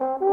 Hey, 0.00 0.29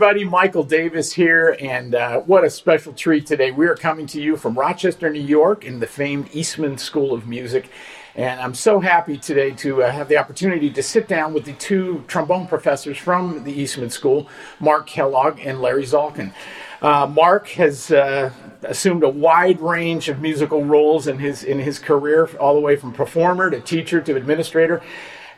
everybody, 0.00 0.22
Michael 0.22 0.62
Davis 0.62 1.12
here, 1.12 1.56
and 1.58 1.96
uh, 1.96 2.20
what 2.20 2.44
a 2.44 2.50
special 2.50 2.92
treat 2.92 3.26
today. 3.26 3.50
We 3.50 3.66
are 3.66 3.74
coming 3.74 4.06
to 4.06 4.22
you 4.22 4.36
from 4.36 4.56
Rochester, 4.56 5.10
New 5.10 5.18
York, 5.18 5.64
in 5.64 5.80
the 5.80 5.88
famed 5.88 6.28
Eastman 6.32 6.78
School 6.78 7.12
of 7.12 7.26
Music. 7.26 7.68
And 8.14 8.40
I'm 8.40 8.54
so 8.54 8.78
happy 8.78 9.16
today 9.16 9.50
to 9.56 9.82
uh, 9.82 9.90
have 9.90 10.06
the 10.06 10.16
opportunity 10.16 10.70
to 10.70 10.82
sit 10.84 11.08
down 11.08 11.34
with 11.34 11.46
the 11.46 11.52
two 11.54 12.04
trombone 12.06 12.46
professors 12.46 12.96
from 12.96 13.42
the 13.42 13.52
Eastman 13.52 13.90
School, 13.90 14.28
Mark 14.60 14.86
Kellogg 14.86 15.40
and 15.40 15.60
Larry 15.60 15.82
Zalkin. 15.82 16.32
Uh, 16.80 17.08
Mark 17.08 17.48
has 17.48 17.90
uh, 17.90 18.30
assumed 18.62 19.02
a 19.02 19.08
wide 19.08 19.60
range 19.60 20.08
of 20.08 20.20
musical 20.20 20.64
roles 20.64 21.08
in 21.08 21.18
his 21.18 21.42
in 21.42 21.58
his 21.58 21.80
career, 21.80 22.30
all 22.38 22.54
the 22.54 22.60
way 22.60 22.76
from 22.76 22.92
performer 22.92 23.50
to 23.50 23.60
teacher 23.60 24.00
to 24.00 24.14
administrator. 24.14 24.80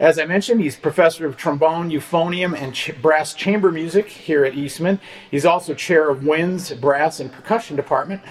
As 0.00 0.18
I 0.18 0.24
mentioned, 0.24 0.62
he's 0.62 0.76
professor 0.76 1.26
of 1.26 1.36
trombone, 1.36 1.90
euphonium, 1.90 2.58
and 2.58 2.74
ch- 2.74 2.92
brass 3.02 3.34
chamber 3.34 3.70
music 3.70 4.08
here 4.08 4.46
at 4.46 4.54
Eastman. 4.54 4.98
He's 5.30 5.44
also 5.44 5.74
chair 5.74 6.08
of 6.08 6.24
winds, 6.24 6.72
brass, 6.72 7.20
and 7.20 7.30
percussion 7.30 7.76
department. 7.76 8.22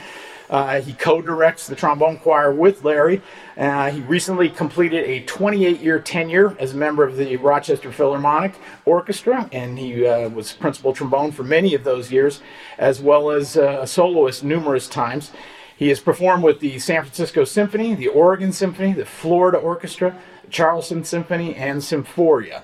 Uh, 0.50 0.82
he 0.82 0.94
co-directs 0.94 1.68
the 1.68 1.76
trombone 1.76 2.18
choir 2.18 2.52
with 2.52 2.84
Larry. 2.84 3.22
Uh, 3.56 3.92
he 3.92 4.02
recently 4.02 4.50
completed 4.50 5.08
a 5.08 5.24
28-year 5.26 6.00
tenure 6.00 6.58
as 6.60 6.74
a 6.74 6.76
member 6.76 7.04
of 7.04 7.18
the 7.18 7.38
Rochester 7.38 7.92
Philharmonic 7.92 8.56
Orchestra, 8.86 9.48
and 9.52 9.78
he 9.78 10.08
uh, 10.08 10.28
was 10.30 10.52
principal 10.54 10.92
trombone 10.92 11.32
for 11.32 11.44
many 11.44 11.76
of 11.76 11.84
those 11.84 12.12
years, 12.12 12.42
as 12.80 13.00
well 13.00 13.30
as 13.30 13.56
uh, 13.56 13.78
a 13.82 13.86
soloist 13.86 14.44
numerous 14.44 14.88
times. 14.88 15.32
He 15.78 15.90
has 15.90 16.00
performed 16.00 16.44
with 16.44 16.62
the 16.62 16.80
San 16.80 17.04
Francisco 17.04 17.46
Symphony, 17.46 17.94
the 17.94 18.08
Oregon 18.08 18.52
Symphony, 18.52 18.92
the 18.92 19.06
Florida 19.06 19.60
Orchestra, 19.60 20.20
Charleston 20.50 21.04
Symphony, 21.04 21.56
and 21.56 21.84
Symphoria. 21.84 22.64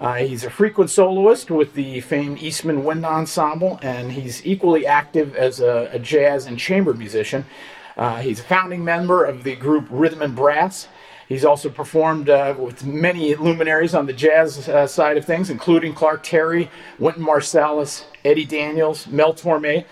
Uh, 0.00 0.14
he's 0.14 0.44
a 0.44 0.50
frequent 0.50 0.90
soloist 0.90 1.50
with 1.50 1.74
the 1.74 2.00
famed 2.00 2.40
Eastman 2.40 2.84
Wind 2.84 3.04
Ensemble, 3.04 3.80
and 3.82 4.12
he's 4.12 4.46
equally 4.46 4.86
active 4.86 5.34
as 5.34 5.60
a, 5.60 5.90
a 5.92 5.98
jazz 5.98 6.46
and 6.46 6.58
chamber 6.58 6.94
musician. 6.94 7.44
Uh, 7.96 8.18
he's 8.18 8.38
a 8.38 8.44
founding 8.44 8.84
member 8.84 9.24
of 9.24 9.42
the 9.42 9.56
group 9.56 9.86
Rhythm 9.90 10.22
and 10.22 10.36
Brass. 10.36 10.86
He's 11.28 11.44
also 11.44 11.68
performed 11.68 12.30
uh, 12.30 12.54
with 12.56 12.86
many 12.86 13.34
luminaries 13.34 13.94
on 13.94 14.06
the 14.06 14.12
jazz 14.12 14.68
uh, 14.68 14.86
side 14.86 15.16
of 15.16 15.24
things, 15.24 15.50
including 15.50 15.94
Clark 15.94 16.22
Terry, 16.22 16.70
Wynton 16.98 17.24
Marsalis, 17.24 18.04
Eddie 18.24 18.46
Daniels, 18.46 19.06
Mel 19.08 19.34
Torme. 19.34 19.84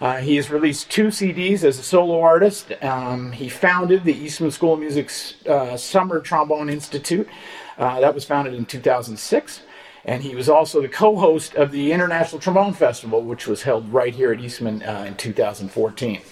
Uh, 0.00 0.16
he 0.16 0.36
has 0.36 0.50
released 0.50 0.90
two 0.90 1.08
CDs 1.08 1.62
as 1.62 1.78
a 1.78 1.82
solo 1.82 2.20
artist. 2.22 2.72
Um, 2.82 3.32
he 3.32 3.48
founded 3.48 4.04
the 4.04 4.14
Eastman 4.14 4.50
School 4.50 4.74
of 4.74 4.80
Music's 4.80 5.34
uh, 5.46 5.76
Summer 5.76 6.20
Trombone 6.20 6.70
Institute. 6.70 7.28
Uh, 7.76 8.00
that 8.00 8.14
was 8.14 8.24
founded 8.24 8.54
in 8.54 8.64
2006. 8.64 9.62
And 10.06 10.22
he 10.22 10.34
was 10.34 10.48
also 10.48 10.80
the 10.80 10.88
co 10.88 11.16
host 11.16 11.54
of 11.54 11.70
the 11.70 11.92
International 11.92 12.40
Trombone 12.40 12.72
Festival, 12.72 13.20
which 13.20 13.46
was 13.46 13.62
held 13.62 13.92
right 13.92 14.14
here 14.14 14.32
at 14.32 14.40
Eastman 14.40 14.82
uh, 14.82 15.04
in 15.06 15.16
2014. 15.16 16.22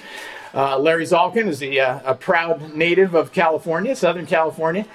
Uh, 0.54 0.78
Larry 0.78 1.04
Zalkin 1.04 1.46
is 1.46 1.62
a, 1.62 1.78
uh, 1.78 2.00
a, 2.06 2.14
proud 2.14 2.74
native 2.74 3.14
of 3.14 3.32
California, 3.32 3.94
Southern 3.94 4.24
California. 4.24 4.86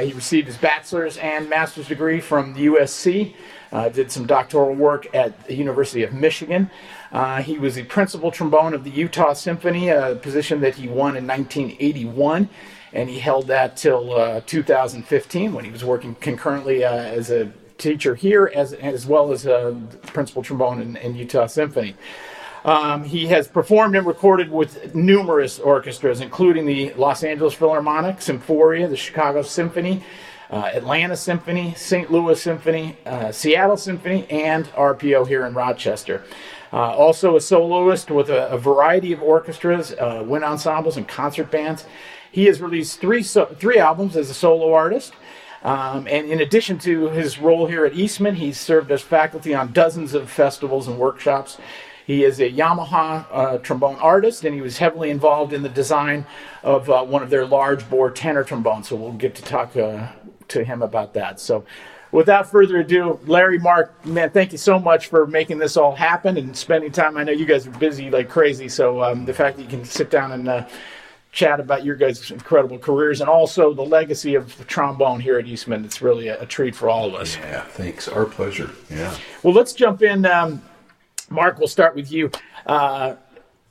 he 0.00 0.12
received 0.12 0.46
his 0.46 0.58
bachelor's 0.58 1.16
and 1.16 1.48
master's 1.48 1.88
degree 1.88 2.20
from 2.20 2.52
the 2.52 2.66
USC. 2.66 3.34
Uh, 3.72 3.88
did 3.88 4.10
some 4.10 4.26
doctoral 4.26 4.74
work 4.74 5.06
at 5.14 5.46
the 5.46 5.54
University 5.54 6.02
of 6.02 6.12
Michigan. 6.12 6.68
Uh, 7.12 7.40
he 7.40 7.56
was 7.56 7.76
the 7.76 7.84
principal 7.84 8.32
trombone 8.32 8.74
of 8.74 8.82
the 8.82 8.90
Utah 8.90 9.32
Symphony, 9.32 9.90
a 9.90 10.16
position 10.16 10.60
that 10.60 10.74
he 10.74 10.88
won 10.88 11.16
in 11.16 11.26
1981, 11.26 12.48
and 12.92 13.08
he 13.08 13.20
held 13.20 13.46
that 13.46 13.76
till 13.76 14.12
uh, 14.14 14.40
2015 14.46 15.52
when 15.52 15.64
he 15.64 15.70
was 15.70 15.84
working 15.84 16.16
concurrently 16.16 16.84
uh, 16.84 16.92
as 16.92 17.30
a 17.30 17.52
teacher 17.78 18.14
here 18.14 18.50
as, 18.54 18.72
as 18.74 19.06
well 19.06 19.32
as 19.32 19.46
a 19.46 19.80
principal 20.08 20.42
trombone 20.42 20.82
in, 20.82 20.96
in 20.96 21.14
Utah 21.14 21.46
Symphony. 21.46 21.94
Um, 22.64 23.04
he 23.04 23.26
has 23.28 23.48
performed 23.48 23.96
and 23.96 24.06
recorded 24.06 24.50
with 24.50 24.94
numerous 24.94 25.58
orchestras, 25.58 26.20
including 26.20 26.66
the 26.66 26.92
Los 26.94 27.24
Angeles 27.24 27.54
Philharmonic, 27.54 28.20
Symphoria, 28.20 28.86
the 28.86 28.96
Chicago 28.96 29.42
Symphony, 29.42 30.02
uh, 30.50 30.70
Atlanta 30.74 31.16
Symphony, 31.16 31.74
St. 31.74 32.10
Louis 32.10 32.40
Symphony, 32.40 32.96
uh, 33.06 33.30
Seattle 33.32 33.76
Symphony, 33.76 34.26
and 34.30 34.66
RPO 34.72 35.28
here 35.28 35.46
in 35.46 35.54
Rochester. 35.54 36.24
Uh, 36.72 36.94
also 36.94 37.36
a 37.36 37.40
soloist 37.40 38.10
with 38.10 38.30
a, 38.30 38.48
a 38.48 38.58
variety 38.58 39.12
of 39.12 39.22
orchestras, 39.22 39.92
uh, 39.92 40.22
wind 40.26 40.44
ensembles, 40.44 40.96
and 40.96 41.06
concert 41.08 41.50
bands. 41.50 41.84
He 42.30 42.46
has 42.46 42.60
released 42.60 43.00
three, 43.00 43.22
so, 43.22 43.46
three 43.46 43.78
albums 43.78 44.16
as 44.16 44.30
a 44.30 44.34
solo 44.34 44.72
artist. 44.72 45.12
Um, 45.62 46.06
and 46.08 46.30
in 46.30 46.40
addition 46.40 46.78
to 46.80 47.10
his 47.10 47.38
role 47.38 47.66
here 47.66 47.84
at 47.84 47.94
Eastman, 47.94 48.36
he's 48.36 48.58
served 48.58 48.90
as 48.90 49.02
faculty 49.02 49.54
on 49.54 49.72
dozens 49.72 50.14
of 50.14 50.30
festivals 50.30 50.88
and 50.88 50.98
workshops. 50.98 51.58
He 52.06 52.24
is 52.24 52.40
a 52.40 52.50
Yamaha 52.50 53.26
uh, 53.30 53.58
trombone 53.58 53.96
artist, 53.96 54.44
and 54.44 54.54
he 54.54 54.60
was 54.60 54.78
heavily 54.78 55.10
involved 55.10 55.52
in 55.52 55.62
the 55.62 55.68
design 55.68 56.26
of 56.62 56.88
uh, 56.90 57.04
one 57.04 57.22
of 57.22 57.30
their 57.30 57.46
large 57.46 57.88
bore 57.88 58.10
tenor 58.10 58.42
trombones. 58.42 58.88
So 58.88 58.96
we'll 58.96 59.12
get 59.12 59.34
to 59.36 59.42
talk 59.42 59.76
uh, 59.76 60.08
to 60.50 60.64
him 60.64 60.82
about 60.82 61.14
that. 61.14 61.40
So, 61.40 61.64
without 62.12 62.50
further 62.50 62.78
ado, 62.78 63.18
Larry, 63.26 63.58
Mark, 63.58 64.04
man, 64.04 64.30
thank 64.30 64.52
you 64.52 64.58
so 64.58 64.78
much 64.78 65.06
for 65.08 65.26
making 65.26 65.58
this 65.58 65.76
all 65.76 65.94
happen 65.94 66.36
and 66.36 66.56
spending 66.56 66.92
time. 66.92 67.16
I 67.16 67.24
know 67.24 67.32
you 67.32 67.46
guys 67.46 67.66
are 67.66 67.70
busy 67.72 68.10
like 68.10 68.28
crazy, 68.28 68.68
so 68.68 69.02
um, 69.02 69.24
the 69.24 69.34
fact 69.34 69.56
that 69.56 69.62
you 69.62 69.68
can 69.68 69.84
sit 69.84 70.10
down 70.10 70.32
and 70.32 70.48
uh, 70.48 70.66
chat 71.32 71.60
about 71.60 71.84
your 71.84 71.96
guys' 71.96 72.30
incredible 72.30 72.78
careers 72.78 73.20
and 73.20 73.30
also 73.30 73.72
the 73.72 73.82
legacy 73.82 74.34
of 74.34 74.56
the 74.58 74.64
trombone 74.64 75.20
here 75.20 75.38
at 75.38 75.46
Eastman, 75.46 75.84
it's 75.84 76.02
really 76.02 76.28
a, 76.28 76.42
a 76.42 76.46
treat 76.46 76.74
for 76.74 76.88
all 76.88 77.06
of 77.06 77.14
us. 77.14 77.36
Yeah, 77.36 77.62
thanks. 77.62 78.08
Our 78.08 78.24
pleasure. 78.24 78.70
Yeah. 78.90 79.16
Well, 79.42 79.54
let's 79.54 79.72
jump 79.72 80.02
in. 80.02 80.26
Um, 80.26 80.62
Mark, 81.30 81.58
we'll 81.58 81.68
start 81.68 81.94
with 81.94 82.10
you. 82.10 82.30
Uh, 82.66 83.14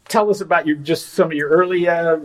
tell 0.09 0.29
us 0.29 0.41
about 0.41 0.67
your 0.67 0.75
just 0.77 1.13
some 1.13 1.27
of 1.27 1.33
your 1.33 1.47
early 1.49 1.87
uh, 1.87 2.17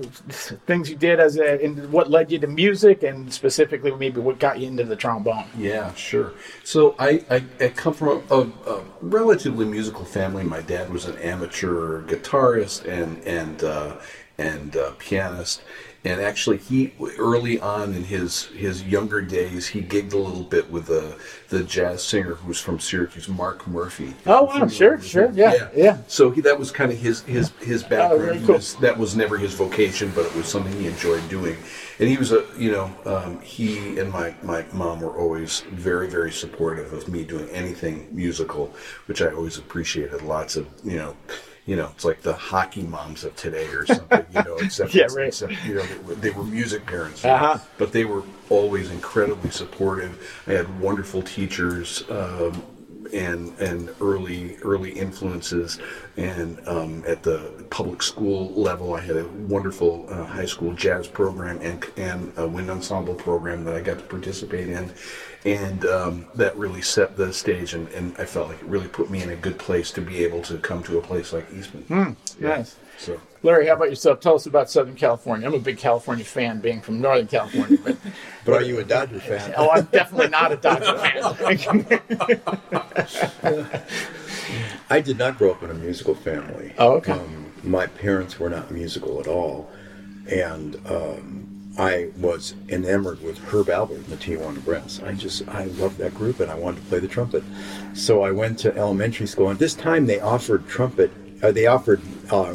things 0.66 0.90
you 0.90 0.96
did 0.96 1.20
as 1.20 1.36
a, 1.36 1.62
and 1.64 1.92
what 1.92 2.10
led 2.10 2.32
you 2.32 2.38
to 2.40 2.46
music, 2.48 3.04
and 3.04 3.32
specifically 3.32 3.92
maybe 3.92 4.20
what 4.20 4.40
got 4.40 4.58
you 4.58 4.66
into 4.66 4.84
the 4.84 4.96
trombone. 4.96 5.44
Yeah, 5.56 5.94
sure. 5.94 6.32
So 6.64 6.96
I, 6.98 7.24
I, 7.30 7.44
I 7.60 7.68
come 7.68 7.94
from 7.94 8.22
a, 8.30 8.40
a, 8.68 8.82
relatively 9.00 9.66
musical 9.66 10.04
family. 10.04 10.42
My 10.42 10.62
dad 10.62 10.90
was 10.90 11.04
an 11.04 11.16
amateur 11.18 12.02
guitarist 12.02 12.86
and 12.88 13.22
and 13.24 13.62
uh, 13.62 13.96
and 14.38 14.76
uh, 14.76 14.92
pianist, 14.98 15.62
and 16.04 16.20
actually 16.20 16.58
he 16.58 16.92
early 17.18 17.58
on 17.60 17.94
in 17.94 18.04
his 18.04 18.44
his 18.46 18.82
younger 18.84 19.22
days 19.22 19.66
he 19.66 19.80
gigged 19.80 20.12
a 20.12 20.18
little 20.18 20.42
bit 20.42 20.70
with 20.70 20.86
the 20.86 21.16
the 21.48 21.64
jazz 21.64 22.02
singer 22.02 22.34
who's 22.34 22.60
from 22.60 22.78
Syracuse 22.78 23.28
Mark 23.28 23.66
Murphy. 23.66 24.14
Oh 24.26 24.44
wow 24.44 24.66
sure 24.68 25.00
sure 25.00 25.30
yeah, 25.32 25.54
yeah, 25.54 25.68
yeah. 25.74 25.98
So 26.06 26.30
he, 26.30 26.40
that 26.42 26.58
was 26.58 26.70
kind 26.70 26.92
of 26.92 26.98
his 26.98 27.22
his 27.22 27.50
his 27.60 27.84
oh, 27.84 27.88
background. 27.88 28.40
Oh, 28.42 28.46
cool. 28.46 28.54
was, 28.56 28.74
that 28.76 28.98
was 28.98 29.16
never 29.16 29.38
his 29.38 29.54
vocation 29.54 30.12
but 30.14 30.26
it 30.26 30.34
was 30.34 30.46
something 30.46 30.72
he 30.74 30.86
enjoyed 30.86 31.26
doing. 31.28 31.56
And 31.98 32.08
he 32.08 32.16
was 32.16 32.32
a 32.32 32.44
you 32.58 32.70
know 32.70 32.90
um, 33.06 33.40
he 33.40 33.98
and 33.98 34.12
my 34.12 34.34
my 34.42 34.64
mom 34.72 35.00
were 35.00 35.16
always 35.16 35.60
very 35.72 36.08
very 36.08 36.32
supportive 36.32 36.92
of 36.92 37.08
me 37.08 37.24
doing 37.24 37.48
anything 37.50 38.08
musical 38.12 38.74
which 39.06 39.22
I 39.22 39.32
always 39.32 39.56
appreciated 39.58 40.22
lots 40.22 40.56
of 40.56 40.68
you 40.82 40.96
know 40.96 41.16
you 41.66 41.76
know, 41.76 41.90
it's 41.94 42.04
like 42.04 42.22
the 42.22 42.34
hockey 42.34 42.82
moms 42.82 43.24
of 43.24 43.34
today 43.36 43.66
or 43.68 43.86
something, 43.86 44.26
you 44.34 44.42
know, 44.44 44.56
except, 44.56 44.94
yeah, 44.94 45.06
right. 45.14 45.28
except 45.28 45.52
you 45.64 45.74
know, 45.74 45.82
they 45.82 45.98
were, 45.98 46.14
they 46.14 46.30
were 46.30 46.44
music 46.44 46.84
parents, 46.84 47.24
uh-huh. 47.24 47.58
but 47.78 47.92
they 47.92 48.04
were 48.04 48.22
always 48.50 48.90
incredibly 48.90 49.50
supportive. 49.50 50.42
I 50.46 50.52
had 50.52 50.80
wonderful 50.80 51.22
teachers, 51.22 52.04
um, 52.10 52.62
and 53.12 53.56
and 53.60 53.90
early 54.00 54.56
early 54.62 54.90
influences. 54.90 55.78
And 56.16 56.60
um, 56.66 57.04
at 57.06 57.22
the 57.22 57.64
public 57.70 58.02
school 58.02 58.52
level, 58.52 58.94
I 58.94 59.00
had 59.00 59.16
a 59.16 59.24
wonderful 59.24 60.06
uh, 60.08 60.24
high 60.24 60.46
school 60.46 60.72
jazz 60.74 61.06
program 61.06 61.60
and 61.60 61.84
and 61.96 62.32
a 62.36 62.46
wind 62.46 62.70
ensemble 62.70 63.14
program 63.14 63.64
that 63.64 63.74
I 63.74 63.80
got 63.80 63.98
to 63.98 64.04
participate 64.04 64.68
in, 64.68 64.92
and 65.44 65.84
um, 65.84 66.26
that 66.34 66.56
really 66.56 66.82
set 66.82 67.16
the 67.16 67.32
stage. 67.32 67.74
And, 67.74 67.88
and 67.88 68.16
I 68.18 68.24
felt 68.24 68.48
like 68.48 68.60
it 68.60 68.66
really 68.66 68.88
put 68.88 69.10
me 69.10 69.22
in 69.22 69.30
a 69.30 69.36
good 69.36 69.58
place 69.58 69.90
to 69.92 70.00
be 70.00 70.24
able 70.24 70.42
to 70.42 70.58
come 70.58 70.82
to 70.84 70.98
a 70.98 71.02
place 71.02 71.32
like 71.32 71.46
Eastman. 71.52 71.84
Mm, 71.84 72.16
yeah. 72.40 72.48
Nice. 72.48 72.76
So. 72.98 73.20
Larry, 73.42 73.66
how 73.66 73.74
about 73.74 73.90
yourself? 73.90 74.20
Tell 74.20 74.36
us 74.36 74.46
about 74.46 74.70
Southern 74.70 74.94
California. 74.94 75.46
I'm 75.46 75.54
a 75.54 75.58
big 75.58 75.76
California 75.76 76.24
fan, 76.24 76.60
being 76.60 76.80
from 76.80 77.00
Northern 77.00 77.26
California. 77.26 77.78
But, 77.84 77.98
but 78.44 78.54
are 78.54 78.62
you 78.62 78.78
a 78.78 78.84
Dodger 78.84 79.20
fan? 79.20 79.52
oh, 79.58 79.70
I'm 79.70 79.84
definitely 79.86 80.28
not 80.28 80.52
a 80.52 80.56
Dodger 80.56 80.98
fan. 80.98 81.86
I 84.90 85.00
did 85.00 85.18
not 85.18 85.36
grow 85.36 85.50
up 85.50 85.62
in 85.62 85.70
a 85.70 85.74
musical 85.74 86.14
family. 86.14 86.72
Oh, 86.78 86.94
okay. 86.94 87.12
Um, 87.12 87.52
my 87.62 87.86
parents 87.86 88.38
were 88.38 88.48
not 88.48 88.70
musical 88.70 89.20
at 89.20 89.26
all, 89.26 89.70
and 90.30 90.76
um, 90.86 91.53
I 91.76 92.10
was 92.18 92.54
enamored 92.68 93.20
with 93.22 93.38
Herb 93.38 93.66
Alpert 93.66 93.96
and 93.96 94.06
the 94.06 94.16
Tijuana 94.16 94.64
Brass. 94.64 95.00
I 95.04 95.12
just 95.12 95.46
I 95.48 95.64
loved 95.64 95.98
that 95.98 96.14
group, 96.14 96.38
and 96.40 96.50
I 96.50 96.54
wanted 96.54 96.80
to 96.82 96.86
play 96.86 96.98
the 97.00 97.08
trumpet. 97.08 97.42
So 97.94 98.22
I 98.22 98.30
went 98.30 98.58
to 98.60 98.76
elementary 98.76 99.26
school, 99.26 99.48
and 99.50 99.58
this 99.58 99.74
time 99.74 100.06
they 100.06 100.20
offered 100.20 100.68
trumpet. 100.68 101.10
Uh, 101.42 101.50
they 101.50 101.66
offered 101.66 102.00
uh, 102.30 102.54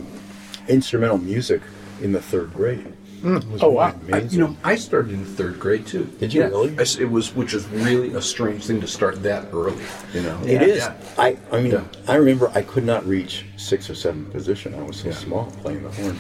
instrumental 0.68 1.18
music 1.18 1.62
in 2.02 2.12
the 2.14 2.22
third 2.22 2.54
grade. 2.54 2.94
Was 3.22 3.62
Oh, 3.62 3.78
I, 3.80 3.90
amazing. 4.08 4.30
you 4.30 4.40
know, 4.40 4.56
I 4.64 4.76
started 4.76 5.12
in 5.12 5.26
third 5.26 5.60
grade 5.60 5.86
too. 5.86 6.06
Did 6.20 6.34
you 6.34 6.40
Yeah. 6.42 6.48
really? 6.48 6.74
I 6.80 6.86
it 7.02 7.12
was, 7.12 7.36
which 7.36 7.54
is 7.54 7.68
really 7.68 8.14
a 8.14 8.22
strange 8.22 8.66
thing 8.66 8.80
to 8.80 8.88
start 8.88 9.22
that 9.24 9.48
early. 9.52 9.84
You 10.14 10.22
know, 10.22 10.40
It 10.46 10.62
is. 10.62 10.78
Yeah. 10.78 10.94
I, 11.18 11.38
I 11.52 11.60
mean, 11.60 11.74
Yeah. 11.74 11.84
I 12.08 12.16
remember 12.16 12.50
I 12.56 12.62
could 12.62 12.86
not 12.86 13.06
reach 13.06 13.44
six 13.58 13.90
or 13.90 13.96
seven 13.96 14.26
position. 14.28 14.74
I 14.74 14.84
was 14.84 14.98
so 15.02 15.10
Yeah. 15.10 15.16
small 15.16 15.52
playing 15.62 15.84
the 15.84 15.90
horn. 15.90 16.18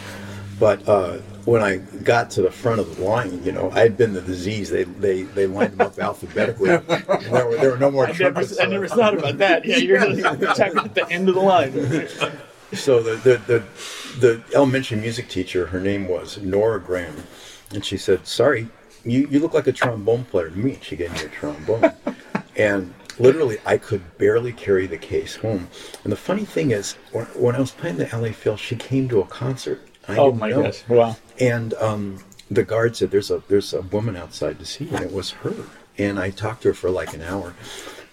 But 0.60 0.88
uh, 0.88 1.18
when 1.46 1.62
I 1.62 1.78
got 1.78 2.30
to 2.32 2.42
the 2.42 2.52
front 2.52 2.80
of 2.80 2.98
the 2.98 3.04
line, 3.04 3.42
you 3.44 3.52
know, 3.52 3.72
I 3.72 3.80
had 3.80 3.98
been 3.98 4.14
the 4.14 4.22
disease. 4.22 4.70
They 4.70 4.84
they, 4.84 5.24
they 5.24 5.48
lined 5.48 5.74
them 5.74 5.88
up 5.88 5.98
alphabetically. 5.98 6.70
There, 7.30 7.48
were, 7.48 7.58
there 7.58 7.72
were 7.72 7.78
no 7.78 7.92
more 7.92 8.06
I 8.06 8.08
never, 8.08 8.18
trumpets. 8.18 8.60
I 8.60 8.66
never 8.66 8.88
thought 8.88 9.18
about 9.18 9.38
that. 9.38 9.64
Yeah, 9.66 9.78
you're 9.78 10.00
checking 10.56 10.78
at 10.80 10.96
the 10.96 11.08
end 11.10 11.30
of 11.30 11.36
the 11.36 11.42
line. 11.42 11.72
So 12.74 13.02
the, 13.02 13.16
the, 13.16 13.38
the, 13.48 13.64
the 14.20 14.44
elementary 14.56 14.98
music 15.00 15.28
teacher, 15.28 15.68
her 15.68 15.80
name 15.80 16.08
was 16.08 16.38
Nora 16.38 16.80
Graham, 16.80 17.24
and 17.74 17.84
she 17.84 17.98
said, 17.98 18.28
"Sorry, 18.28 18.68
you, 19.04 19.28
you 19.30 19.40
look 19.40 19.54
like 19.54 19.68
a 19.68 19.72
trombone 19.72 20.26
player 20.26 20.50
to 20.50 20.56
me." 20.56 20.78
She 20.82 20.96
gave 20.96 21.12
me 21.14 21.22
a 21.22 21.30
trombone, 21.30 21.94
and 22.56 22.94
literally 23.18 23.58
I 23.66 23.78
could 23.78 24.18
barely 24.18 24.54
carry 24.54 24.88
the 24.88 24.98
case 24.98 25.36
home. 25.36 25.68
And 26.04 26.12
the 26.12 26.18
funny 26.18 26.46
thing 26.46 26.72
is, 26.72 26.94
when, 27.12 27.26
when 27.28 27.56
I 27.56 27.60
was 27.60 27.72
playing 27.72 27.98
the 27.98 28.10
LA 28.14 28.32
Phil, 28.32 28.58
she 28.58 28.76
came 28.76 29.10
to 29.10 29.22
a 29.22 29.26
concert. 29.26 29.82
I 30.10 30.18
Oh 30.18 30.32
my 30.32 30.50
know. 30.50 30.64
gosh! 30.64 30.84
Wow. 30.88 31.16
And 31.40 31.74
um, 31.76 32.20
the 32.50 32.64
guard 32.64 32.96
said, 32.96 33.12
"There's 33.12 33.32
a 33.32 33.42
there's 33.48 33.74
a 33.74 33.82
woman 33.82 34.16
outside 34.16 34.60
to 34.60 34.66
see 34.66 34.86
you," 34.86 34.96
and 34.96 35.06
it 35.06 35.12
was 35.14 35.32
her. 35.32 35.54
And 35.98 36.20
I 36.20 36.30
talked 36.32 36.64
to 36.64 36.70
her 36.70 36.74
for 36.74 36.90
like 36.90 37.14
an 37.14 37.22
hour. 37.22 37.54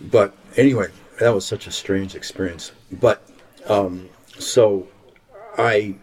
But 0.00 0.34
anyway, 0.56 0.88
that 1.20 1.30
was 1.34 1.44
such 1.46 1.66
a 1.66 1.70
strange 1.72 2.14
experience. 2.14 2.72
But 2.92 3.22
um, 3.66 4.08
so 4.38 4.88
I, 5.56 5.94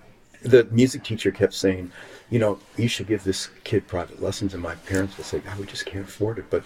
the 0.41 0.63
music 0.71 1.03
teacher 1.03 1.31
kept 1.31 1.53
saying, 1.53 1.91
you 2.29 2.39
know, 2.39 2.57
you 2.77 2.87
should 2.87 3.07
give 3.07 3.23
this 3.23 3.49
kid 3.63 3.87
private 3.87 4.21
lessons, 4.21 4.53
and 4.53 4.63
my 4.63 4.75
parents 4.75 5.17
would 5.17 5.25
say, 5.27 5.39
God, 5.39 5.59
we 5.59 5.65
just 5.65 5.85
can't 5.85 6.05
afford 6.07 6.39
it. 6.39 6.45
But 6.49 6.63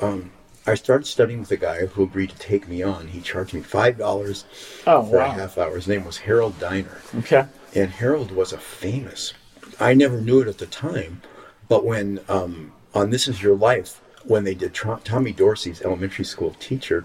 um, 0.00 0.30
I 0.66 0.74
started 0.74 1.06
studying 1.06 1.40
with 1.40 1.50
a 1.50 1.56
guy 1.56 1.86
who 1.86 2.02
agreed 2.04 2.30
to 2.30 2.38
take 2.38 2.68
me 2.68 2.82
on. 2.82 3.08
He 3.08 3.20
charged 3.22 3.54
me 3.54 3.62
five 3.62 3.96
dollars 3.98 4.44
Oh, 4.86 5.02
for 5.02 5.16
wow. 5.16 5.24
a 5.26 5.30
half 5.30 5.56
hour. 5.58 5.74
His 5.74 5.88
name 5.88 6.04
was 6.04 6.18
Harold 6.18 6.58
Diner 6.60 6.98
Okay. 7.16 7.46
And 7.74 7.90
Harold 7.90 8.30
was 8.30 8.52
a 8.52 8.58
famous. 8.58 9.32
I 9.80 9.94
never 9.94 10.20
knew 10.20 10.40
it 10.40 10.48
at 10.48 10.58
the 10.58 10.66
time, 10.66 11.22
but 11.68 11.84
when 11.84 12.20
um, 12.28 12.72
on 12.94 13.10
This 13.10 13.28
Is 13.28 13.42
Your 13.42 13.56
Life, 13.56 14.00
when 14.24 14.44
they 14.44 14.54
did 14.54 14.74
Tommy 14.74 15.32
Dorsey's 15.32 15.82
elementary 15.82 16.24
school 16.24 16.54
teacher, 16.58 17.04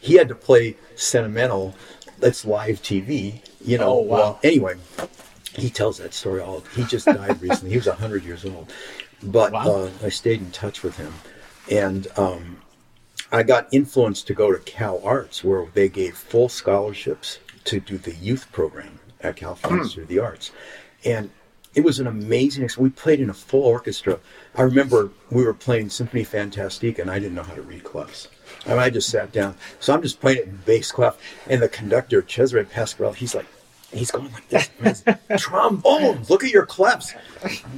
he 0.00 0.14
had 0.14 0.28
to 0.28 0.34
play 0.34 0.76
sentimental. 0.94 1.74
That's 2.18 2.44
live 2.44 2.80
TV, 2.82 3.42
you 3.64 3.76
know. 3.78 3.90
Oh, 3.90 4.00
wow. 4.00 4.16
Well, 4.16 4.40
anyway, 4.42 4.76
he 5.54 5.68
tells 5.68 5.98
that 5.98 6.14
story 6.14 6.40
all. 6.40 6.60
He 6.74 6.84
just 6.84 7.06
died 7.06 7.40
recently. 7.42 7.70
He 7.70 7.76
was 7.76 7.86
hundred 7.86 8.24
years 8.24 8.44
old, 8.44 8.72
but 9.22 9.52
Wow. 9.52 9.70
uh, 9.70 9.90
I 10.02 10.08
stayed 10.08 10.40
in 10.40 10.50
touch 10.50 10.82
with 10.82 10.96
him, 10.96 11.12
and 11.70 12.06
um, 12.16 12.58
I 13.30 13.42
got 13.42 13.68
influenced 13.72 14.26
to 14.28 14.34
go 14.34 14.50
to 14.52 14.58
Cal 14.60 15.00
Arts, 15.04 15.44
where 15.44 15.66
they 15.74 15.88
gave 15.90 16.16
full 16.16 16.48
scholarships 16.48 17.38
to 17.64 17.80
do 17.80 17.98
the 17.98 18.14
youth 18.14 18.50
program 18.52 19.00
at 19.26 19.36
California 19.36 19.82
Institute 19.82 20.04
of 20.04 20.08
the 20.08 20.18
Arts, 20.18 20.50
and 21.04 21.30
it 21.74 21.84
was 21.84 22.00
an 22.00 22.06
amazing. 22.06 22.64
experience. 22.64 22.78
We 22.78 22.88
played 23.02 23.20
in 23.20 23.28
a 23.30 23.34
full 23.34 23.64
orchestra. 23.64 24.18
I 24.54 24.62
remember 24.62 25.10
we 25.30 25.44
were 25.44 25.54
playing 25.54 25.90
Symphony 25.90 26.24
Fantastique, 26.24 26.98
and 26.98 27.10
I 27.10 27.18
didn't 27.18 27.34
know 27.34 27.42
how 27.42 27.54
to 27.54 27.62
read 27.62 27.84
clefs. 27.84 28.28
I, 28.66 28.76
I 28.76 28.90
just 28.90 29.10
sat 29.10 29.30
down, 29.32 29.56
so 29.78 29.92
I'm 29.92 30.02
just 30.02 30.20
playing 30.20 30.38
it 30.38 30.44
in 30.44 30.56
bass 30.64 30.90
clef, 30.90 31.18
and 31.46 31.60
the 31.60 31.68
conductor 31.68 32.22
Cesare 32.22 32.64
Pasquarelli, 32.64 33.16
he's 33.16 33.34
like. 33.34 33.46
He's 33.92 34.10
going 34.10 34.32
like 34.32 34.48
this. 34.48 34.68
Trombones, 35.38 36.28
look 36.28 36.42
at 36.42 36.50
your 36.50 36.66
clefs. 36.66 37.14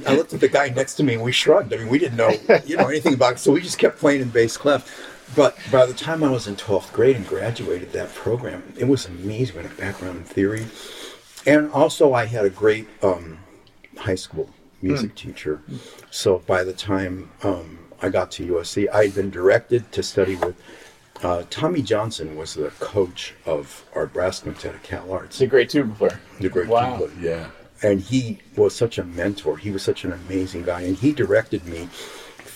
I 0.07 0.15
looked 0.15 0.33
at 0.33 0.39
the 0.39 0.49
guy 0.49 0.69
next 0.69 0.95
to 0.95 1.03
me 1.03 1.13
and 1.13 1.23
we 1.23 1.31
shrugged. 1.31 1.71
I 1.71 1.77
mean, 1.77 1.87
we 1.87 1.99
didn't 1.99 2.17
know, 2.17 2.31
you 2.65 2.77
know, 2.77 2.87
anything 2.87 3.13
about 3.13 3.33
it. 3.33 3.39
So 3.39 3.51
we 3.51 3.61
just 3.61 3.77
kept 3.77 3.99
playing 3.99 4.21
in 4.21 4.29
bass 4.29 4.57
clef. 4.57 4.89
But 5.35 5.55
by 5.71 5.85
the 5.85 5.93
time 5.93 6.23
I 6.23 6.31
was 6.31 6.47
in 6.47 6.55
12th 6.55 6.91
grade 6.93 7.15
and 7.15 7.27
graduated 7.27 7.93
that 7.93 8.13
program, 8.15 8.63
it 8.75 8.85
was 8.85 9.05
amazing. 9.05 9.57
we 9.57 9.61
had 9.61 9.71
a 9.71 9.75
background 9.75 10.17
in 10.17 10.23
theory. 10.23 10.65
And 11.45 11.71
also, 11.71 12.13
I 12.13 12.25
had 12.25 12.45
a 12.45 12.49
great 12.49 12.87
um, 13.01 13.39
high 13.97 14.15
school 14.15 14.49
music 14.81 15.15
teacher. 15.15 15.61
So 16.09 16.39
by 16.39 16.63
the 16.63 16.73
time 16.73 17.29
um, 17.43 17.79
I 18.01 18.09
got 18.09 18.31
to 18.31 18.45
USC, 18.53 18.89
I 18.93 19.05
had 19.05 19.15
been 19.15 19.29
directed 19.29 19.91
to 19.93 20.03
study 20.03 20.35
with 20.35 20.55
uh, 21.21 21.43
Tommy 21.49 21.81
Johnson 21.81 22.37
was 22.37 22.53
the 22.53 22.69
coach 22.79 23.33
of 23.45 23.83
our 23.93 24.05
brass 24.05 24.39
quintet 24.39 24.75
at 24.75 24.83
Cal 24.83 25.11
Arts. 25.11 25.41
A 25.41 25.47
great 25.47 25.69
tuba 25.69 25.93
player. 25.93 26.19
The 26.39 26.47
great 26.49 26.67
Wow. 26.67 26.97
tuba 26.97 27.11
yeah. 27.19 27.49
and 27.83 27.99
he 27.99 28.39
was 28.55 28.73
such 28.73 28.97
a 28.97 29.03
mentor. 29.03 29.57
He 29.57 29.69
was 29.71 29.83
such 29.83 30.05
an 30.05 30.13
amazing 30.13 30.63
guy, 30.63 30.81
and 30.81 30.95
he 30.95 31.11
directed 31.11 31.65
me. 31.65 31.89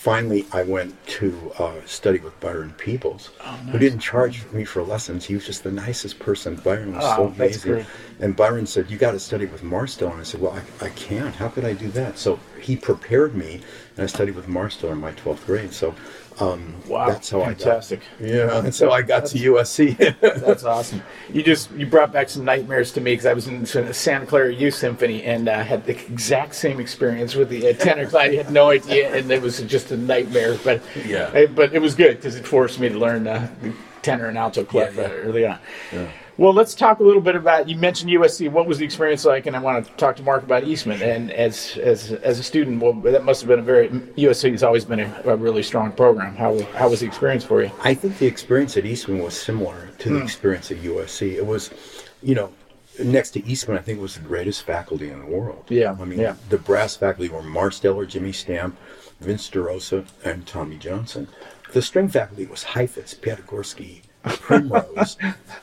Finally, 0.04 0.44
I 0.52 0.64
went 0.64 0.94
to 1.06 1.50
uh, 1.58 1.72
study 1.86 2.18
with 2.18 2.38
Byron 2.38 2.74
Peebles, 2.76 3.30
Oh, 3.40 3.52
who 3.72 3.78
didn't 3.78 4.00
charge 4.00 4.44
me 4.52 4.62
for 4.62 4.82
lessons. 4.82 5.24
He 5.24 5.32
was 5.34 5.46
just 5.46 5.64
the 5.64 5.72
nicest 5.72 6.18
person. 6.18 6.56
Byron 6.56 6.94
was 6.94 7.04
Oh, 7.06 7.16
so 7.16 7.24
amazing. 7.28 7.86
And 8.20 8.36
Byron 8.36 8.66
said, 8.66 8.90
"You 8.90 8.98
got 8.98 9.12
to 9.12 9.18
study 9.18 9.46
with 9.46 9.62
Marstow." 9.62 10.10
And 10.10 10.20
I 10.20 10.24
said, 10.24 10.42
"Well, 10.42 10.52
I, 10.52 10.84
I 10.84 10.90
can't. 10.90 11.34
How 11.34 11.48
could 11.48 11.64
I 11.64 11.72
do 11.72 11.88
that?" 11.92 12.18
So 12.18 12.38
he 12.60 12.76
prepared 12.76 13.34
me, 13.34 13.62
and 13.96 14.04
I 14.04 14.06
studied 14.06 14.34
with 14.34 14.46
Marstow 14.46 14.92
in 14.92 14.98
my 14.98 15.12
twelfth 15.12 15.46
grade. 15.46 15.72
So 15.72 15.94
um, 16.40 16.74
Wow. 16.88 17.08
that's 17.08 17.30
how 17.30 17.40
Fantastic. 17.44 18.00
I 18.18 18.22
got. 18.22 18.28
Yeah, 18.28 18.58
and 18.64 18.74
so 18.74 18.90
I 18.90 19.02
got 19.02 19.26
to 19.26 19.38
USC. 19.38 19.96
That's 20.44 20.64
awesome. 20.64 21.02
You 21.32 21.42
just 21.42 21.70
you 21.72 21.86
brought 21.86 22.12
back 22.12 22.28
some 22.28 22.44
nightmares 22.44 22.92
to 22.92 23.00
me 23.00 23.12
because 23.12 23.26
I 23.26 23.32
was 23.32 23.46
in 23.46 23.60
the 23.64 23.94
Santa 23.94 24.26
Clara 24.26 24.52
Youth 24.52 24.74
Symphony 24.74 25.22
and 25.22 25.48
uh, 25.48 25.62
had 25.62 25.86
the 25.86 25.92
exact 25.92 26.54
same 26.56 26.80
experience 26.80 27.34
with 27.34 27.48
the 27.48 27.68
uh, 27.68 27.72
tenor 27.74 28.06
class. 28.06 28.28
I 28.30 28.34
had 28.34 28.50
no 28.50 28.70
idea, 28.70 29.14
and 29.14 29.30
it 29.30 29.40
was 29.40 29.60
just 29.62 29.92
a 29.92 29.96
nightmare. 29.96 30.58
But 30.64 30.82
Yeah. 31.06 31.24
uh, 31.34 31.46
but 31.46 31.72
it 31.72 31.80
was 31.80 31.94
good 31.94 32.16
because 32.16 32.36
it 32.36 32.46
forced 32.46 32.78
me 32.80 32.88
to 32.88 32.98
learn 32.98 33.26
uh, 33.26 33.48
the 33.62 33.72
tenor 34.02 34.26
and 34.26 34.36
alto 34.36 34.64
clef 34.64 34.94
Yeah, 34.96 35.02
yeah. 35.02 35.08
uh, 35.08 35.10
early 35.12 35.46
on. 35.46 35.58
Well, 36.36 36.52
let's 36.52 36.74
talk 36.74 36.98
a 36.98 37.02
little 37.02 37.20
bit 37.20 37.36
about. 37.36 37.68
You 37.68 37.76
mentioned 37.76 38.10
USC. 38.10 38.50
What 38.50 38.66
was 38.66 38.78
the 38.78 38.84
experience 38.84 39.24
like? 39.24 39.46
And 39.46 39.54
I 39.54 39.60
want 39.60 39.86
to 39.86 39.92
talk 39.92 40.16
to 40.16 40.22
Mark 40.22 40.42
about 40.42 40.64
Eastman. 40.64 41.00
And 41.00 41.30
as 41.30 41.76
as 41.78 42.12
as 42.12 42.38
a 42.38 42.42
student, 42.42 42.82
well, 42.82 42.92
that 42.92 43.24
must 43.24 43.40
have 43.42 43.48
been 43.48 43.60
a 43.60 43.62
very 43.62 43.88
USC 43.88 44.50
has 44.50 44.62
always 44.62 44.84
been 44.84 45.00
a, 45.00 45.22
a 45.26 45.36
really 45.36 45.62
strong 45.62 45.92
program. 45.92 46.34
How 46.34 46.60
how 46.72 46.88
was 46.88 47.00
the 47.00 47.06
experience 47.06 47.44
for 47.44 47.62
you? 47.62 47.70
I 47.82 47.94
think 47.94 48.18
the 48.18 48.26
experience 48.26 48.76
at 48.76 48.84
Eastman 48.84 49.22
was 49.22 49.40
similar 49.40 49.90
to 49.98 50.08
the 50.08 50.18
hmm. 50.18 50.24
experience 50.24 50.70
at 50.70 50.78
USC. 50.78 51.34
It 51.34 51.46
was, 51.46 51.70
you 52.22 52.34
know, 52.34 52.52
next 53.02 53.30
to 53.30 53.44
Eastman, 53.44 53.78
I 53.78 53.80
think 53.80 53.98
it 53.98 54.02
was 54.02 54.14
the 54.14 54.20
greatest 54.20 54.64
faculty 54.64 55.10
in 55.10 55.20
the 55.20 55.26
world. 55.26 55.64
Yeah, 55.68 55.96
I 56.00 56.04
mean, 56.04 56.20
yeah. 56.20 56.36
the 56.48 56.58
brass 56.58 56.96
faculty 56.96 57.28
were 57.28 57.42
Marsteller, 57.42 58.06
Jimmy 58.06 58.32
Stamp, 58.32 58.76
Vince 59.20 59.48
DeRosa, 59.50 60.06
and 60.24 60.46
Tommy 60.46 60.76
Johnson. 60.76 61.28
The 61.72 61.82
string 61.82 62.08
faculty 62.08 62.46
was 62.46 62.62
Heifetz, 62.62 63.14
Piatigorsky, 63.14 64.02
Primrose, 64.24 65.16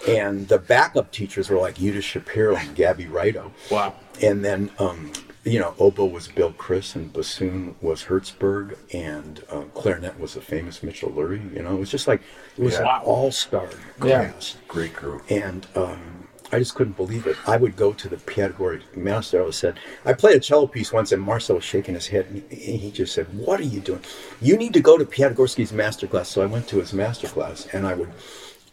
and 0.08 0.48
the 0.48 0.60
backup 0.60 1.12
teachers 1.12 1.50
were 1.50 1.58
like 1.58 1.75
Yuda 1.75 2.01
Shapiro 2.01 2.56
and 2.56 2.75
Gabby 2.75 3.06
Rejto. 3.06 3.51
Wow. 3.70 3.96
And 4.22 4.44
then, 4.46 4.70
um, 4.80 5.12
you 5.44 5.60
know, 5.60 5.74
oboe 5.80 6.06
was 6.06 6.27
Bill 6.27 6.53
Criss, 6.53 6.96
and 6.96 7.12
bassoon 7.12 7.75
was 7.82 8.03
Hertzberg, 8.03 8.77
and 8.94 9.44
uh, 9.50 9.62
clarinet 9.74 10.20
was 10.20 10.36
the 10.36 10.41
famous 10.41 10.84
Mitchell 10.84 11.10
Lurie. 11.12 11.53
You 11.56 11.63
know, 11.63 11.75
it 11.75 11.80
was 11.80 11.89
just 11.91 12.08
like 12.08 12.22
it 12.58 12.63
was 12.63 12.74
Yeah. 12.75 12.98
an 12.98 13.01
all-star 13.03 13.70
Yeah. 14.03 14.25
class, 14.30 14.58
Great 14.68 14.94
group. 14.96 15.24
and 15.30 15.65
um, 15.75 16.27
I 16.53 16.60
just 16.60 16.75
couldn't 16.75 16.98
believe 16.98 17.25
it. 17.27 17.38
I 17.48 17.56
would 17.56 17.75
go 17.77 17.94
to 17.94 18.10
the 18.10 18.18
Piatagori 18.18 18.82
Marcelo 18.96 19.51
said, 19.51 19.80
I 20.06 20.12
played 20.13 20.36
a 20.36 20.39
cello 20.41 20.68
piece 20.68 20.91
once, 20.91 21.12
and 21.13 21.22
Marcel 21.22 21.56
was 21.56 21.63
shaking 21.65 21.96
his 21.96 22.08
head, 22.08 22.27
and 22.30 22.44
he, 22.51 22.77
he 22.77 22.91
just 22.91 23.13
said, 23.15 23.25
"What 23.34 23.60
are 23.62 23.63
you 23.63 23.80
doing? 23.80 24.01
You 24.41 24.58
need 24.58 24.74
to 24.74 24.82
go 24.82 24.98
to 24.98 25.06
Piatigorsky's 25.06 25.72
master 25.72 26.08
class." 26.08 26.27
So 26.30 26.41
I 26.41 26.46
went 26.48 26.68
to 26.68 26.77
his 26.80 26.91
master 26.94 27.27
class, 27.27 27.68
and 27.74 27.88
I 27.88 27.94
would. 27.96 28.12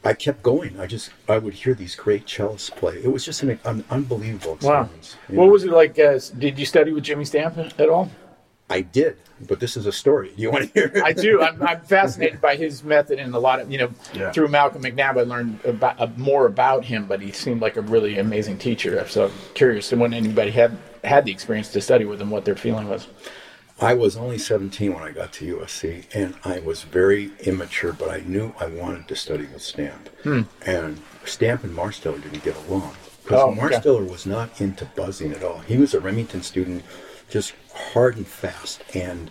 I 0.04 0.12
kept 0.14 0.42
going. 0.42 0.78
I 0.80 0.86
just 0.86 1.10
I 1.28 1.38
would 1.38 1.54
hear 1.54 1.74
these 1.74 1.94
great 1.96 2.26
cellists 2.26 2.70
play. 2.70 2.96
It 3.02 3.12
was 3.12 3.24
just 3.24 3.42
an, 3.42 3.58
an 3.64 3.84
unbelievable 3.90 4.54
experience. 4.54 5.16
you 5.28 5.36
What 5.36 5.46
know. 5.46 5.52
was 5.52 5.64
it 5.64 5.70
like? 5.70 5.98
Uh, 5.98 6.18
did 6.38 6.58
you 6.58 6.64
study 6.66 6.92
with 6.92 7.04
Jimmy 7.04 7.24
Stamp 7.24 7.58
at 7.58 7.88
all? 7.88 8.10
I 8.70 8.82
did, 8.82 9.16
but 9.48 9.60
this 9.60 9.76
is 9.78 9.86
a 9.86 9.92
story. 9.92 10.30
Do 10.36 10.42
you 10.42 10.50
want 10.50 10.66
to 10.66 10.72
hear 10.74 10.92
it? 10.94 11.02
I 11.02 11.12
do. 11.14 11.40
I'm, 11.42 11.60
I'm 11.62 11.80
fascinated 11.80 12.40
by 12.40 12.54
his 12.54 12.84
method 12.84 13.18
and 13.18 13.34
a 13.34 13.38
lot 13.38 13.60
of, 13.60 13.72
you 13.72 13.78
know, 13.78 13.90
Yeah. 14.12 14.30
through 14.30 14.48
Malcolm 14.48 14.82
McNab, 14.82 15.18
I 15.18 15.22
learned 15.22 15.58
about, 15.64 15.98
uh, 15.98 16.08
more 16.18 16.44
about 16.44 16.84
him, 16.84 17.06
but 17.06 17.22
he 17.22 17.32
seemed 17.32 17.62
like 17.62 17.76
a 17.76 17.80
really 17.80 18.18
amazing 18.18 18.58
teacher. 18.58 19.08
So 19.08 19.26
I'm 19.26 19.32
curious 19.54 19.90
when 19.90 20.12
anybody 20.12 20.50
had 20.50 20.76
had 21.02 21.24
the 21.24 21.32
experience 21.32 21.72
to 21.72 21.80
study 21.80 22.04
with 22.04 22.20
him, 22.20 22.28
what 22.28 22.44
their 22.44 22.56
feeling 22.56 22.90
was. 22.90 23.06
I 23.80 23.94
was 23.94 24.16
only 24.16 24.38
17 24.38 24.92
when 24.92 25.02
I 25.02 25.12
got 25.12 25.32
to 25.34 25.56
USC, 25.56 26.04
and 26.12 26.34
I 26.44 26.58
was 26.58 26.82
very 26.82 27.30
immature, 27.40 27.92
but 27.92 28.10
I 28.10 28.20
knew 28.26 28.52
I 28.58 28.66
wanted 28.66 29.06
to 29.08 29.16
study 29.16 29.46
with 29.46 29.62
Stamp. 29.62 30.08
And 30.66 31.00
Stamp 31.24 31.62
and 31.64 31.76
Marsteller 31.76 32.20
didn't 32.22 32.42
get 32.42 32.56
along 32.66 32.94
because 33.22 33.40
Oh, 33.40 33.50
okay. 33.52 33.60
Marsteller 33.76 34.08
was 34.10 34.26
not 34.26 34.60
into 34.60 34.84
buzzing 34.84 35.32
at 35.32 35.44
all. 35.44 35.60
He 35.60 35.76
was 35.76 35.94
a 35.94 36.00
Remington 36.00 36.42
student, 36.42 36.82
just 37.30 37.54
hard 37.92 38.16
and 38.16 38.26
fast, 38.26 38.82
and 38.94 39.30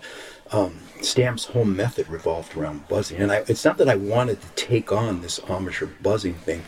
um, 0.51 0.79
Stamp's 1.01 1.45
whole 1.45 1.65
method 1.65 2.07
revolved 2.07 2.55
around 2.55 2.87
buzzing. 2.87 3.17
And 3.19 3.31
I, 3.33 3.43
it's 3.47 3.65
not 3.65 3.77
that 3.79 3.89
I 3.89 3.95
wanted 3.95 4.41
to 4.41 4.47
take 4.55 4.93
on 4.93 5.21
this 5.21 5.39
Amish 5.41 5.81
or 5.81 5.87
buzzing 6.01 6.35
thing, 6.35 6.63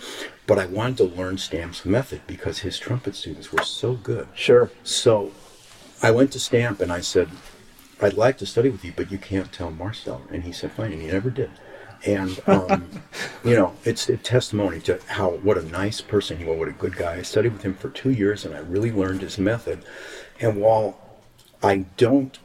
but 0.48 0.60
I 0.60 0.66
wanted 0.66 0.98
to 0.98 1.04
learn 1.06 1.38
Stamp's 1.38 1.86
method 1.86 2.22
because 2.28 2.60
his 2.60 2.78
trumpet 2.78 3.16
students 3.16 3.54
were 3.54 3.64
so 3.64 3.94
good. 3.94 4.28
Sure. 4.36 4.70
So 4.84 5.32
I 6.04 6.12
went 6.12 6.34
to 6.34 6.40
Stamp 6.40 6.82
and 6.82 6.92
I 6.92 7.00
said, 7.00 7.30
I'd 8.02 8.14
like 8.14 8.38
to 8.38 8.46
study 8.46 8.70
with 8.70 8.86
you, 8.86 8.94
but 8.96 9.12
you 9.12 9.18
can't 9.18 9.52
tell 9.52 9.72
Marcel. 9.72 10.22
And 10.32 10.44
he 10.44 10.52
said, 10.52 10.72
fine, 10.72 10.94
and 10.94 11.02
he 11.02 11.08
never 11.08 11.30
did. 11.30 11.52
And, 12.06 12.40
um, 12.48 13.02
you 13.44 13.56
know, 13.56 13.74
it's 13.84 14.08
a 14.08 14.18
testimony 14.18 14.80
to 14.82 15.00
how, 15.08 15.32
what 15.32 15.58
a 15.58 15.64
nice 15.64 16.02
person 16.02 16.38
he 16.38 16.46
was, 16.46 16.58
what 16.58 16.68
a 16.70 16.74
good 16.74 16.96
guy. 16.96 17.16
I 17.16 17.22
studied 17.24 17.54
with 17.54 17.64
him 17.64 17.74
for 17.74 17.90
two 17.90 18.12
years 18.12 18.46
and 18.46 18.56
I 18.56 18.60
really 18.60 18.92
learned 18.92 19.22
his 19.22 19.38
method. 19.38 19.84
And 20.40 20.62
while 20.62 20.98
I 21.62 21.86
don't 21.98 22.40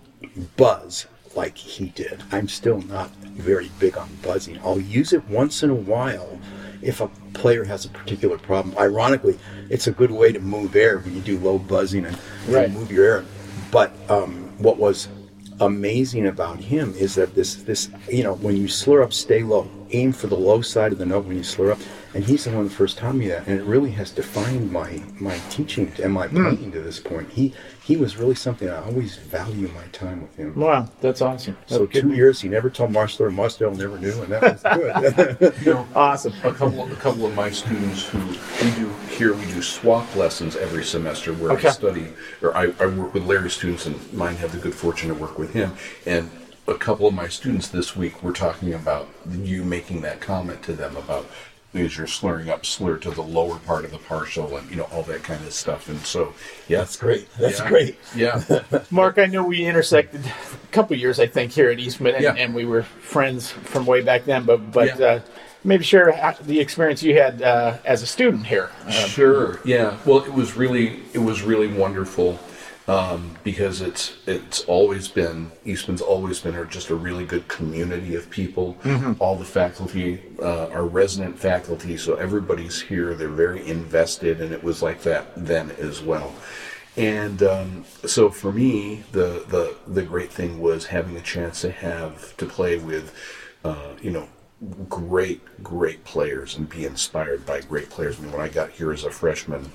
buzz 0.57 1.07
like 1.37 1.57
he 1.57 1.87
did, 1.91 2.23
I'm 2.33 2.49
still 2.49 2.81
not 2.83 3.11
very 3.11 3.71
big 3.79 3.97
on 3.97 4.09
buzzing. 4.23 4.59
I'll 4.65 4.81
use 4.81 5.13
it 5.13 5.25
once 5.29 5.63
in 5.63 5.71
a 5.71 5.75
while 5.75 6.39
if 6.83 7.01
a 7.01 7.09
player 7.33 7.65
has 7.65 7.85
a 7.85 7.89
particular 7.89 8.39
problem. 8.39 8.77
Ironically, 8.77 9.39
it's 9.71 9.87
a 9.87 9.93
good 9.93 10.11
way 10.11 10.33
to 10.33 10.41
move 10.41 10.75
air 10.75 10.99
when 10.99 11.15
you 11.15 11.21
do 11.21 11.39
low 11.39 11.59
buzzing 11.59 12.07
and, 12.07 12.19
and 12.49 12.75
move 12.75 12.91
your 12.91 13.05
air. 13.05 13.25
But 13.71 13.93
um, 14.11 14.53
what 14.59 14.77
was 14.79 15.09
amazing 15.61 16.27
about 16.27 16.59
him 16.59 16.95
is 16.95 17.15
that 17.15 17.35
this 17.35 17.57
this 17.63 17.89
you 18.11 18.23
know 18.23 18.35
when 18.35 18.57
you 18.57 18.69
slur 18.69 19.03
up, 19.03 19.13
stay 19.13 19.43
low, 19.43 19.69
aim 19.95 20.13
for 20.13 20.27
the 20.27 20.37
low 20.37 20.61
side 20.61 20.93
of 20.93 20.99
the 20.99 21.07
note 21.07 21.25
when 21.27 21.37
you 21.37 21.43
slur 21.43 21.73
up. 21.73 21.79
And 22.15 22.25
he's 22.25 22.45
the 22.45 22.51
one 22.53 22.65
that 22.65 22.71
first 22.71 22.97
taught 22.99 23.17
me 23.17 23.27
that, 23.29 23.49
and 23.49 23.59
it 23.59 23.65
really 23.65 23.91
has 23.93 24.13
defined 24.13 24.71
my 24.71 25.03
my 25.19 25.37
teaching 25.51 25.93
and 26.01 26.13
my 26.13 26.29
hmm. 26.29 26.43
playing 26.55 26.73
to 26.73 26.81
this 26.81 27.01
point. 27.01 27.29
He 27.31 27.53
he 27.85 27.97
was 27.97 28.17
really 28.17 28.37
something 28.37 28.69
I 28.71 28.83
always 28.85 29.17
value 29.17 29.69
my 29.75 29.85
time 29.93 30.23
with 30.23 30.37
him. 30.37 30.55
Wow, 30.55 30.89
that's 31.01 31.21
awesome. 31.21 31.57
So 31.67 31.81
That's 31.81 31.93
good. 31.93 32.03
two 32.03 32.15
years, 32.15 32.41
he 32.41 32.49
never 32.49 32.71
told 32.71 32.93
Marcel, 32.93 33.27
and 33.27 33.35
Marcel 33.35 33.73
never 33.73 33.99
knew, 33.99 34.23
and 34.23 34.33
that 34.33 34.43
was 34.43 34.63
good. 34.63 35.55
You 35.65 35.75
know, 35.75 35.89
Awesome. 35.95 36.33
a 36.45 36.53
couple 36.53 36.91
a 36.91 36.97
couple 36.97 37.27
of 37.27 37.35
my 37.35 37.51
students 37.51 38.05
who 38.07 38.19
we 38.19 38.71
do 38.77 38.89
here 39.11 39.35
we 39.35 39.45
do 39.47 39.61
swap 39.61 40.15
lessons 40.17 40.55
every 40.57 40.85
semester 40.85 41.33
where 41.35 41.53
Okay. 41.53 41.69
I 41.69 41.73
study 41.73 42.09
or 42.43 42.57
I, 42.57 42.73
I 42.81 42.87
work 42.87 43.13
with 43.13 43.25
Larry's 43.25 43.55
students 43.55 43.87
and 43.87 43.97
mine 44.13 44.37
have 44.37 44.53
the 44.53 44.59
good 44.59 44.75
fortune 44.75 45.09
to 45.09 45.15
work 45.15 45.39
with 45.39 45.53
him 45.53 45.73
and 46.07 46.31
a 46.67 46.75
couple 46.75 47.07
of 47.07 47.15
my 47.15 47.29
students 47.29 47.69
this 47.69 47.95
week 47.95 48.23
were 48.23 48.33
talking 48.33 48.73
about 48.75 49.09
you 49.31 49.65
making 49.65 50.01
that 50.03 50.21
comment 50.21 50.63
to 50.63 50.73
them 50.73 50.97
about 50.97 51.27
is 51.75 51.97
you're 51.99 52.07
slurring 52.07 52.49
up 52.49 52.65
slur 52.65 52.97
to 52.97 53.11
the 53.11 53.21
lower 53.23 53.59
part 53.59 53.85
of 53.85 53.91
the 53.91 53.99
partial 53.99 54.57
and 54.57 54.71
you 54.71 54.77
know 54.77 54.85
all 54.93 55.03
that 55.03 55.23
kind 55.25 55.45
of 55.45 55.53
stuff 55.53 55.89
and 55.89 55.99
so 56.01 56.33
yeah 56.69 56.79
That's 56.79 56.97
great. 56.97 57.29
That's 57.37 57.59
yeah, 57.59 57.69
great. 57.69 57.99
yeah 58.15 58.43
Mark, 58.91 59.19
I 59.19 59.27
know 59.27 59.45
we 59.45 59.65
intersected 59.67 60.25
a 60.25 60.67
couple 60.73 60.97
years, 60.97 61.19
I 61.19 61.27
think, 61.27 61.51
here 61.53 61.71
at 61.71 61.79
Eastman, 61.81 62.15
and, 62.15 62.23
Yeah. 62.23 62.35
and 62.35 62.55
we 62.55 62.65
were 62.65 62.85
friends 62.85 63.51
from 63.51 63.87
way 63.87 64.03
back 64.03 64.25
then. 64.25 64.45
But 64.45 64.71
but 64.71 64.99
Yeah. 64.99 65.07
uh, 65.07 65.21
maybe 65.65 65.83
share 65.83 66.15
the 66.43 66.61
experience 66.61 67.03
you 67.03 67.19
had 67.19 67.43
uh, 67.43 67.79
as 67.85 68.03
a 68.03 68.07
student 68.07 68.47
here. 68.47 68.71
Uh, 68.87 68.91
Sure. 68.93 69.61
Yeah. 69.65 69.97
Well, 70.07 70.25
it 70.25 70.33
was 70.33 70.57
really 70.57 71.01
it 71.13 71.19
was 71.19 71.43
really 71.43 71.69
wonderful 71.69 72.39
um, 72.87 73.37
because 73.43 73.81
it's 73.81 74.15
it's 74.27 74.65
always 74.65 75.09
been 75.09 75.51
Eastman's 75.65 76.03
always 76.03 76.41
been 76.41 76.55
a, 76.55 76.65
just 76.67 76.91
a 76.91 76.95
really 76.95 77.25
good 77.25 77.49
community 77.49 78.15
of 78.15 78.29
people. 78.29 78.77
All 79.19 79.37
the 79.37 79.45
faculty 79.45 80.21
uh, 80.41 80.69
are 80.69 80.85
resident 80.85 81.39
faculty, 81.39 81.97
so 81.97 82.15
everybody's 82.15 82.81
here. 82.81 83.15
They're 83.15 83.29
very 83.29 83.67
invested, 83.67 84.41
and 84.41 84.53
it 84.53 84.63
was 84.63 84.83
like 84.83 85.03
that 85.03 85.33
then 85.37 85.71
as 85.73 86.03
well. 86.03 86.35
And 86.97 87.43
um, 87.43 87.85
so 88.05 88.31
for 88.31 88.53
me, 88.53 89.03
the, 89.13 89.45
the 89.49 89.77
the 89.87 90.03
great 90.03 90.31
thing 90.31 90.61
was 90.61 90.87
having 90.87 91.17
a 91.17 91.21
chance 91.23 91.63
to 91.63 91.71
have 91.71 92.37
to 92.37 92.47
play 92.47 92.77
with, 92.79 93.13
uh, 93.65 93.95
you 94.01 94.11
know, 94.11 94.29
great 94.89 95.41
great 95.63 96.05
players 96.05 96.57
and 96.57 96.69
be 96.69 96.85
inspired 96.85 97.45
by 97.47 97.63
great 97.63 97.91
players. 97.91 98.19
I 98.19 98.23
mean, 98.23 98.33
when 98.33 98.41
I 98.41 98.49
got 98.49 98.71
here 98.71 98.93
as 98.93 99.05
a 99.05 99.11
freshman, 99.11 99.73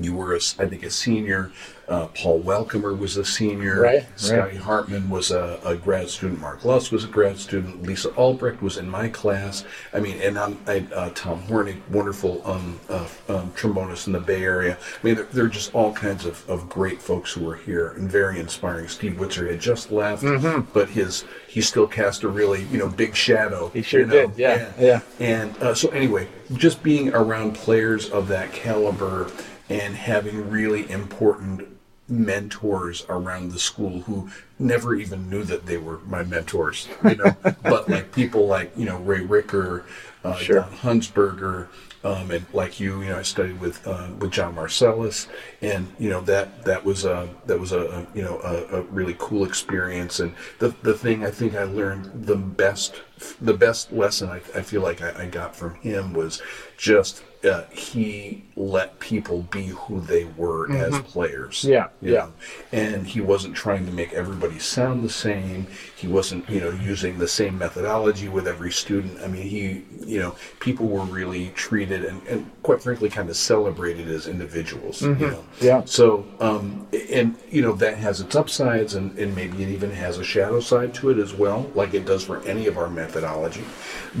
you 0.00 0.14
were, 0.14 0.34
a, 0.34 0.40
I 0.58 0.66
think, 0.66 0.82
a 0.82 0.90
senior. 0.90 1.52
Uh, 1.88 2.06
Paul 2.08 2.40
Welcomer 2.40 2.96
was 2.96 3.16
a 3.16 3.24
senior. 3.24 3.82
Right, 3.82 4.06
Scotty 4.16 4.52
right. 4.52 4.56
Hartman 4.56 5.10
was 5.10 5.30
a, 5.30 5.60
a 5.64 5.76
grad 5.76 6.08
student. 6.08 6.40
Mark 6.40 6.64
Lusk 6.64 6.92
was 6.92 7.04
a 7.04 7.08
grad 7.08 7.38
student. 7.38 7.82
Lisa 7.82 8.10
Albrecht 8.14 8.62
was 8.62 8.78
in 8.78 8.88
my 8.88 9.08
class. 9.08 9.64
I 9.92 10.00
mean, 10.00 10.20
and 10.22 10.38
I'm, 10.38 10.58
I, 10.66 10.86
uh, 10.94 11.10
Tom 11.14 11.42
Hornig, 11.42 11.80
wonderful 11.90 12.40
um, 12.48 12.80
uh, 12.88 13.06
um, 13.28 13.50
trombonist 13.52 14.06
in 14.06 14.12
the 14.12 14.20
Bay 14.20 14.42
Area. 14.42 14.78
I 14.80 15.06
mean, 15.06 15.16
there, 15.16 15.24
there 15.24 15.44
are 15.44 15.48
just 15.48 15.74
all 15.74 15.92
kinds 15.92 16.24
of, 16.24 16.48
of 16.48 16.68
great 16.68 17.02
folks 17.02 17.32
who 17.32 17.44
were 17.44 17.56
here 17.56 17.90
and 17.90 18.10
very 18.10 18.38
inspiring. 18.38 18.88
Steve 18.88 19.14
Witser 19.14 19.50
had 19.50 19.60
just 19.60 19.90
left, 19.90 20.24
but 20.72 20.88
his 20.88 21.24
he 21.48 21.60
still 21.60 21.86
cast 21.86 22.22
a 22.22 22.28
really 22.28 22.62
you 22.64 22.78
know 22.78 22.88
big 22.88 23.14
shadow. 23.14 23.66
Mm-hmm. 23.66 23.78
He 23.78 23.82
sure 23.82 24.00
you 24.00 24.06
know? 24.06 24.28
did, 24.28 24.38
yeah, 24.38 24.72
yeah. 24.78 25.00
And 25.20 25.54
uh, 25.58 25.74
so, 25.74 25.90
anyway, 25.90 26.28
just 26.54 26.82
being 26.82 27.12
around 27.12 27.54
players 27.54 28.08
of 28.08 28.28
that 28.28 28.52
caliber 28.52 29.30
and 29.72 29.96
having 29.96 30.50
really 30.50 30.90
important 30.90 31.68
mentors 32.08 33.06
around 33.08 33.52
the 33.52 33.58
school 33.58 34.00
who 34.02 34.28
never 34.58 34.94
even 34.94 35.30
knew 35.30 35.44
that 35.44 35.66
they 35.66 35.78
were 35.78 35.98
my 36.00 36.22
mentors, 36.22 36.88
you 37.04 37.16
know, 37.16 37.34
but 37.62 37.88
like 37.88 38.12
people 38.12 38.46
like, 38.46 38.70
you 38.76 38.84
know, 38.84 38.98
Ray 38.98 39.20
Ricker, 39.20 39.84
uh, 40.24 40.34
Sure. 40.34 40.60
Don 40.60 40.70
Hunsberger, 40.72 41.68
um, 42.04 42.30
and 42.32 42.44
like 42.52 42.80
you, 42.80 43.00
you 43.02 43.10
know, 43.10 43.18
I 43.18 43.22
studied 43.22 43.60
with 43.60 43.86
uh, 43.86 44.08
with 44.18 44.32
John 44.32 44.54
Marcellus, 44.56 45.28
and 45.60 45.92
you 45.98 46.10
know 46.10 46.20
that 46.22 46.64
that 46.64 46.84
was 46.84 47.04
a 47.04 47.28
that 47.46 47.58
was 47.58 47.72
a, 47.72 47.80
a 47.80 48.06
you 48.14 48.22
know 48.22 48.40
a, 48.40 48.78
a 48.78 48.82
really 48.82 49.14
cool 49.18 49.44
experience. 49.44 50.18
And 50.18 50.34
the 50.58 50.74
the 50.82 50.94
thing 50.94 51.24
I 51.24 51.30
think 51.30 51.54
I 51.54 51.62
learned 51.64 52.26
the 52.26 52.36
best 52.36 53.02
the 53.40 53.54
best 53.54 53.92
lesson 53.92 54.30
I, 54.30 54.36
I 54.56 54.62
feel 54.62 54.82
like 54.82 55.00
I, 55.00 55.22
I 55.22 55.26
got 55.26 55.54
from 55.54 55.76
him 55.76 56.12
was 56.12 56.42
just 56.76 57.22
uh, 57.44 57.64
he 57.70 58.42
let 58.54 58.98
people 59.00 59.42
be 59.50 59.66
who 59.66 60.00
they 60.00 60.24
were 60.24 60.70
as 60.72 60.98
players. 61.00 61.62
Mm-hmm. 61.62 61.72
Yeah, 61.72 61.88
yeah. 62.00 62.18
know. 62.18 62.32
And 62.72 63.06
he 63.06 63.20
wasn't 63.20 63.56
trying 63.56 63.86
to 63.86 63.92
make 63.92 64.12
everybody 64.12 64.58
sound 64.58 65.02
the 65.02 65.10
same. 65.10 65.66
He 65.96 66.06
wasn't, 66.06 66.48
you 66.48 66.60
know, 66.60 66.70
using 66.70 67.18
the 67.18 67.28
same 67.28 67.58
methodology 67.58 68.28
with 68.28 68.46
every 68.46 68.70
student. 68.70 69.20
I 69.20 69.26
mean, 69.26 69.42
he, 69.42 69.82
you 70.06 70.20
know, 70.20 70.36
people 70.60 70.86
were 70.86 71.04
really 71.04 71.48
treated 71.50 72.04
and, 72.04 72.22
and 72.26 72.50
quite 72.62 72.82
frankly, 72.82 73.08
kind 73.08 73.28
of 73.28 73.36
celebrated 73.36 74.08
as 74.08 74.28
individuals. 74.28 75.02
You 75.02 75.14
know. 75.14 75.44
Yeah. 75.60 75.82
So, 75.84 76.24
um, 76.40 76.86
and 77.10 77.36
you 77.50 77.62
know, 77.62 77.72
that 77.74 77.98
has 77.98 78.20
its 78.20 78.36
upsides, 78.36 78.94
and, 78.94 79.16
and 79.18 79.34
maybe 79.34 79.62
it 79.62 79.68
even 79.68 79.90
has 79.90 80.18
a 80.18 80.24
shadow 80.24 80.60
side 80.60 80.94
to 80.94 81.10
it 81.10 81.18
as 81.18 81.34
well, 81.34 81.70
like 81.74 81.94
it 81.94 82.06
does 82.06 82.24
for 82.24 82.42
any 82.42 82.66
of 82.66 82.78
our 82.78 82.88
methodology. 82.88 83.64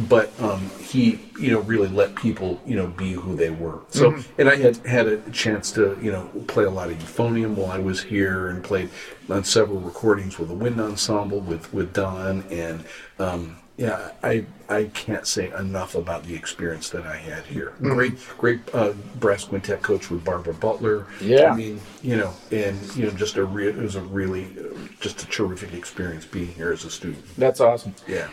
But 0.08 0.32
um, 0.40 0.70
he, 0.80 1.20
you 1.38 1.50
know, 1.50 1.60
really 1.60 1.88
let 1.88 2.14
people, 2.14 2.60
you 2.66 2.76
know, 2.76 2.86
be 2.88 3.11
who 3.12 3.34
they 3.36 3.50
were. 3.50 3.80
So, 3.90 4.16
and 4.38 4.48
I 4.48 4.56
had 4.56 4.76
had 4.78 5.06
a 5.06 5.18
chance 5.30 5.70
to, 5.72 5.98
you 6.02 6.12
know, 6.12 6.26
play 6.46 6.64
a 6.64 6.70
lot 6.70 6.90
of 6.90 6.98
euphonium 6.98 7.54
while 7.54 7.70
I 7.70 7.78
was 7.78 8.02
here, 8.02 8.48
and 8.48 8.62
played 8.62 8.90
on 9.28 9.44
several 9.44 9.80
recordings 9.80 10.38
with 10.38 10.48
the 10.48 10.54
wind 10.54 10.80
ensemble 10.80 11.40
with 11.40 11.72
with 11.72 11.92
Don, 11.92 12.44
and 12.50 12.84
um, 13.18 13.58
yeah, 13.76 14.12
I 14.22 14.44
I 14.68 14.84
can't 14.94 15.26
say 15.26 15.50
enough 15.52 15.94
about 15.94 16.24
the 16.24 16.34
experience 16.34 16.90
that 16.90 17.06
I 17.06 17.16
had 17.16 17.44
here. 17.44 17.72
Great, 17.80 18.14
great 18.38 18.60
uh, 18.74 18.92
brass 19.18 19.44
quintet 19.44 19.82
coach 19.82 20.10
with 20.10 20.24
Barbara 20.24 20.54
Butler. 20.54 21.06
Yeah. 21.20 21.52
I 21.52 21.56
mean, 21.56 21.80
you 22.02 22.16
know, 22.16 22.32
and 22.50 22.78
you 22.94 23.04
know, 23.04 23.10
just 23.10 23.36
a 23.36 23.44
real, 23.44 23.68
it 23.68 23.76
was 23.76 23.96
a 23.96 24.02
really, 24.02 24.46
uh, 24.58 24.74
just 25.00 25.22
a 25.22 25.26
terrific 25.26 25.72
experience 25.74 26.24
being 26.24 26.48
here 26.48 26.72
as 26.72 26.84
a 26.84 26.90
student. 26.90 27.24
That's 27.36 27.60
awesome. 27.60 27.94
Yeah. 28.06 28.28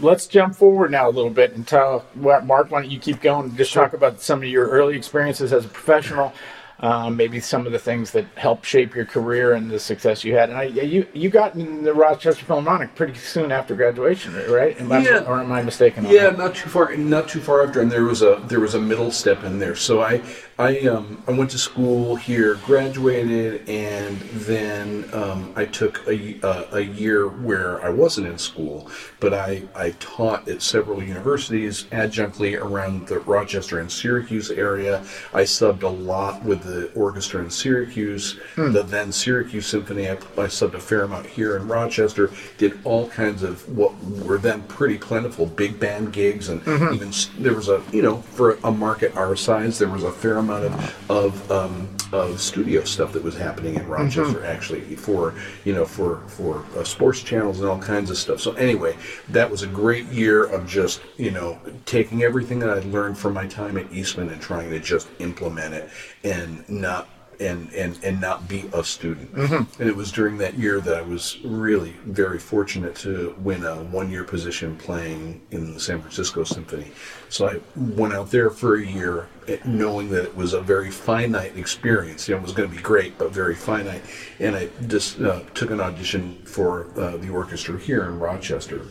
Let's 0.00 0.26
jump 0.26 0.56
forward 0.56 0.90
now 0.90 1.08
a 1.08 1.12
little 1.12 1.30
bit 1.30 1.52
and 1.54 1.66
tell 1.66 2.06
Mark. 2.14 2.70
Why 2.70 2.80
don't 2.82 2.90
you 2.90 2.98
keep 2.98 3.20
going? 3.20 3.50
and 3.50 3.56
Just 3.56 3.72
talk 3.72 3.92
about 3.92 4.20
some 4.22 4.42
of 4.42 4.48
your 4.48 4.66
early 4.68 4.96
experiences 4.96 5.52
as 5.52 5.66
a 5.66 5.68
professional. 5.68 6.32
Um, 6.82 7.14
maybe 7.14 7.40
some 7.40 7.66
of 7.66 7.72
the 7.72 7.78
things 7.78 8.10
that 8.12 8.24
helped 8.36 8.64
shape 8.64 8.94
your 8.94 9.04
career 9.04 9.52
and 9.52 9.70
the 9.70 9.78
success 9.78 10.24
you 10.24 10.34
had. 10.34 10.48
And 10.48 10.58
I, 10.58 10.62
you 10.64 11.06
you 11.12 11.28
got 11.28 11.54
in 11.54 11.82
the 11.82 11.92
Rochester 11.92 12.44
Philharmonic 12.46 12.94
pretty 12.94 13.14
soon 13.14 13.52
after 13.52 13.74
graduation, 13.74 14.34
right? 14.50 14.80
Am 14.80 14.90
I, 14.90 15.00
Yeah. 15.00 15.24
Or 15.26 15.40
am 15.40 15.52
I 15.52 15.60
mistaken? 15.62 16.06
Yeah, 16.06 16.30
that? 16.30 16.38
not 16.38 16.54
too 16.54 16.70
far, 16.70 16.96
not 16.96 17.28
too 17.28 17.40
far 17.40 17.66
after, 17.66 17.82
and 17.82 17.92
there 17.92 18.04
was 18.04 18.22
a 18.22 18.42
there 18.46 18.60
was 18.60 18.74
a 18.74 18.80
middle 18.80 19.10
step 19.10 19.44
in 19.44 19.58
there. 19.58 19.76
So 19.76 20.00
I 20.00 20.22
I 20.58 20.80
um 20.80 21.22
I 21.26 21.32
went 21.32 21.50
to 21.50 21.58
school 21.58 22.16
here, 22.16 22.54
graduated, 22.66 23.68
and 23.68 24.18
then 24.48 25.08
um, 25.12 25.52
I 25.56 25.66
took 25.66 26.06
a, 26.06 26.38
a 26.42 26.76
a 26.76 26.80
year 26.80 27.28
where 27.28 27.82
I 27.84 27.90
wasn't 27.90 28.26
in 28.26 28.38
school, 28.38 28.90
but 29.20 29.34
I 29.34 29.62
I 29.74 29.90
taught 30.00 30.48
at 30.48 30.62
several 30.62 31.02
universities 31.02 31.84
adjunctly 31.92 32.58
around 32.58 33.08
the 33.08 33.18
Rochester 33.20 33.80
and 33.80 33.90
Syracuse 33.90 34.50
area. 34.50 35.04
I 35.34 35.42
subbed 35.42 35.82
a 35.82 35.88
lot 35.88 36.42
with 36.42 36.62
the 36.62 36.69
the 36.70 36.92
orchestra 36.94 37.42
in 37.42 37.50
Syracuse, 37.50 38.38
the 38.56 38.82
then 38.82 39.12
Syracuse 39.12 39.66
Symphony. 39.66 40.08
I, 40.08 40.12
I 40.12 40.46
subbed 40.46 40.74
a 40.74 40.80
fair 40.80 41.02
amount 41.02 41.26
here 41.26 41.56
in 41.56 41.66
Rochester. 41.68 42.30
Did 42.58 42.78
all 42.84 43.08
kinds 43.08 43.42
of 43.42 43.68
what 43.76 43.92
were 44.04 44.38
then 44.38 44.62
pretty 44.64 44.98
plentiful 44.98 45.46
big 45.46 45.78
band 45.80 46.12
gigs, 46.12 46.48
and 46.48 46.60
even 46.94 47.12
there 47.38 47.54
was 47.54 47.68
a 47.68 47.82
you 47.92 48.02
know 48.02 48.18
for 48.18 48.58
a 48.64 48.70
market 48.70 49.16
our 49.16 49.36
size, 49.36 49.78
there 49.78 49.88
was 49.88 50.04
a 50.04 50.12
fair 50.12 50.38
amount 50.38 50.64
of 50.64 51.10
of, 51.10 51.52
um, 51.52 51.88
of 52.12 52.40
studio 52.40 52.84
stuff 52.84 53.12
that 53.12 53.22
was 53.22 53.36
happening 53.36 53.76
in 53.76 53.86
Rochester 53.86 54.44
actually 54.44 54.80
for 54.96 55.34
you 55.64 55.72
know 55.72 55.84
for 55.84 56.20
for 56.28 56.64
uh, 56.76 56.84
sports 56.84 57.22
channels 57.22 57.60
and 57.60 57.68
all 57.68 57.78
kinds 57.78 58.10
of 58.10 58.18
stuff. 58.18 58.40
So 58.40 58.52
anyway, 58.52 58.96
that 59.28 59.50
was 59.50 59.62
a 59.62 59.66
great 59.66 60.06
year 60.06 60.44
of 60.44 60.66
just 60.66 61.00
you 61.16 61.30
know 61.30 61.58
taking 61.86 62.22
everything 62.22 62.58
that 62.60 62.70
I 62.70 62.80
learned 62.80 63.18
from 63.18 63.34
my 63.34 63.46
time 63.46 63.76
at 63.76 63.92
Eastman 63.92 64.28
and 64.30 64.40
trying 64.40 64.70
to 64.70 64.80
just 64.80 65.08
implement 65.18 65.74
it 65.74 65.90
and 66.24 66.68
not 66.68 67.08
and 67.40 67.72
and 67.72 67.98
and 68.04 68.20
not 68.20 68.48
be 68.48 68.68
a 68.72 68.84
student. 68.84 69.30
And 69.34 69.88
it 69.88 69.96
was 69.96 70.12
during 70.12 70.38
that 70.38 70.54
year 70.58 70.80
that 70.80 70.94
I 70.94 71.02
was 71.02 71.38
really 71.42 71.94
very 72.04 72.38
fortunate 72.38 72.94
to 72.96 73.34
win 73.38 73.64
a 73.64 73.82
one-year 73.84 74.24
position 74.24 74.76
playing 74.76 75.40
in 75.50 75.72
the 75.74 75.80
San 75.80 76.00
Francisco 76.00 76.44
Symphony. 76.44 76.92
So 77.30 77.48
I 77.48 77.60
went 77.76 78.12
out 78.12 78.32
there 78.32 78.50
for 78.50 78.74
a 78.74 78.84
year, 78.84 79.28
eh, 79.46 79.58
knowing 79.64 80.10
that 80.10 80.24
it 80.24 80.36
was 80.36 80.52
a 80.52 80.60
very 80.60 80.90
finite 80.90 81.56
experience. 81.56 82.28
You 82.28 82.34
know, 82.34 82.40
it 82.40 82.42
was 82.42 82.52
going 82.52 82.68
to 82.68 82.76
be 82.76 82.82
great, 82.82 83.16
but 83.18 83.30
very 83.30 83.54
finite. 83.54 84.02
And 84.40 84.56
I 84.56 84.68
just 84.88 85.20
uh, 85.20 85.40
took 85.54 85.70
an 85.70 85.80
audition 85.80 86.42
for 86.44 86.88
uh, 86.98 87.16
the 87.18 87.30
orchestra 87.30 87.78
here 87.78 88.04
in 88.04 88.18
Rochester. 88.18 88.82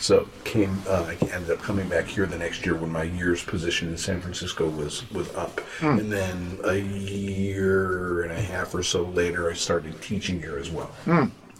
So 0.00 0.28
came, 0.42 0.82
uh, 0.88 1.06
I 1.08 1.24
ended 1.32 1.52
up 1.52 1.60
coming 1.62 1.88
back 1.88 2.06
here 2.06 2.26
the 2.26 2.36
next 2.36 2.66
year 2.66 2.74
when 2.74 2.90
my 2.90 3.04
year's 3.04 3.44
position 3.44 3.88
in 3.88 3.96
San 3.96 4.20
Francisco 4.20 4.68
was 4.68 5.08
was 5.12 5.32
up, 5.34 5.60
and 5.80 6.12
then 6.12 6.58
a 6.64 6.76
year 6.76 8.24
and 8.24 8.32
a 8.32 8.40
half 8.40 8.74
or 8.74 8.82
so 8.82 9.04
later, 9.04 9.48
I 9.48 9.54
started 9.54 10.02
teaching 10.02 10.40
here 10.40 10.58
as 10.58 10.68
well. 10.70 10.90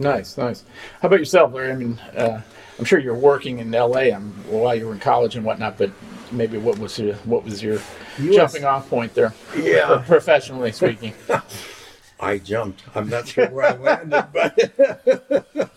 Nice, 0.01 0.37
nice. 0.37 0.65
How 1.01 1.07
about 1.07 1.21
yourself, 1.21 1.55
Larry? 1.55 1.71
I 1.71 1.77
mean, 1.77 1.99
uh, 2.17 2.43
I'm 2.79 2.85
sure 2.85 2.99
you're 2.99 3.15
working 3.15 3.61
in 3.61 3.73
L.A. 3.73 4.13
um, 4.13 4.33
while 4.49 4.75
you 4.75 4.89
were 4.89 4.93
in 4.93 5.01
college 5.01 5.37
and 5.37 5.45
whatnot, 5.45 5.79
but 5.79 5.91
maybe 6.35 6.59
what 6.59 6.79
was 6.79 6.99
your 6.99 7.15
what 7.25 7.45
was 7.45 7.63
your 7.63 7.75
US 8.19 8.35
jumping 8.35 8.65
off 8.65 8.89
point 8.89 9.15
there? 9.15 9.33
Yeah. 9.57 10.03
professionally 10.07 10.73
speaking. 10.73 11.15
I 12.21 12.39
jumped. 12.39 12.83
I'm 12.95 13.09
not 13.09 13.29
sure 13.29 13.49
where 13.49 13.67
I 13.67 13.77
landed, 13.77 14.27
but 14.33 15.71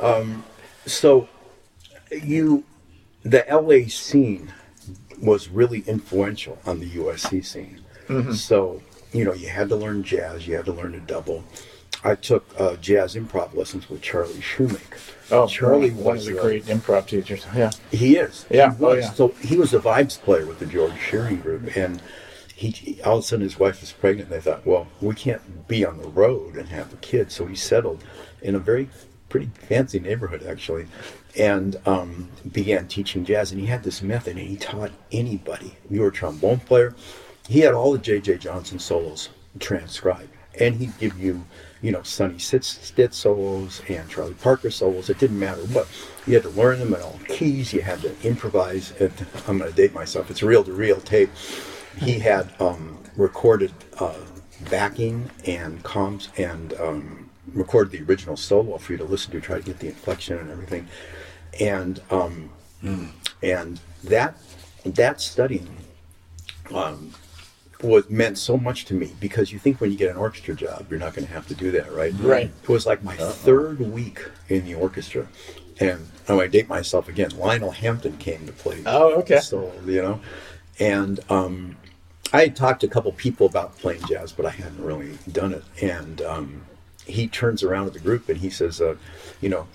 um, 0.02 0.42
so 0.86 1.28
you, 2.10 2.64
the 3.22 3.44
LA 3.50 3.88
scene 3.88 4.52
was 5.20 5.48
really 5.48 5.80
influential 5.86 6.58
on 6.66 6.80
the 6.80 6.90
USC 6.90 7.44
scene. 7.44 7.80
So 8.34 8.82
you 9.14 9.24
know, 9.24 9.32
you 9.32 9.48
had 9.48 9.68
to 9.70 9.76
learn 9.76 10.02
jazz, 10.02 10.46
you 10.46 10.56
had 10.56 10.66
to 10.66 10.72
learn 10.72 10.92
to 10.92 11.00
double. 11.00 11.44
I 12.02 12.16
took 12.16 12.44
uh, 12.58 12.76
jazz 12.76 13.14
improv 13.14 13.54
lessons 13.54 13.88
with 13.88 14.02
Charlie 14.02 14.34
Shoemake. 14.34 15.23
Oh, 15.30 15.46
Charlie 15.46 15.90
one 15.90 16.16
was 16.16 16.26
of 16.26 16.34
the 16.34 16.40
uh, 16.40 16.42
great 16.42 16.64
improv 16.66 17.06
teachers. 17.06 17.46
Yeah. 17.54 17.70
He 17.90 18.16
is. 18.16 18.46
Yeah. 18.50 18.74
He 18.74 18.84
Oh, 18.84 18.92
yeah. 18.92 19.10
So 19.10 19.28
he 19.40 19.56
was 19.56 19.72
a 19.72 19.78
vibes 19.78 20.18
player 20.20 20.46
with 20.46 20.58
the 20.58 20.66
George 20.66 20.98
Shearing 21.00 21.40
group, 21.40 21.76
and 21.76 22.02
he, 22.54 22.70
he 22.70 23.02
all 23.02 23.18
of 23.18 23.24
a 23.24 23.26
sudden 23.26 23.42
his 23.42 23.58
wife 23.58 23.80
was 23.80 23.92
pregnant. 23.92 24.30
and 24.30 24.36
They 24.38 24.42
thought, 24.50 24.66
well, 24.66 24.86
we 25.00 25.14
can't 25.14 25.66
be 25.66 25.84
on 25.84 25.98
the 25.98 26.08
road 26.08 26.56
and 26.56 26.68
have 26.68 26.92
a 26.92 26.96
kid, 26.96 27.32
so 27.32 27.46
he 27.46 27.54
settled 27.56 28.04
in 28.42 28.54
a 28.54 28.58
very 28.58 28.88
pretty 29.28 29.50
fancy 29.68 29.98
neighborhood 29.98 30.46
actually, 30.46 30.86
and 31.36 31.76
um, 31.86 32.28
began 32.52 32.86
teaching 32.86 33.24
jazz. 33.24 33.50
And 33.50 33.60
he 33.60 33.66
had 33.66 33.82
this 33.82 34.02
method, 34.02 34.36
and 34.36 34.46
he 34.46 34.56
taught 34.56 34.92
anybody. 35.10 35.76
You 35.90 36.02
were 36.02 36.08
a 36.08 36.12
trombone 36.12 36.60
player. 36.60 36.94
He 37.48 37.60
had 37.60 37.74
all 37.74 37.92
the 37.92 37.98
J.J. 37.98 38.38
Johnson 38.38 38.78
solos 38.78 39.28
transcribed, 39.58 40.33
and 40.60 40.76
he'd 40.76 40.96
give 40.98 41.18
you, 41.18 41.44
you 41.82 41.92
know, 41.92 42.02
Sonny 42.02 42.38
Stitt, 42.38 43.14
solos 43.14 43.82
and 43.88 44.08
Charlie 44.08 44.34
Parker 44.34 44.70
solos. 44.70 45.10
It 45.10 45.18
didn't 45.18 45.38
matter 45.38 45.62
what. 45.66 45.88
You 46.26 46.34
had 46.34 46.42
to 46.44 46.50
learn 46.50 46.78
them 46.78 46.94
in 46.94 47.00
all 47.00 47.18
keys. 47.28 47.72
You 47.72 47.82
had 47.82 48.00
to 48.00 48.14
improvise. 48.26 48.92
And 49.00 49.12
I'm 49.46 49.58
going 49.58 49.70
to 49.70 49.76
date 49.76 49.92
myself. 49.92 50.30
It's 50.30 50.42
reel 50.42 50.64
to 50.64 50.72
reel 50.72 51.00
tape. 51.00 51.30
He 51.98 52.18
had 52.18 52.52
um, 52.60 52.98
recorded 53.16 53.72
uh, 53.98 54.14
backing 54.70 55.30
and 55.46 55.82
comps 55.82 56.28
and 56.36 56.74
um, 56.74 57.30
recorded 57.52 57.92
the 57.92 58.02
original 58.04 58.36
solo 58.36 58.78
for 58.78 58.92
you 58.92 58.98
to 58.98 59.04
listen 59.04 59.32
to, 59.32 59.40
try 59.40 59.58
to 59.58 59.64
get 59.64 59.78
the 59.78 59.88
inflection 59.88 60.38
and 60.38 60.50
everything. 60.50 60.88
And 61.60 62.00
um, 62.10 62.50
and 63.42 63.80
that 64.04 64.36
that 64.84 65.20
studying 65.20 65.68
um, 66.72 67.12
was 67.84 68.08
meant 68.08 68.38
so 68.38 68.56
much 68.56 68.84
to 68.86 68.94
me 68.94 69.12
because 69.20 69.52
you 69.52 69.58
think 69.58 69.80
when 69.80 69.90
you 69.90 69.96
get 69.96 70.10
an 70.10 70.16
orchestra 70.16 70.54
job, 70.54 70.86
you're 70.90 70.98
not 70.98 71.14
going 71.14 71.26
to 71.26 71.32
have 71.32 71.46
to 71.48 71.54
do 71.54 71.70
that, 71.72 71.92
right? 71.92 72.12
Right. 72.18 72.50
It 72.62 72.68
was 72.68 72.86
like 72.86 73.02
my 73.02 73.16
third 73.16 73.80
week 73.80 74.20
in 74.48 74.64
the 74.64 74.74
orchestra, 74.74 75.28
and 75.78 76.08
I 76.28 76.34
want 76.34 76.50
to 76.50 76.58
date 76.58 76.68
myself 76.68 77.08
again. 77.08 77.30
Lionel 77.36 77.70
Hampton 77.70 78.16
came 78.16 78.46
to 78.46 78.52
play. 78.52 78.82
Oh, 78.86 79.14
okay. 79.20 79.40
So 79.40 79.72
you 79.86 80.02
know, 80.02 80.20
and 80.80 81.20
um, 81.30 81.76
I 82.32 82.42
had 82.42 82.56
talked 82.56 82.80
to 82.80 82.86
a 82.86 82.90
couple 82.90 83.12
people 83.12 83.46
about 83.46 83.76
playing 83.78 84.02
jazz, 84.08 84.32
but 84.32 84.46
I 84.46 84.50
hadn't 84.50 84.82
really 84.82 85.18
done 85.30 85.52
it. 85.52 85.64
And 85.80 86.22
um, 86.22 86.62
he 87.06 87.28
turns 87.28 87.62
around 87.62 87.86
at 87.86 87.92
the 87.92 88.00
group 88.00 88.28
and 88.28 88.38
he 88.38 88.50
says, 88.50 88.80
uh, 88.80 88.96
"You 89.40 89.50
know." 89.50 89.66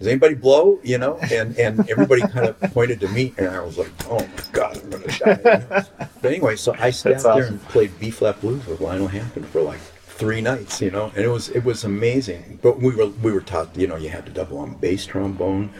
Does 0.00 0.08
anybody 0.08 0.34
blow? 0.34 0.80
You 0.82 0.96
know, 0.96 1.18
and 1.30 1.56
and 1.58 1.88
everybody 1.90 2.22
kind 2.22 2.48
of 2.48 2.58
pointed 2.72 3.00
to 3.00 3.08
me, 3.08 3.34
and 3.36 3.48
I 3.48 3.60
was 3.60 3.76
like, 3.76 3.92
"Oh 4.08 4.18
my 4.18 4.42
god, 4.50 4.78
I'm 4.78 4.90
gonna 4.90 5.06
die!" 5.06 5.84
But 6.22 6.24
anyway, 6.24 6.56
so 6.56 6.74
I 6.78 6.88
sat 6.90 7.12
That's 7.12 7.24
there 7.24 7.32
awesome. 7.32 7.54
and 7.56 7.62
played 7.68 7.98
B 8.00 8.10
flat 8.10 8.40
blues 8.40 8.66
with 8.66 8.80
Lionel 8.80 9.08
Hampton 9.08 9.44
for 9.44 9.60
like 9.60 9.80
three 10.20 10.40
nights, 10.40 10.80
you 10.80 10.90
know, 10.90 11.12
and 11.14 11.24
it 11.24 11.28
was 11.28 11.50
it 11.50 11.64
was 11.64 11.84
amazing. 11.84 12.58
But 12.62 12.78
we 12.80 12.94
were 12.94 13.08
we 13.08 13.30
were 13.30 13.42
taught, 13.42 13.76
you 13.76 13.86
know, 13.86 13.96
you 13.96 14.08
had 14.08 14.24
to 14.24 14.32
double 14.32 14.56
on 14.58 14.74
bass 14.74 15.04
trombone. 15.04 15.70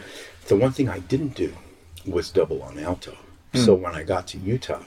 The 0.47 0.55
one 0.55 0.71
thing 0.71 0.87
I 0.87 0.99
didn't 0.99 1.35
do 1.35 1.53
was 2.05 2.29
double 2.29 2.61
on 2.61 2.77
alto. 2.77 3.17
So 3.53 3.73
when 3.73 3.93
I 3.95 4.03
got 4.03 4.27
to 4.27 4.37
Utah, 4.37 4.83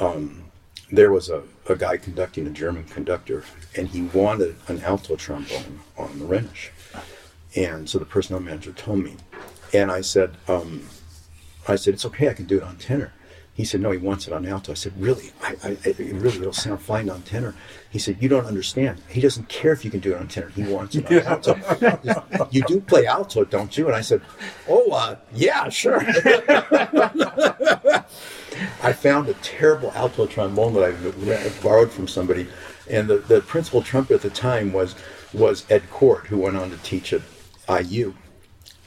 um, 0.00 0.46
there 0.90 1.12
was 1.12 1.28
a, 1.28 1.42
a 1.68 1.76
guy 1.76 1.96
conducting 1.98 2.46
a 2.46 2.50
German 2.50 2.84
conductor, 2.84 3.44
and 3.76 3.86
he 3.86 4.02
wanted 4.02 4.56
an 4.66 4.82
alto 4.82 5.14
trombone 5.14 5.80
on 5.96 6.18
the 6.18 6.24
Rhenish. 6.24 6.70
And 7.56 7.88
so 7.88 7.98
the 7.98 8.04
personnel 8.04 8.40
manager 8.40 8.72
told 8.72 8.98
me, 8.98 9.16
and 9.72 9.90
I 9.90 10.02
said, 10.02 10.36
um, 10.46 10.86
I 11.66 11.76
said, 11.76 11.94
it's 11.94 12.04
okay, 12.04 12.28
I 12.28 12.34
can 12.34 12.44
do 12.44 12.58
it 12.58 12.62
on 12.62 12.76
tenor. 12.76 13.12
He 13.54 13.64
said, 13.64 13.80
no, 13.80 13.90
he 13.90 13.96
wants 13.96 14.26
it 14.26 14.34
on 14.34 14.44
alto. 14.44 14.72
I 14.72 14.74
said, 14.74 14.92
really? 15.00 15.32
I, 15.42 15.56
I, 15.64 15.78
it 15.82 15.98
really 15.98 16.40
will 16.40 16.52
sound 16.52 16.82
fine 16.82 17.08
on 17.08 17.22
tenor. 17.22 17.54
He 17.88 17.98
said, 17.98 18.18
you 18.20 18.28
don't 18.28 18.44
understand. 18.44 19.00
He 19.08 19.22
doesn't 19.22 19.48
care 19.48 19.72
if 19.72 19.82
you 19.82 19.90
can 19.90 20.00
do 20.00 20.12
it 20.12 20.18
on 20.18 20.28
tenor. 20.28 20.50
He 20.50 20.62
wants 20.62 20.94
it 20.94 21.10
on 21.10 21.20
alto. 21.20 22.48
you 22.50 22.60
do 22.66 22.82
play 22.82 23.06
alto, 23.06 23.46
don't 23.46 23.74
you? 23.78 23.86
And 23.86 23.96
I 23.96 24.02
said, 24.02 24.20
oh, 24.68 24.92
uh, 24.92 25.16
yeah, 25.32 25.70
sure. 25.70 26.00
I 28.82 28.92
found 28.92 29.30
a 29.30 29.34
terrible 29.34 29.90
alto 29.92 30.26
trombone 30.26 30.74
that 30.74 30.84
I 30.84 31.62
borrowed 31.62 31.90
from 31.90 32.08
somebody, 32.08 32.48
and 32.90 33.08
the, 33.08 33.16
the 33.18 33.40
principal 33.40 33.82
trumpet 33.82 34.16
at 34.16 34.22
the 34.22 34.30
time 34.30 34.72
was 34.72 34.94
was 35.32 35.66
Ed 35.70 35.90
Cord, 35.90 36.26
who 36.26 36.38
went 36.38 36.56
on 36.56 36.70
to 36.70 36.76
teach 36.78 37.12
at 37.12 37.20
IU. 37.68 38.14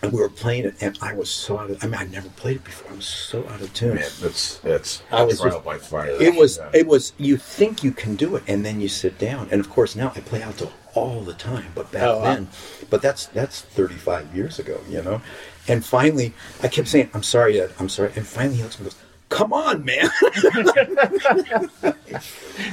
And 0.02 0.14
we 0.14 0.22
were 0.22 0.30
playing 0.30 0.64
it, 0.64 0.76
and 0.82 0.98
I 1.02 1.14
was 1.14 1.30
so 1.30 1.58
out 1.60 1.70
of. 1.70 1.84
I 1.84 1.88
mean, 1.88 1.96
I'd 1.96 2.10
never 2.14 2.30
played 2.30 2.56
it 2.56 2.64
before. 2.64 2.90
I 2.90 2.96
was 2.96 3.06
so 3.06 3.46
out 3.50 3.60
of 3.60 3.74
tune. 3.74 3.96
Man, 3.96 4.10
that's 4.22 4.56
that's 4.60 5.04
I 5.12 5.24
was 5.24 5.42
trial 5.42 5.56
just- 5.56 5.66
by 5.66 5.78
fire. 5.78 6.08
It 6.22 6.36
was 6.36 6.58
Yeah. 6.58 6.70
it 6.74 6.88
was 6.88 7.12
you 7.18 7.36
think 7.36 7.84
you 7.84 7.92
can 7.92 8.16
do 8.16 8.38
it 8.38 8.44
and 8.48 8.66
then 8.66 8.80
you 8.80 8.88
sit 8.88 9.18
down 9.20 9.50
and 9.52 9.60
of 9.60 9.70
course 9.70 9.98
now 9.98 10.14
I 10.16 10.22
play 10.22 10.42
alto 10.42 10.72
all 10.96 11.20
the 11.22 11.34
time 11.34 11.74
but 11.76 11.92
back 11.92 12.04
Oh, 12.04 12.20
wow. 12.20 12.24
then 12.24 12.48
but 12.90 13.02
that's 13.02 13.26
that's 13.28 13.62
35 13.62 14.34
years 14.34 14.58
ago 14.58 14.80
you 14.90 15.02
know 15.02 15.22
and 15.68 15.86
finally 15.86 16.34
I 16.64 16.68
kept 16.70 16.88
saying 16.88 17.10
I'm 17.14 17.22
sorry 17.24 17.60
Ed 17.62 17.74
I'm 17.78 17.90
sorry 17.90 18.12
and 18.16 18.26
finally 18.26 18.56
he 18.56 18.64
looks 18.64 18.76
at 18.76 18.82
me 18.82 18.88
and 18.88 18.94
goes 18.96 19.02
come 19.30 19.54
on 19.54 19.86
man. 19.86 20.10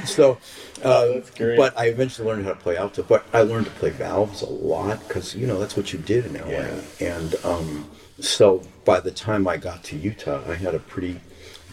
So 0.05 0.37
uh, 0.83 1.21
but 1.55 1.77
I 1.77 1.85
eventually 1.85 2.27
learned 2.27 2.43
how 2.45 2.51
to 2.53 2.59
play 2.59 2.75
alto 2.77 3.03
but 3.03 3.25
I 3.33 3.41
learned 3.41 3.65
to 3.67 3.71
play 3.73 3.89
valves 3.89 4.41
a 4.41 4.49
lot 4.49 5.07
because 5.07 5.33
you 5.35 5.47
know 5.47 5.59
that's 5.59 5.77
what 5.77 5.93
you 5.93 5.99
did 5.99 6.25
in 6.25 6.33
LA 6.33 6.47
Yeah. 6.49 6.81
and 6.99 7.35
um, 7.45 7.89
so 8.19 8.63
by 8.85 8.99
the 8.99 9.11
time 9.11 9.47
I 9.47 9.57
got 9.57 9.83
to 9.85 9.95
Utah 9.97 10.41
I 10.47 10.55
had 10.55 10.75
a 10.75 10.79
pretty 10.79 11.19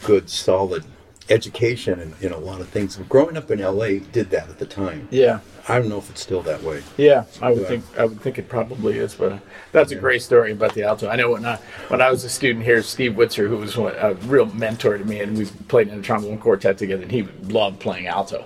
good 0.04 0.30
solid 0.30 0.84
education 1.28 2.00
in, 2.00 2.14
in 2.20 2.32
a 2.32 2.38
lot 2.38 2.60
of 2.60 2.68
things. 2.68 2.96
Growing 3.08 3.36
up 3.36 3.50
in 3.50 3.60
LA 3.60 3.98
did 4.12 4.30
that 4.30 4.48
at 4.48 4.58
the 4.58 4.66
time. 4.66 5.08
Yeah. 5.10 5.40
I 5.66 5.78
don't 5.78 5.88
know 5.88 5.96
if 5.98 6.10
it's 6.10 6.20
still 6.20 6.42
that 6.42 6.62
way. 6.62 6.82
Yeah, 6.98 7.24
I 7.40 7.50
would 7.50 7.62
Yeah. 7.62 7.68
think 7.68 7.84
I 7.98 8.04
would 8.04 8.20
think 8.20 8.38
it 8.38 8.50
probably 8.50 8.98
is, 8.98 9.14
but 9.14 9.40
that's 9.72 9.92
a 9.92 9.96
great 9.96 10.20
story 10.20 10.52
about 10.52 10.74
the 10.74 10.82
alto. 10.82 11.08
I 11.08 11.16
know 11.16 11.30
when 11.32 11.46
I 11.46 11.56
when 11.88 12.02
I 12.02 12.10
was 12.10 12.22
a 12.24 12.28
student 12.28 12.66
here, 12.66 12.82
Steve 12.82 13.12
Witser, 13.12 13.48
who 13.48 13.56
was 13.56 13.74
one, 13.74 13.94
a 13.98 14.12
real 14.26 14.44
mentor 14.46 14.98
to 14.98 15.04
me, 15.06 15.20
and 15.20 15.38
we 15.38 15.46
played 15.68 15.88
in 15.88 15.98
a 15.98 16.02
trombone 16.02 16.36
quartet 16.38 16.76
together, 16.76 17.02
and 17.04 17.10
he 17.10 17.22
loved 17.44 17.80
playing 17.80 18.06
alto. 18.08 18.44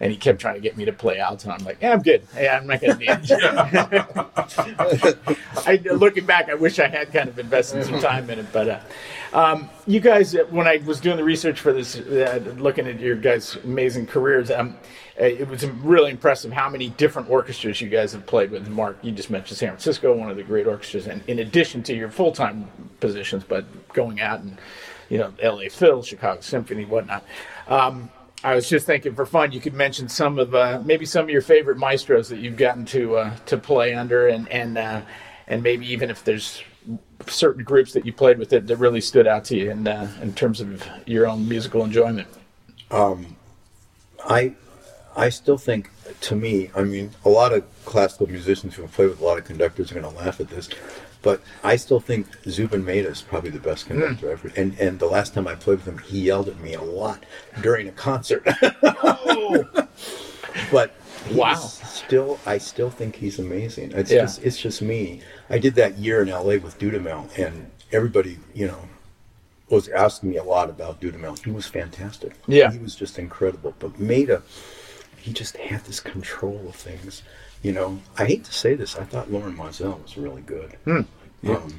and 0.00 0.10
he 0.12 0.18
kept 0.18 0.38
trying 0.40 0.54
to 0.56 0.60
get 0.60 0.76
me 0.76 0.84
to 0.84 0.92
play 0.92 1.18
alto. 1.18 1.48
I'm 1.50 1.64
like, 1.64 1.78
yeah, 1.80 1.92
I'm 1.94 2.02
good. 2.02 2.20
Yeah, 2.36 2.58
I'm 2.58 2.66
not 2.66 2.82
going 2.82 2.98
to 2.98 2.98
need 2.98 3.08
it. 3.30 5.16
I, 5.66 5.80
looking 5.94 6.26
back, 6.26 6.50
I 6.50 6.54
wish 6.54 6.78
I 6.78 6.86
had 6.88 7.12
kind 7.14 7.28
of 7.30 7.38
invested 7.38 7.84
some 7.84 8.00
time 8.00 8.28
in 8.28 8.38
it. 8.40 8.46
But 8.52 8.68
uh, 8.68 8.80
um, 9.32 9.68
you 9.86 10.00
guys, 10.00 10.34
uh, 10.34 10.44
when 10.50 10.66
I 10.66 10.78
was 10.84 11.00
doing 11.00 11.16
the 11.16 11.24
research 11.24 11.60
for 11.60 11.72
this, 11.72 11.96
uh, 11.96 12.42
looking 12.58 12.86
at 12.86 13.00
your 13.00 13.16
guys' 13.16 13.56
amazing 13.64 14.06
careers, 14.06 14.50
um, 14.50 14.76
uh, 15.20 15.24
it 15.24 15.48
was 15.48 15.64
really 15.64 16.10
impressive 16.10 16.52
how 16.52 16.68
many 16.68 16.90
different 16.90 17.30
orchestras 17.30 17.80
you 17.80 17.88
guys 17.88 18.12
have 18.12 18.26
played 18.26 18.50
with. 18.50 18.68
Mark, 18.68 18.98
you 19.02 19.12
just 19.12 19.30
mentioned 19.30 19.58
San 19.58 19.70
Francisco, 19.70 20.14
one 20.14 20.30
of 20.30 20.36
the 20.36 20.42
great 20.42 20.66
orchestras, 20.66 21.06
and 21.06 21.22
in 21.26 21.38
addition 21.38 21.82
to 21.84 21.94
your 21.94 22.10
full-time 22.10 22.68
positions, 23.00 23.44
but 23.44 23.64
going 23.92 24.20
out 24.20 24.40
and 24.40 24.58
you 25.08 25.18
know, 25.18 25.32
L.A. 25.40 25.68
Phil, 25.68 26.02
Chicago 26.02 26.40
Symphony, 26.40 26.84
whatnot. 26.84 27.24
Um, 27.68 28.10
I 28.44 28.54
was 28.54 28.68
just 28.68 28.86
thinking 28.86 29.14
for 29.14 29.26
fun, 29.26 29.52
you 29.52 29.60
could 29.60 29.74
mention 29.74 30.08
some 30.08 30.38
of 30.38 30.54
uh, 30.54 30.82
maybe 30.84 31.06
some 31.06 31.24
of 31.24 31.30
your 31.30 31.42
favorite 31.42 31.78
maestros 31.78 32.28
that 32.28 32.38
you've 32.38 32.56
gotten 32.56 32.84
to 32.86 33.16
uh, 33.16 33.36
to 33.46 33.56
play 33.56 33.94
under, 33.94 34.28
and 34.28 34.48
and 34.50 34.78
uh, 34.78 35.00
and 35.46 35.62
maybe 35.62 35.90
even 35.92 36.10
if 36.10 36.22
there's 36.22 36.62
certain 37.26 37.64
groups 37.64 37.92
that 37.92 38.06
you 38.06 38.12
played 38.12 38.38
with 38.38 38.50
that, 38.50 38.66
that 38.66 38.76
really 38.76 39.00
stood 39.00 39.26
out 39.26 39.44
to 39.46 39.56
you 39.56 39.70
in 39.70 39.86
uh, 39.86 40.10
in 40.22 40.32
terms 40.34 40.60
of 40.60 40.86
your 41.06 41.26
own 41.26 41.48
musical 41.48 41.84
enjoyment. 41.84 42.28
Um, 42.90 43.36
I 44.24 44.54
I 45.16 45.30
still 45.30 45.56
think, 45.56 45.90
to 46.22 46.36
me, 46.36 46.70
I 46.76 46.82
mean, 46.82 47.12
a 47.24 47.30
lot 47.30 47.52
of 47.52 47.64
classical 47.84 48.26
musicians 48.26 48.74
who 48.74 48.82
have 48.82 48.92
played 48.92 49.08
with 49.08 49.20
a 49.20 49.24
lot 49.24 49.38
of 49.38 49.44
conductors 49.44 49.90
are 49.90 50.00
going 50.00 50.14
to 50.14 50.20
laugh 50.20 50.40
at 50.40 50.48
this, 50.48 50.68
but 51.22 51.40
I 51.64 51.76
still 51.76 52.00
think 52.00 52.28
Zubin 52.48 52.84
Mehta 52.84 53.08
is 53.08 53.22
probably 53.22 53.50
the 53.50 53.58
best 53.58 53.86
conductor 53.86 54.26
mm. 54.26 54.32
ever. 54.32 54.52
And 54.56 54.78
and 54.78 54.98
the 54.98 55.06
last 55.06 55.34
time 55.34 55.48
I 55.48 55.54
played 55.54 55.78
with 55.78 55.88
him, 55.88 55.98
he 55.98 56.20
yelled 56.20 56.48
at 56.48 56.60
me 56.60 56.74
a 56.74 56.82
lot 56.82 57.24
during 57.62 57.88
a 57.88 57.92
concert. 57.92 58.46
oh. 58.72 59.64
but 60.70 60.94
wow, 61.32 61.54
still, 61.54 62.38
I 62.46 62.58
still 62.58 62.90
think 62.90 63.16
he's 63.16 63.38
amazing. 63.38 63.92
It's 63.92 64.10
yeah. 64.10 64.22
just 64.22 64.42
it's 64.42 64.58
just 64.58 64.82
me. 64.82 65.20
I 65.50 65.58
did 65.58 65.74
that 65.76 65.98
year 65.98 66.22
in 66.22 66.28
L.A. 66.28 66.58
with 66.58 66.78
Dudamel, 66.78 67.36
and 67.38 67.70
everybody, 67.92 68.38
you 68.54 68.66
know, 68.66 68.88
was 69.70 69.88
asking 69.88 70.30
me 70.30 70.36
a 70.36 70.44
lot 70.44 70.70
about 70.70 71.00
Dudamel. 71.00 71.42
He 71.44 71.50
was 71.50 71.66
fantastic. 71.66 72.34
Yeah, 72.46 72.70
he 72.70 72.78
was 72.78 72.94
just 72.94 73.18
incredible. 73.18 73.74
But 73.78 73.98
Mehta 73.98 74.42
he 75.26 75.32
just 75.32 75.56
had 75.56 75.84
this 75.86 75.98
control 75.98 76.62
of 76.68 76.76
things. 76.76 77.24
You 77.60 77.72
know, 77.72 77.98
I 78.16 78.26
hate 78.26 78.44
to 78.44 78.52
say 78.52 78.76
this, 78.76 78.94
I 78.94 79.02
thought 79.02 79.28
Lorin 79.28 79.56
Maazel 79.56 80.00
was 80.00 80.16
really 80.16 80.42
good. 80.42 80.74
Hmm. 80.84 81.00
Yeah. 81.42 81.56
Um, 81.56 81.74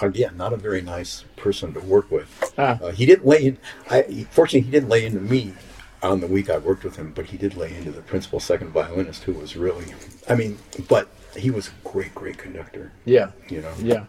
again, 0.00 0.36
not 0.36 0.52
a 0.52 0.56
very 0.56 0.82
nice 0.82 1.24
person 1.36 1.72
to 1.74 1.80
work 1.80 2.10
with. 2.10 2.52
Ah. 2.58 2.80
Uh, 2.82 2.90
he 2.90 3.06
didn't 3.06 3.24
lay 3.24 3.46
in. 3.46 3.58
I, 3.88 4.26
fortunately, 4.30 4.62
he 4.62 4.70
didn't 4.72 4.88
lay 4.88 5.06
into 5.06 5.20
me 5.20 5.54
on 6.02 6.20
the 6.20 6.26
week 6.26 6.50
I 6.50 6.58
worked 6.58 6.84
with 6.84 6.96
him, 6.96 7.12
but 7.14 7.26
he 7.26 7.36
did 7.36 7.56
lay 7.56 7.74
into 7.74 7.90
the 7.90 8.02
principal 8.02 8.40
second 8.40 8.70
violinist, 8.70 9.24
who 9.24 9.32
was 9.32 9.56
really. 9.56 9.86
I 10.28 10.34
mean, 10.34 10.58
but 10.88 11.08
he 11.36 11.50
was 11.50 11.68
a 11.68 11.88
great, 11.88 12.14
great 12.14 12.38
conductor. 12.38 12.92
Yeah. 13.04 13.30
You 13.48 13.62
know. 13.62 13.72
Yeah. 13.78 14.04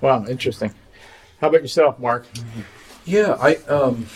Wow, 0.00 0.24
interesting. 0.26 0.72
How 1.40 1.48
about 1.48 1.62
yourself, 1.62 1.98
Mark? 1.98 2.26
Yeah, 3.04 3.36
I 3.40 3.56
um, 3.68 4.06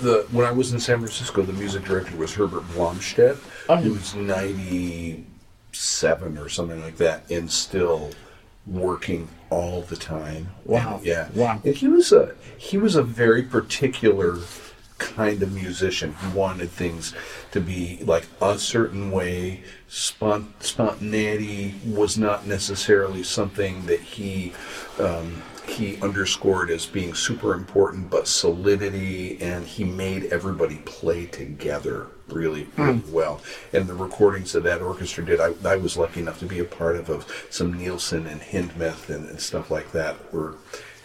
the 0.00 0.26
when 0.30 0.46
I 0.46 0.52
was 0.52 0.72
in 0.72 0.80
San 0.80 0.98
Francisco, 0.98 1.42
the 1.42 1.52
music 1.52 1.84
director 1.84 2.16
was 2.16 2.34
Herbert 2.34 2.64
Blomstedt. 2.68 3.38
Oh. 3.68 3.76
He 3.76 3.90
was 3.90 4.14
ninety 4.14 5.26
seven 5.72 6.38
or 6.38 6.48
something 6.48 6.80
like 6.82 6.96
that, 6.96 7.30
and 7.30 7.50
still 7.50 8.10
working 8.66 9.28
all 9.50 9.82
the 9.82 9.96
time. 9.96 10.48
Wow! 10.64 10.96
And, 10.96 11.06
yeah, 11.06 11.28
wow. 11.34 11.60
And 11.64 11.74
he 11.74 11.88
was 11.88 12.12
a 12.12 12.34
he 12.56 12.76
was 12.76 12.96
a 12.96 13.02
very 13.02 13.42
particular 13.42 14.38
kind 14.98 15.42
of 15.42 15.52
musician. 15.52 16.14
He 16.14 16.36
wanted 16.36 16.70
things 16.70 17.14
to 17.52 17.60
be 17.60 18.00
like 18.02 18.26
a 18.42 18.58
certain 18.58 19.10
way. 19.10 19.62
Spont- 19.88 20.60
spontaneity 20.60 21.74
was 21.86 22.18
not 22.18 22.46
necessarily 22.46 23.22
something 23.22 23.86
that 23.86 24.00
he 24.00 24.52
um, 24.98 25.42
he 25.68 26.00
underscored 26.00 26.70
as 26.70 26.86
being 26.86 27.14
super 27.14 27.54
important, 27.54 28.10
but 28.10 28.26
solidity, 28.26 29.40
and 29.40 29.66
he 29.66 29.84
made 29.84 30.24
everybody 30.26 30.76
play 30.84 31.26
together 31.26 32.08
really, 32.28 32.66
really 32.76 32.98
mm. 32.98 33.10
well. 33.10 33.40
And 33.72 33.86
the 33.86 33.94
recordings 33.94 34.52
that 34.52 34.64
that 34.64 34.82
orchestra 34.82 35.24
did, 35.24 35.40
I, 35.40 35.52
I 35.64 35.76
was 35.76 35.96
lucky 35.96 36.20
enough 36.20 36.38
to 36.40 36.46
be 36.46 36.58
a 36.58 36.64
part 36.64 36.96
of, 36.96 37.10
of 37.10 37.46
some 37.50 37.74
Nielsen 37.74 38.26
and 38.26 38.40
Hindemith 38.40 39.08
and, 39.08 39.28
and 39.28 39.40
stuff 39.40 39.70
like 39.70 39.92
that 39.92 40.32
were 40.32 40.56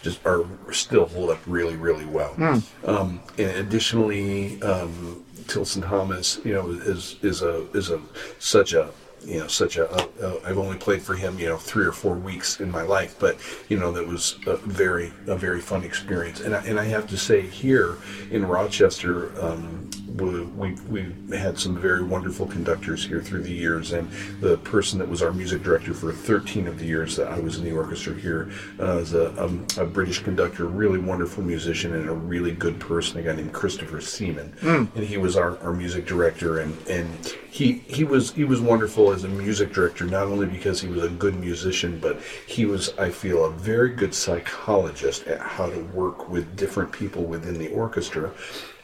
just 0.04 0.24
are 0.26 0.44
still 0.70 1.06
hold 1.06 1.30
up 1.30 1.40
really, 1.46 1.76
really 1.76 2.04
well. 2.04 2.34
Mm. 2.34 2.62
Um, 2.86 3.20
and 3.38 3.50
additionally, 3.50 4.62
um, 4.62 5.24
Tilson 5.48 5.82
Thomas, 5.82 6.38
you 6.44 6.52
know, 6.52 6.68
is 6.68 7.16
is 7.22 7.42
a 7.42 7.66
is 7.72 7.90
a 7.90 8.00
such 8.38 8.74
a 8.74 8.90
you 9.24 9.40
know 9.40 9.46
such 9.46 9.78
a, 9.78 9.90
a, 9.90 10.08
a 10.20 10.40
I've 10.44 10.58
only 10.58 10.76
played 10.76 11.02
for 11.02 11.14
him 11.14 11.38
you 11.38 11.46
know 11.46 11.56
three 11.56 11.86
or 11.86 11.92
four 11.92 12.14
weeks 12.14 12.60
in 12.60 12.70
my 12.70 12.82
life 12.82 13.16
but 13.18 13.38
you 13.70 13.78
know 13.78 13.90
that 13.92 14.06
was 14.06 14.36
a 14.46 14.56
very 14.56 15.14
a 15.26 15.34
very 15.34 15.62
fun 15.62 15.82
experience 15.82 16.40
and 16.40 16.54
I, 16.54 16.62
and 16.64 16.78
I 16.78 16.84
have 16.84 17.08
to 17.08 17.16
say 17.16 17.40
here 17.40 17.96
in 18.30 18.44
Rochester 18.44 19.32
um, 19.42 19.88
we, 20.14 20.42
we, 20.42 20.72
we 20.88 21.36
had 21.36 21.58
some 21.58 21.76
very 21.76 22.04
wonderful 22.04 22.46
conductors 22.46 23.04
here 23.04 23.20
through 23.20 23.42
the 23.42 23.52
years, 23.52 23.92
and 23.92 24.08
the 24.40 24.56
person 24.58 24.98
that 25.00 25.08
was 25.08 25.22
our 25.22 25.32
music 25.32 25.62
director 25.62 25.92
for 25.92 26.12
13 26.12 26.68
of 26.68 26.78
the 26.78 26.86
years 26.86 27.16
that 27.16 27.28
I 27.28 27.40
was 27.40 27.58
in 27.58 27.64
the 27.64 27.72
orchestra 27.72 28.14
here 28.14 28.50
uh, 28.78 28.98
is 28.98 29.14
a, 29.14 29.42
um, 29.42 29.66
a 29.76 29.84
British 29.84 30.20
conductor, 30.20 30.66
really 30.66 31.00
wonderful 31.00 31.42
musician, 31.42 31.94
and 31.94 32.08
a 32.08 32.12
really 32.12 32.52
good 32.52 32.78
person, 32.78 33.18
a 33.18 33.22
guy 33.22 33.34
named 33.34 33.52
Christopher 33.52 34.00
Seaman, 34.00 34.52
mm. 34.60 34.94
and 34.94 35.04
he 35.04 35.16
was 35.16 35.36
our, 35.36 35.58
our 35.58 35.72
music 35.72 36.06
director, 36.06 36.60
and, 36.60 36.76
and 36.86 37.34
he 37.50 37.74
he 37.86 38.02
was 38.02 38.32
he 38.32 38.42
was 38.42 38.60
wonderful 38.60 39.12
as 39.12 39.22
a 39.22 39.28
music 39.28 39.72
director, 39.72 40.04
not 40.04 40.26
only 40.26 40.46
because 40.46 40.80
he 40.80 40.88
was 40.88 41.04
a 41.04 41.08
good 41.08 41.36
musician, 41.36 42.00
but 42.00 42.20
he 42.48 42.66
was, 42.66 42.96
I 42.98 43.10
feel, 43.10 43.44
a 43.44 43.50
very 43.50 43.90
good 43.90 44.12
psychologist 44.12 45.28
at 45.28 45.40
how 45.40 45.66
to 45.66 45.80
work 45.94 46.28
with 46.28 46.56
different 46.56 46.90
people 46.90 47.22
within 47.22 47.56
the 47.58 47.68
orchestra, 47.68 48.32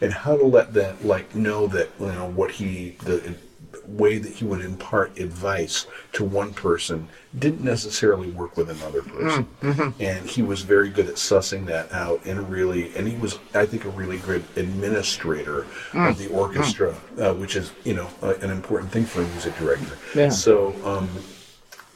and 0.00 0.12
how 0.12 0.36
to 0.36 0.44
let 0.44 0.72
that 0.74 1.04
like 1.04 1.34
know 1.34 1.66
that 1.68 1.90
you 2.00 2.06
know 2.06 2.30
what 2.30 2.52
he 2.52 2.96
the 3.04 3.34
way 3.86 4.18
that 4.18 4.32
he 4.32 4.44
would 4.44 4.60
impart 4.60 5.18
advice 5.18 5.86
to 6.12 6.24
one 6.24 6.52
person 6.52 7.08
didn't 7.38 7.62
necessarily 7.62 8.30
work 8.30 8.56
with 8.56 8.70
another 8.70 9.02
person. 9.02 9.46
Mm, 9.62 9.74
mm-hmm. 9.74 10.02
And 10.02 10.28
he 10.28 10.42
was 10.42 10.62
very 10.62 10.88
good 10.88 11.08
at 11.08 11.14
sussing 11.14 11.66
that 11.66 11.92
out 11.92 12.24
and 12.24 12.48
really, 12.48 12.94
and 12.96 13.06
he 13.06 13.16
was, 13.16 13.38
I 13.54 13.66
think, 13.66 13.84
a 13.84 13.90
really 13.90 14.18
good 14.18 14.44
administrator 14.56 15.66
mm. 15.90 16.08
of 16.08 16.18
the 16.18 16.28
orchestra, 16.28 16.94
mm. 17.14 17.22
uh, 17.22 17.34
which 17.34 17.56
is, 17.56 17.72
you 17.84 17.94
know, 17.94 18.08
uh, 18.22 18.34
an 18.42 18.50
important 18.50 18.90
thing 18.92 19.04
for 19.04 19.22
a 19.22 19.26
music 19.28 19.56
director. 19.56 19.96
Yeah. 20.14 20.28
So, 20.28 20.74
um, 20.84 21.08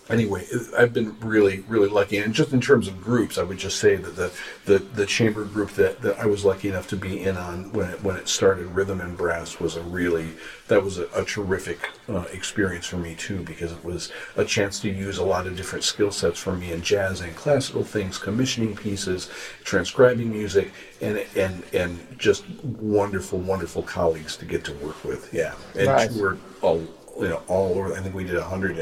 anyway, 0.08 0.46
I've 0.76 0.92
been 0.92 1.18
really, 1.20 1.60
really 1.60 1.88
lucky. 1.88 2.18
And 2.18 2.34
just 2.34 2.52
in 2.52 2.60
terms 2.60 2.88
of 2.88 3.02
groups, 3.02 3.38
I 3.38 3.42
would 3.42 3.58
just 3.58 3.78
say 3.78 3.96
that 3.96 4.16
the 4.16 4.32
the, 4.64 4.78
the 4.78 5.06
chamber 5.06 5.44
group 5.44 5.70
that, 5.72 6.00
that 6.02 6.18
I 6.18 6.26
was 6.26 6.44
lucky 6.44 6.68
enough 6.68 6.88
to 6.88 6.96
be 6.96 7.22
in 7.22 7.36
on 7.36 7.72
when 7.72 7.90
it, 7.90 8.02
when 8.02 8.16
it 8.16 8.28
started, 8.28 8.66
Rhythm 8.66 9.00
and 9.00 9.16
Brass, 9.16 9.60
was 9.60 9.76
a 9.76 9.82
really 9.82 10.30
that 10.68 10.82
was 10.82 10.98
a, 10.98 11.06
a 11.14 11.24
terrific 11.24 11.78
uh, 12.08 12.24
experience 12.32 12.86
for 12.86 12.96
me 12.96 13.14
too 13.14 13.42
because 13.42 13.72
it 13.72 13.84
was 13.84 14.10
a 14.36 14.44
chance 14.44 14.80
to 14.80 14.90
use 14.90 15.18
a 15.18 15.24
lot 15.24 15.46
of 15.46 15.56
different 15.56 15.84
skill 15.84 16.10
sets 16.10 16.38
for 16.38 16.54
me 16.54 16.72
in 16.72 16.82
jazz 16.82 17.20
and 17.20 17.34
classical 17.36 17.84
things, 17.84 18.18
commissioning 18.18 18.74
pieces, 18.76 19.30
transcribing 19.64 20.30
music, 20.30 20.72
and 21.00 21.24
and 21.36 21.62
and 21.72 22.18
just 22.18 22.44
wonderful, 22.62 23.38
wonderful 23.38 23.82
colleagues 23.82 24.36
to 24.36 24.44
get 24.44 24.64
to 24.64 24.72
work 24.74 25.02
with. 25.04 25.32
Yeah, 25.32 25.54
and 25.76 25.88
right. 25.88 26.10
toured 26.10 26.38
all 26.62 26.82
you 27.20 27.28
know 27.28 27.42
all 27.48 27.78
over. 27.78 27.94
I 27.94 28.00
think 28.00 28.14
we 28.14 28.24
did 28.24 28.36
100 28.36 28.78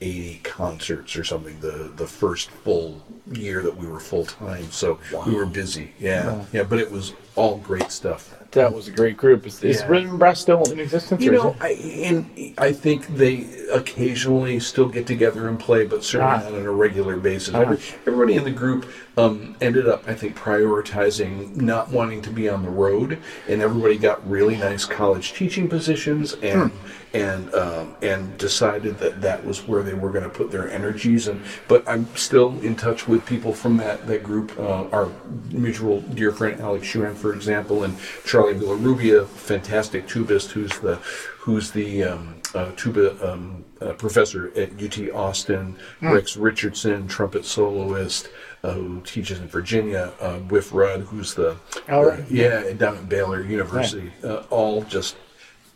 80 0.00 0.40
concerts 0.42 1.16
or 1.16 1.24
something 1.24 1.60
the 1.60 1.92
the 1.96 2.06
first 2.06 2.50
full 2.50 3.02
year 3.32 3.62
that 3.62 3.76
we 3.76 3.86
were 3.86 4.00
full 4.00 4.24
time 4.24 4.70
so 4.70 4.98
wow. 5.12 5.24
we 5.26 5.34
were 5.34 5.46
busy. 5.46 5.92
Yeah. 5.98 6.44
Yeah 6.52 6.62
but 6.62 6.78
it 6.78 6.90
was 6.90 7.12
all 7.36 7.58
great 7.58 7.90
stuff 7.90 8.34
that 8.52 8.72
was 8.72 8.88
a 8.88 8.90
great 8.90 9.16
group. 9.16 9.46
Is, 9.46 9.62
is 9.62 9.80
yeah. 9.80 9.86
Rhythm 9.86 10.18
Brass 10.18 10.40
still 10.40 10.62
in 10.70 10.80
existence? 10.80 11.22
You 11.22 11.32
know, 11.32 11.56
I, 11.60 11.70
and 11.70 12.54
I 12.58 12.72
think 12.72 13.06
they 13.06 13.46
occasionally 13.72 14.58
still 14.60 14.88
get 14.88 15.06
together 15.06 15.48
and 15.48 15.58
play, 15.58 15.86
but 15.86 16.02
certainly 16.02 16.34
ah. 16.34 16.50
not 16.50 16.54
on 16.54 16.66
a 16.66 16.72
regular 16.72 17.16
basis. 17.16 17.54
Ah. 17.54 17.60
everybody 18.06 18.34
in 18.34 18.44
the 18.44 18.50
group 18.50 18.88
um, 19.16 19.56
ended 19.60 19.88
up, 19.88 20.08
I 20.08 20.14
think, 20.14 20.36
prioritizing 20.36 21.56
not 21.56 21.90
wanting 21.90 22.22
to 22.22 22.30
be 22.30 22.48
on 22.48 22.62
the 22.62 22.70
road, 22.70 23.18
and 23.48 23.62
everybody 23.62 23.98
got 23.98 24.28
really 24.28 24.56
nice 24.56 24.84
college 24.84 25.32
teaching 25.32 25.68
positions 25.68 26.34
and. 26.34 26.70
Hmm. 26.70 26.76
And 27.12 27.52
um, 27.56 27.96
and 28.02 28.38
decided 28.38 28.98
that 28.98 29.20
that 29.22 29.44
was 29.44 29.66
where 29.66 29.82
they 29.82 29.94
were 29.94 30.10
going 30.10 30.22
to 30.22 30.30
put 30.30 30.52
their 30.52 30.70
energies. 30.70 31.26
And 31.26 31.42
but 31.66 31.82
I'm 31.88 32.06
still 32.14 32.56
in 32.60 32.76
touch 32.76 33.08
with 33.08 33.26
people 33.26 33.52
from 33.52 33.78
that 33.78 34.06
that 34.06 34.22
group. 34.22 34.56
Uh, 34.56 34.84
our 34.90 35.08
mutual 35.50 36.02
dear 36.02 36.30
friend 36.30 36.60
Alex 36.60 36.86
Shuhan, 36.86 37.16
for 37.20 37.34
example, 37.34 37.84
and 37.84 37.96
Charlie 38.24 38.54
Villarrubia, 38.54 39.26
fantastic 39.26 40.08
tubist, 40.08 40.50
who's 40.52 40.78
the 40.80 40.96
who's 41.38 41.70
the 41.70 42.04
um, 42.04 42.40
uh, 42.54 42.70
tuba 42.76 43.32
um, 43.32 43.64
uh, 43.80 43.92
professor 43.92 44.52
at 44.56 44.72
UT 44.82 45.10
Austin. 45.14 45.76
Mm. 46.00 46.14
Rex 46.14 46.36
Richardson, 46.36 47.06
trumpet 47.08 47.44
soloist, 47.44 48.28
uh, 48.62 48.72
who 48.72 49.00
teaches 49.02 49.40
in 49.40 49.48
Virginia. 49.48 50.12
Uh, 50.20 50.40
Rudd, 50.72 51.02
who's 51.02 51.34
the 51.34 51.56
oh, 51.88 52.08
right. 52.08 52.30
yeah 52.30 52.72
down 52.72 52.96
at 52.96 53.08
Baylor 53.08 53.42
University. 53.42 54.12
Right. 54.22 54.30
Uh, 54.30 54.44
all 54.50 54.82
just 54.82 55.16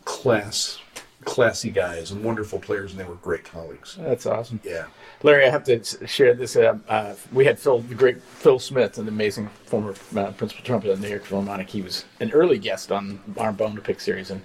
class, 0.05 0.79
classy 1.23 1.71
guys 1.71 2.11
and 2.11 2.23
wonderful 2.23 2.59
players, 2.59 2.91
and 2.91 2.99
they 2.99 3.05
were 3.05 3.15
great 3.15 3.43
colleagues. 3.43 3.97
That's 3.99 4.25
awesome. 4.25 4.59
Yeah. 4.63 4.85
Larry, 5.23 5.45
I 5.45 5.49
have 5.49 5.63
to 5.65 6.07
share 6.07 6.33
this. 6.33 6.55
Uh, 6.55 6.77
uh, 6.87 7.15
we 7.31 7.45
had 7.45 7.59
Phil, 7.59 7.79
the 7.79 7.95
great 7.95 8.21
Phil 8.21 8.59
Smith, 8.59 8.97
an 8.97 9.07
amazing 9.07 9.47
former 9.65 9.95
uh, 10.15 10.31
principal 10.31 10.63
trumpet 10.63 10.91
of 10.91 10.99
the 10.99 11.07
New 11.07 11.11
York 11.11 11.25
Philharmonic. 11.25 11.69
He 11.69 11.81
was 11.81 12.05
an 12.19 12.31
early 12.31 12.59
guest 12.59 12.91
on 12.91 13.19
our 13.37 13.51
Bone 13.51 13.75
to 13.75 13.81
Pick 13.81 13.99
series 13.99 14.29
and 14.31 14.41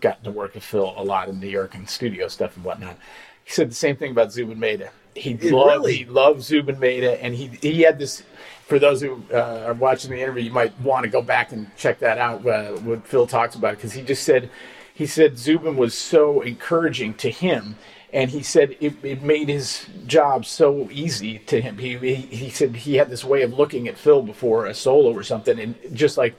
gotten 0.00 0.24
to 0.24 0.30
work 0.30 0.54
with 0.54 0.64
Phil 0.64 0.92
a 0.96 1.04
lot 1.04 1.28
in 1.28 1.40
New 1.40 1.48
York 1.48 1.74
and 1.74 1.88
studio 1.88 2.28
stuff 2.28 2.56
and 2.56 2.64
whatnot. 2.64 2.98
He 3.44 3.52
said 3.52 3.70
the 3.70 3.74
same 3.74 3.96
thing 3.96 4.10
about 4.10 4.32
Zubin 4.32 4.58
Mehta. 4.58 4.90
He 5.14 5.34
loved, 5.34 5.70
really? 5.70 5.96
he 5.96 6.04
loved 6.06 6.42
Zubin 6.42 6.78
Mehta, 6.80 7.22
and 7.22 7.34
he 7.34 7.46
he 7.62 7.82
had 7.82 7.98
this. 7.98 8.22
For 8.66 8.78
those 8.78 9.02
who 9.02 9.22
uh, 9.30 9.64
are 9.66 9.74
watching 9.74 10.10
the 10.10 10.20
interview, 10.20 10.44
you 10.44 10.50
might 10.50 10.78
want 10.80 11.04
to 11.04 11.10
go 11.10 11.20
back 11.20 11.52
and 11.52 11.70
check 11.76 11.98
that 11.98 12.16
out. 12.16 12.46
Uh, 12.46 12.72
what 12.78 13.06
Phil 13.06 13.26
talks 13.26 13.54
about 13.54 13.76
because 13.76 13.92
he 13.92 14.02
just 14.02 14.24
said 14.24 14.50
he 14.92 15.06
said 15.06 15.38
Zubin 15.38 15.76
was 15.76 15.94
so 15.94 16.40
encouraging 16.40 17.14
to 17.14 17.30
him 17.30 17.76
and 18.14 18.30
he 18.30 18.42
said 18.42 18.76
it, 18.80 18.94
it 19.02 19.22
made 19.22 19.48
his 19.48 19.86
job 20.06 20.46
so 20.46 20.88
easy 20.90 21.40
to 21.40 21.60
him. 21.60 21.76
He, 21.78 21.98
he 21.98 22.14
he 22.14 22.48
said 22.48 22.76
he 22.76 22.94
had 22.94 23.10
this 23.10 23.24
way 23.24 23.42
of 23.42 23.52
looking 23.52 23.88
at 23.88 23.98
Phil 23.98 24.22
before 24.22 24.66
a 24.66 24.74
solo 24.74 25.12
or 25.12 25.24
something, 25.24 25.58
and 25.58 25.74
just 25.92 26.16
like 26.16 26.34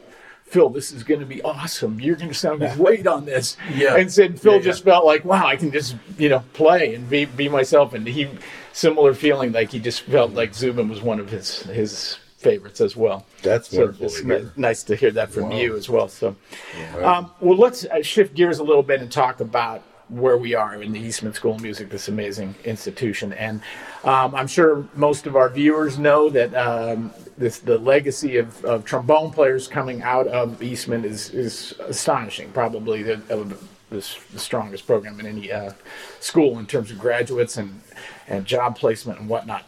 Phil, 0.46 0.70
this 0.70 0.92
is 0.92 1.04
going 1.04 1.20
to 1.20 1.26
be 1.26 1.42
awesome. 1.42 2.00
You're 2.00 2.16
going 2.16 2.30
to 2.30 2.34
sound 2.34 2.62
great 2.76 3.06
on 3.06 3.26
this. 3.26 3.58
Yeah. 3.74 3.98
And 3.98 4.12
said 4.12 4.40
Phil 4.40 4.54
Yeah, 4.54 4.60
just 4.62 4.86
yeah. 4.86 4.94
felt 4.94 5.06
like, 5.06 5.26
wow, 5.26 5.46
I 5.46 5.58
can 5.58 5.72
just 5.72 5.98
you 6.18 6.30
know 6.30 6.44
play 6.54 6.96
and 6.96 7.10
be 7.10 7.26
be 7.26 7.50
myself. 7.50 7.94
And 7.94 8.08
he 8.08 8.30
similar 8.72 9.14
feeling 9.14 9.52
like 9.52 9.72
he 9.72 9.80
just 9.80 10.02
felt 10.04 10.32
like 10.32 10.56
Zubin 10.56 10.88
was 10.88 11.02
one 11.02 11.20
of 11.20 11.30
his 11.30 11.64
his 11.64 12.18
favorites 12.38 12.80
as 12.80 12.96
well. 12.96 13.26
That's 13.42 13.70
so 13.70 13.88
wonderful 13.88 14.06
it's 14.06 14.56
nice 14.56 14.84
to 14.84 14.96
hear 14.96 15.12
that 15.12 15.32
from 15.32 15.52
you 15.52 15.76
as 15.76 15.90
well. 15.90 16.08
So, 16.08 16.36
um, 17.02 17.32
well, 17.42 17.58
let's 17.58 17.84
uh, 17.86 18.02
shift 18.02 18.34
gears 18.34 18.60
a 18.60 18.64
little 18.64 18.84
bit 18.84 19.02
and 19.02 19.12
talk 19.12 19.42
about 19.42 19.82
where 20.10 20.38
we 20.38 20.54
are 20.54 20.82
in 20.82 20.92
the 20.92 21.00
Eastman 21.00 21.34
School 21.34 21.56
of 21.56 21.62
Music, 21.62 21.90
this 21.90 22.08
amazing 22.08 22.56
institution. 22.64 23.34
And 23.34 23.62
um, 24.04 24.36
I'm 24.36 24.48
sure 24.48 24.88
most 24.96 25.26
of 25.26 25.36
our 25.36 25.50
viewers 25.50 25.98
know 25.98 26.30
that 26.30 26.54
um, 26.54 27.12
this 27.38 27.60
the 27.60 27.78
legacy 27.78 28.38
of, 28.38 28.64
of 28.66 28.86
trombone 28.86 29.32
players 29.32 29.68
coming 29.68 30.04
out 30.04 30.28
of 30.28 30.62
Eastman 30.62 31.06
is 31.06 31.30
is 31.32 31.74
astonishing. 31.80 32.52
Probably 32.52 33.04
the, 33.04 33.16
the, 33.18 33.58
the 33.90 34.40
strongest 34.40 34.86
program 34.86 35.20
in 35.20 35.26
any 35.26 35.52
uh, 35.52 35.72
school 36.20 36.60
in 36.60 36.66
terms 36.66 36.92
of 36.92 37.00
graduates 37.00 37.58
and 37.58 37.82
and 38.28 38.46
job 38.46 38.76
placement 38.76 39.20
and 39.20 39.30
whatnot 39.30 39.64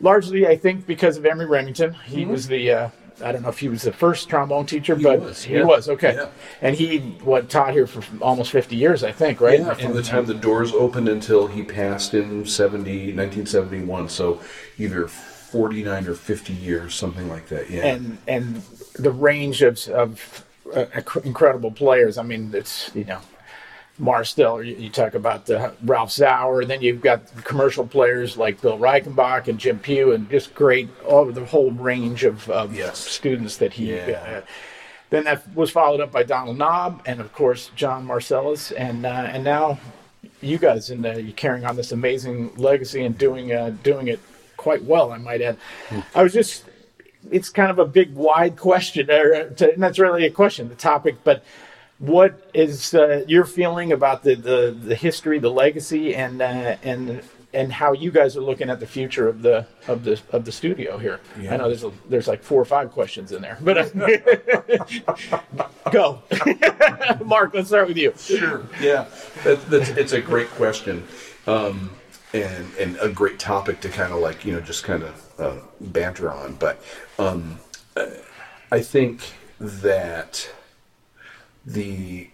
largely 0.00 0.46
I 0.46 0.56
think 0.56 0.86
because 0.86 1.16
of 1.16 1.26
Emory 1.26 1.46
Remington. 1.46 1.92
He 1.92 2.24
was 2.24 2.46
the 2.46 2.70
uh, 2.70 2.90
I 3.22 3.32
don't 3.32 3.42
know 3.42 3.48
if 3.48 3.58
he 3.58 3.68
was 3.68 3.82
the 3.82 3.92
first 3.92 4.28
trombone 4.28 4.66
teacher, 4.66 4.94
but 4.96 5.20
was, 5.20 5.42
he 5.42 5.60
was 5.60 5.88
okay. 5.88 6.14
Yeah. 6.14 6.28
And 6.62 6.76
he 6.76 6.98
what 7.22 7.48
taught 7.48 7.72
here 7.72 7.86
for 7.86 8.02
almost 8.22 8.50
50 8.50 8.76
years, 8.76 9.02
I 9.04 9.12
think, 9.12 9.40
right? 9.40 9.58
Yeah, 9.60 9.74
from 9.74 9.86
And- 9.86 9.94
the 9.94 10.02
time 10.02 10.26
the 10.26 10.34
doors 10.34 10.72
opened 10.72 11.08
until 11.08 11.46
he 11.46 11.62
passed 11.62 12.14
in 12.14 12.46
70, 12.46 13.12
1971. 13.14 14.08
So 14.08 14.40
either 14.78 15.08
49 15.08 16.06
or 16.06 16.14
50 16.14 16.52
years, 16.52 16.94
something 16.94 17.28
like 17.28 17.48
that. 17.48 17.70
Yeah. 17.70 17.86
and 17.86 18.18
and 18.26 18.62
the 18.94 19.10
range 19.10 19.62
of 19.62 19.86
of 19.88 20.44
uh, 20.74 20.84
incredible 21.24 21.70
players. 21.70 22.18
I 22.18 22.22
mean, 22.22 22.50
it's 22.54 22.90
you 22.94 23.04
know. 23.04 23.20
Marstell, 24.00 24.64
you, 24.64 24.76
you 24.76 24.90
talk 24.90 25.14
about 25.14 25.48
uh, 25.50 25.72
Ralph 25.84 26.10
Sauer, 26.12 26.64
then 26.64 26.82
you've 26.82 27.00
got 27.00 27.26
commercial 27.44 27.86
players 27.86 28.36
like 28.36 28.60
Bill 28.60 28.78
Reichenbach 28.78 29.48
and 29.48 29.58
Jim 29.58 29.78
Pugh, 29.78 30.12
and 30.12 30.30
just 30.30 30.54
great, 30.54 30.88
all 31.04 31.24
the 31.26 31.44
whole 31.44 31.70
range 31.72 32.24
of, 32.24 32.48
of 32.50 32.74
Yes. 32.74 32.98
students 32.98 33.56
that 33.58 33.72
he. 33.72 33.94
Yeah. 33.94 34.24
Uh, 34.38 34.40
then 35.10 35.24
that 35.24 35.54
was 35.54 35.70
followed 35.70 36.00
up 36.00 36.12
by 36.12 36.22
Donald 36.22 36.58
Knaub, 36.58 37.00
and 37.06 37.20
of 37.20 37.32
course 37.32 37.70
John 37.74 38.04
Marcellus, 38.04 38.72
and 38.72 39.06
uh, 39.06 39.08
and 39.32 39.42
now 39.42 39.78
you 40.40 40.58
guys, 40.58 40.90
and 40.90 41.04
uh, 41.06 41.12
you're 41.12 41.32
carrying 41.32 41.64
on 41.64 41.76
this 41.76 41.92
amazing 41.92 42.54
legacy 42.56 43.04
and 43.04 43.16
doing 43.16 43.52
uh, 43.52 43.74
doing 43.82 44.08
it 44.08 44.20
quite 44.58 44.84
well, 44.84 45.10
I 45.10 45.16
might 45.18 45.40
add. 45.40 45.56
I 46.14 46.22
was 46.22 46.32
just 46.34 46.64
it's 47.30 47.48
kind 47.48 47.70
of 47.70 47.78
a 47.78 47.84
big, 47.84 48.14
wide 48.14 48.56
question, 48.56 49.10
or 49.10 49.50
to, 49.50 49.72
and 49.72 49.82
that's 49.82 49.98
really 49.98 50.24
a 50.26 50.30
question, 50.30 50.68
the 50.68 50.74
topic. 50.74 51.16
But 51.24 51.42
what 51.98 52.48
is 52.54 52.94
uh, 52.94 53.24
your 53.26 53.44
feeling 53.44 53.92
about 53.92 54.22
the, 54.22 54.34
the, 54.34 54.76
the 54.78 54.94
history, 54.94 55.38
the 55.38 55.50
legacy, 55.50 56.14
and 56.14 56.40
uh, 56.40 56.76
and 56.82 57.22
and 57.54 57.72
how 57.72 57.92
you 57.92 58.10
guys 58.10 58.36
are 58.36 58.42
looking 58.42 58.68
at 58.70 58.78
the 58.78 58.86
future 58.86 59.28
of 59.28 59.42
the 59.42 59.66
of 59.88 60.04
the 60.04 60.20
of 60.30 60.44
the 60.44 60.52
studio 60.52 60.98
here? 60.98 61.20
I 61.36 61.56
know 61.56 61.68
there's 61.68 61.84
a, 61.84 61.92
there's 62.08 62.28
like 62.28 62.42
four 62.42 62.60
or 62.60 62.64
five 62.64 62.92
questions 62.92 63.32
in 63.32 63.42
there, 63.42 63.58
but 63.60 63.78
uh, 63.78 63.90
go, 65.90 66.22
Mark. 67.24 67.54
Let's 67.54 67.68
start 67.68 67.88
with 67.88 67.96
you. 67.96 68.12
Sure. 68.16 68.64
Yeah, 68.80 69.06
that, 69.44 69.68
that's 69.70 69.88
it's 69.90 70.12
a 70.12 70.20
great 70.20 70.48
question, 70.50 71.04
um, 71.46 71.90
and 72.32 72.72
and 72.78 72.96
a 73.00 73.08
great 73.08 73.38
topic 73.38 73.80
to 73.80 73.88
kind 73.88 74.12
of 74.12 74.20
like 74.20 74.44
you 74.44 74.52
know 74.52 74.60
just 74.60 74.84
kind 74.84 75.02
of 75.02 75.40
uh, 75.40 75.56
banter 75.80 76.30
on. 76.30 76.54
But 76.54 76.80
um, 77.18 77.58
uh, 77.96 78.06
I 78.70 78.82
think 78.82 79.22
that 79.58 80.48
the 81.68 82.30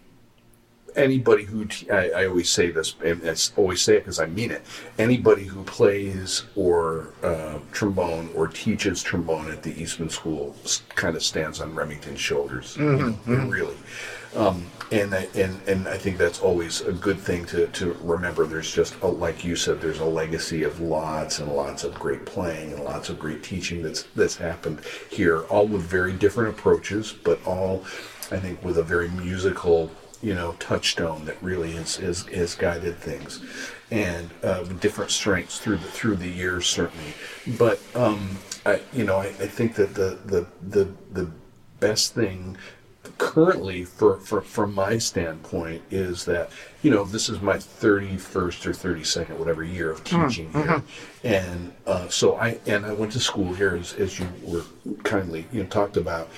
anybody 0.96 1.44
who 1.44 1.66
I 1.92 2.26
always 2.26 2.48
say 2.48 2.70
this 2.70 2.94
and 3.04 3.28
I 3.28 3.34
always 3.56 3.82
say 3.82 3.96
it 3.96 4.00
because 4.00 4.20
I 4.20 4.26
mean 4.26 4.50
it. 4.50 4.62
Anybody 4.98 5.44
who 5.44 5.64
plays 5.64 6.44
or 6.54 7.12
uh, 7.22 7.58
trombone 7.72 8.30
or 8.34 8.48
teaches 8.48 9.02
trombone 9.02 9.50
at 9.50 9.62
the 9.62 9.80
Eastman 9.80 10.08
School 10.10 10.54
kind 10.90 11.16
of 11.16 11.22
stands 11.22 11.60
on 11.60 11.74
Remington's 11.74 12.20
shoulders, 12.20 12.76
you 12.76 12.84
know, 12.84 13.16
really. 13.26 13.76
Um, 14.36 14.66
and 14.90 15.14
I, 15.14 15.28
and 15.34 15.60
and 15.68 15.88
I 15.88 15.96
think 15.96 16.18
that's 16.18 16.40
always 16.40 16.80
a 16.82 16.92
good 16.92 17.18
thing 17.18 17.44
to, 17.46 17.68
to 17.68 17.96
remember. 18.02 18.46
There's 18.46 18.72
just 18.72 18.94
a, 19.00 19.06
like 19.06 19.44
you 19.44 19.56
said, 19.56 19.80
there's 19.80 20.00
a 20.00 20.04
legacy 20.04 20.64
of 20.64 20.80
lots 20.80 21.38
and 21.38 21.50
lots 21.52 21.84
of 21.84 21.94
great 21.94 22.26
playing 22.26 22.72
and 22.72 22.84
lots 22.84 23.08
of 23.08 23.18
great 23.18 23.42
teaching 23.42 23.82
that's 23.82 24.02
that's 24.16 24.36
happened 24.36 24.80
here, 25.10 25.42
all 25.44 25.66
with 25.66 25.82
very 25.82 26.12
different 26.12 26.50
approaches, 26.50 27.12
but 27.12 27.44
all 27.46 27.84
I 28.32 28.38
think 28.38 28.62
with 28.64 28.78
a 28.78 28.82
very 28.82 29.08
musical 29.08 29.90
you 30.22 30.34
know 30.34 30.52
touchstone 30.58 31.24
that 31.26 31.40
really 31.42 31.72
has 31.72 31.96
has, 31.96 32.22
has 32.28 32.54
guided 32.54 32.96
things. 32.96 33.42
And 33.90 34.30
uh, 34.42 34.64
different 34.64 35.10
strengths 35.10 35.58
through 35.58 35.76
the 35.76 35.88
through 35.88 36.16
the 36.16 36.28
years 36.28 36.66
certainly. 36.66 37.14
But 37.58 37.80
um 37.94 38.38
I, 38.66 38.80
you 38.92 39.04
know 39.04 39.18
I, 39.18 39.26
I 39.26 39.48
think 39.48 39.74
that 39.74 39.94
the 39.94 40.18
the 40.24 40.46
the 40.62 40.88
the 41.12 41.30
best 41.80 42.14
thing 42.14 42.56
currently 43.18 43.84
for, 43.84 44.18
for 44.18 44.40
from 44.40 44.74
my 44.74 44.98
standpoint 44.98 45.82
is 45.90 46.24
that 46.24 46.50
you 46.82 46.90
know 46.90 47.04
this 47.04 47.28
is 47.28 47.40
my 47.40 47.56
31st 47.56 48.66
or 48.66 48.70
32nd 48.70 49.38
whatever 49.38 49.62
year 49.62 49.90
of 49.90 50.02
teaching 50.04 50.50
here. 50.52 50.82
And 51.22 51.72
uh, 51.86 52.08
so 52.08 52.36
i 52.36 52.58
and 52.66 52.84
i 52.86 52.92
went 52.92 53.12
to 53.12 53.20
school 53.20 53.52
here 53.54 53.76
as, 53.76 53.92
as 53.94 54.18
you 54.18 54.26
were 54.42 54.62
kindly 55.02 55.46
you 55.52 55.62
know 55.62 55.68
talked 55.68 55.96
about 55.96 56.28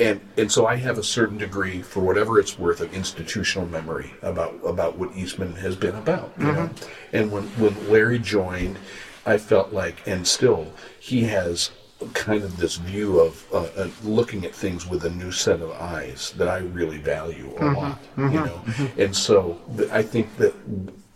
and 0.00 0.20
and 0.36 0.50
so 0.50 0.66
I 0.66 0.76
have 0.76 0.98
a 0.98 1.02
certain 1.02 1.38
degree, 1.38 1.82
for 1.82 2.00
whatever 2.00 2.38
it's 2.38 2.58
worth, 2.58 2.80
of 2.80 2.92
institutional 2.94 3.68
memory 3.68 4.12
about 4.22 4.58
about 4.64 4.98
what 4.98 5.16
Eastman 5.16 5.54
has 5.56 5.76
been 5.76 5.94
about. 5.94 6.32
You 6.38 6.52
know, 6.52 6.70
and 7.12 7.30
when 7.30 7.44
when 7.58 7.90
Larry 7.90 8.18
joined, 8.18 8.78
I 9.26 9.38
felt 9.38 9.72
like, 9.72 10.06
and 10.06 10.26
still, 10.26 10.72
he 10.98 11.24
has 11.24 11.70
kind 12.14 12.42
of 12.42 12.56
this 12.56 12.76
view 12.76 13.20
of 13.20 13.46
uh, 13.52 13.68
uh, 13.76 13.88
looking 14.02 14.44
at 14.44 14.52
things 14.52 14.88
with 14.88 15.04
a 15.04 15.10
new 15.10 15.30
set 15.30 15.60
of 15.60 15.70
eyes 15.72 16.34
that 16.36 16.48
I 16.48 16.58
really 16.58 16.98
value 16.98 17.54
a 17.60 17.64
lot. 17.72 17.98
You 18.16 18.30
know, 18.30 18.60
and 18.98 19.14
so 19.14 19.60
th- 19.76 19.90
I 19.90 20.02
think 20.02 20.36
that 20.38 20.52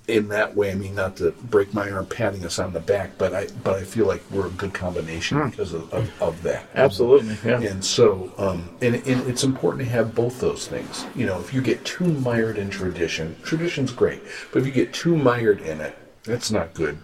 in 0.09 0.29
that 0.29 0.55
way, 0.55 0.71
I 0.71 0.75
mean, 0.75 0.95
not 0.95 1.16
to 1.16 1.33
break 1.33 1.75
my 1.75 1.90
arm 1.90 2.07
patting 2.07 2.45
us 2.45 2.59
on 2.59 2.73
the 2.73 2.81
back, 2.81 3.19
but 3.19 3.35
I 3.35 3.49
but 3.64 3.75
I 3.75 3.83
feel 3.83 4.07
like 4.07 4.23
we're 4.31 4.47
a 4.47 4.51
good 4.51 4.73
combination 4.73 5.51
because 5.51 5.73
of, 5.73 5.92
of, 5.92 6.23
of 6.23 6.42
that. 6.42 6.66
Absolutely, 6.75 7.37
yeah. 7.45 7.61
And 7.61 7.85
so, 7.85 8.33
um, 8.38 8.71
and, 8.81 8.95
and 8.95 9.29
it's 9.29 9.42
important 9.42 9.85
to 9.85 9.90
have 9.90 10.14
both 10.14 10.40
those 10.40 10.69
things. 10.69 11.07
You 11.14 11.27
know, 11.27 11.40
if 11.40 11.53
you 11.53 11.61
get 11.61 11.85
too 11.85 12.05
mired 12.05 12.59
in 12.59 12.71
tradition, 12.71 13.37
tradition's 13.42 13.92
great, 13.92 14.23
but 14.53 14.61
if 14.61 14.66
you 14.66 14.73
get 14.73 14.92
too 14.92 15.16
mired 15.16 15.61
in 15.61 15.81
it, 15.81 15.99
that's 16.23 16.51
not 16.51 16.73
good. 16.75 16.99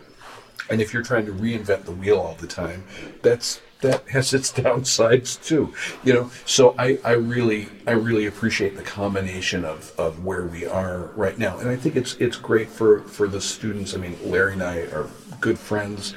And 0.70 0.80
if 0.80 0.94
you're 0.94 1.02
trying 1.02 1.26
to 1.26 1.32
reinvent 1.32 1.84
the 1.84 1.92
wheel 1.92 2.18
all 2.18 2.34
the 2.34 2.46
time, 2.46 2.84
that's 3.22 3.60
that 3.82 4.08
has 4.08 4.32
its 4.32 4.52
downsides 4.52 5.42
too. 5.44 5.74
You 6.02 6.14
know, 6.14 6.30
so 6.46 6.74
I, 6.78 6.98
I 7.04 7.12
really 7.12 7.68
I 7.86 7.92
really 7.92 8.26
appreciate 8.26 8.76
the 8.76 8.82
combination 8.82 9.64
of, 9.64 9.92
of 9.98 10.24
where 10.24 10.46
we 10.46 10.64
are 10.64 11.10
right 11.16 11.36
now. 11.38 11.58
And 11.58 11.68
I 11.68 11.76
think 11.76 11.96
it's 11.96 12.14
it's 12.14 12.36
great 12.36 12.68
for, 12.68 13.00
for 13.00 13.28
the 13.28 13.40
students. 13.40 13.94
I 13.94 13.98
mean, 13.98 14.16
Larry 14.24 14.54
and 14.54 14.62
I 14.62 14.78
are 14.78 15.08
good 15.42 15.58
friends, 15.58 16.14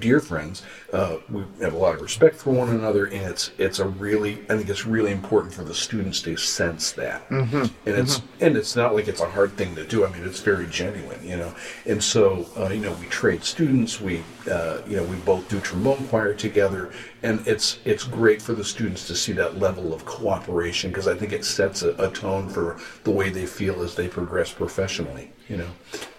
dear 0.00 0.18
friends. 0.18 0.62
Uh, 0.92 1.18
we 1.30 1.44
have 1.60 1.74
a 1.74 1.78
lot 1.78 1.94
of 1.94 2.00
respect 2.00 2.34
for 2.34 2.50
one 2.50 2.70
another, 2.70 3.04
and 3.06 3.30
it's 3.30 3.52
it's 3.58 3.78
a 3.78 3.86
really 3.86 4.40
I 4.50 4.56
think 4.56 4.68
it's 4.68 4.84
really 4.84 5.12
important 5.12 5.54
for 5.54 5.62
the 5.62 5.74
students 5.74 6.20
to 6.22 6.36
sense 6.36 6.90
that. 6.92 7.30
And 7.30 7.70
it's 7.86 8.20
and 8.40 8.56
it's 8.56 8.74
not 8.74 8.96
like 8.96 9.06
it's 9.06 9.20
a 9.20 9.30
hard 9.30 9.52
thing 9.52 9.76
to 9.76 9.84
do. 9.86 10.04
I 10.04 10.10
mean, 10.10 10.24
it's 10.24 10.40
very 10.40 10.66
genuine, 10.66 11.24
you 11.24 11.36
know. 11.36 11.54
And 11.86 12.02
so 12.02 12.46
uh, 12.56 12.70
you 12.70 12.80
know, 12.80 12.92
we 12.94 13.06
trade 13.06 13.44
students. 13.44 14.00
We 14.00 14.24
uh, 14.50 14.78
you 14.88 14.96
know 14.96 15.04
we 15.04 15.16
both 15.16 15.48
do 15.48 15.60
trombone 15.60 16.08
choir 16.08 16.34
together. 16.34 16.56
together, 16.56 16.90
and 17.22 17.46
it's 17.46 17.78
it's 17.84 18.04
great 18.04 18.40
for 18.40 18.54
the 18.54 18.64
students 18.64 19.06
to 19.06 19.14
see 19.14 19.32
that 19.32 19.58
level 19.58 19.92
of 19.92 20.04
cooperation 20.04 20.90
because 20.90 21.06
I 21.06 21.14
think 21.14 21.32
it 21.32 21.44
sets 21.44 21.82
a, 21.82 21.90
a 22.02 22.10
tone 22.10 22.48
for 22.48 22.78
the 23.04 23.10
way 23.10 23.28
they 23.28 23.46
feel 23.46 23.82
as 23.82 23.94
they 23.94 24.08
progress 24.08 24.52
professionally. 24.52 25.32
You 25.48 25.58
know, 25.58 25.70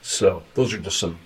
so 0.01 0.43
those 0.53 0.73
are 0.73 0.77
just 0.77 0.99
some 0.99 1.17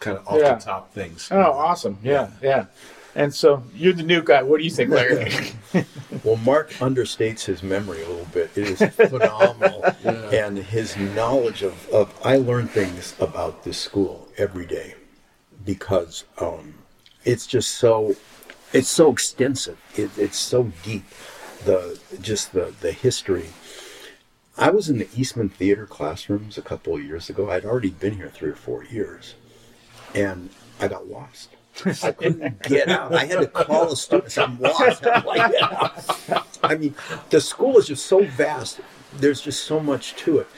kind 0.00 0.18
of 0.18 0.26
off 0.28 0.38
Yeah. 0.40 0.54
the 0.54 0.64
top 0.64 0.92
things. 0.92 1.28
Oh, 1.30 1.52
awesome. 1.52 1.98
Yeah, 2.02 2.30
yeah. 2.42 2.66
And 3.14 3.32
so 3.32 3.62
you're 3.74 3.94
the 3.94 4.02
new 4.02 4.22
guy. 4.22 4.42
What 4.42 4.58
do 4.58 4.64
you 4.64 4.70
think, 4.70 4.90
Larry? 4.90 5.32
Well, 6.24 6.36
Mark 6.36 6.70
understates 6.74 7.44
his 7.44 7.62
memory 7.62 8.02
a 8.02 8.08
little 8.08 8.26
bit. 8.32 8.50
It 8.56 8.68
is 8.80 8.94
phenomenal. 8.94 9.84
And 10.32 10.58
his 10.58 10.96
knowledge 10.96 11.62
of, 11.62 11.88
of, 11.90 12.12
I 12.24 12.36
learn 12.36 12.66
things 12.68 13.14
about 13.20 13.62
this 13.64 13.78
school 13.78 14.28
every 14.38 14.66
day 14.66 14.94
because 15.64 16.24
um, 16.38 16.74
it's 17.24 17.46
just 17.46 17.74
so, 17.74 18.16
it's 18.72 18.88
so 18.88 19.12
extensive. 19.12 19.78
It, 19.94 20.10
it's 20.18 20.38
so 20.38 20.72
deep. 20.82 21.04
The, 21.64 21.98
just 22.20 22.52
the, 22.52 22.74
the 22.80 22.92
history. 22.92 23.48
I 24.58 24.70
was 24.70 24.88
in 24.88 24.98
the 24.98 25.08
Eastman 25.16 25.48
Theater 25.50 25.86
classrooms 25.86 26.56
a 26.58 26.62
couple 26.62 26.94
of 26.96 27.04
years 27.04 27.28
ago. 27.28 27.50
I'd 27.50 27.64
already 27.64 27.90
been 27.90 28.14
here 28.16 28.30
three 28.30 28.50
or 28.50 28.56
four 28.56 28.84
years. 28.84 29.34
And 30.16 30.50
I 30.80 30.88
got 30.88 31.08
lost. 31.08 31.50
I 31.84 32.12
couldn't 32.12 32.62
get 32.62 32.88
out. 32.88 33.14
I 33.14 33.26
had 33.26 33.40
to 33.40 33.46
call 33.46 33.90
the 33.90 33.96
students. 33.96 34.38
I'm 34.38 34.58
lost. 34.58 35.04
How 35.04 35.20
do 35.20 35.30
I 35.30 35.48
get 35.50 35.62
out? 35.62 36.58
I 36.62 36.74
mean, 36.74 36.94
the 37.30 37.40
school 37.40 37.76
is 37.78 37.86
just 37.86 38.06
so 38.06 38.24
vast. 38.24 38.80
There's 39.14 39.40
just 39.40 39.64
so 39.64 39.78
much 39.80 40.14
to 40.16 40.38
it. 40.38 40.48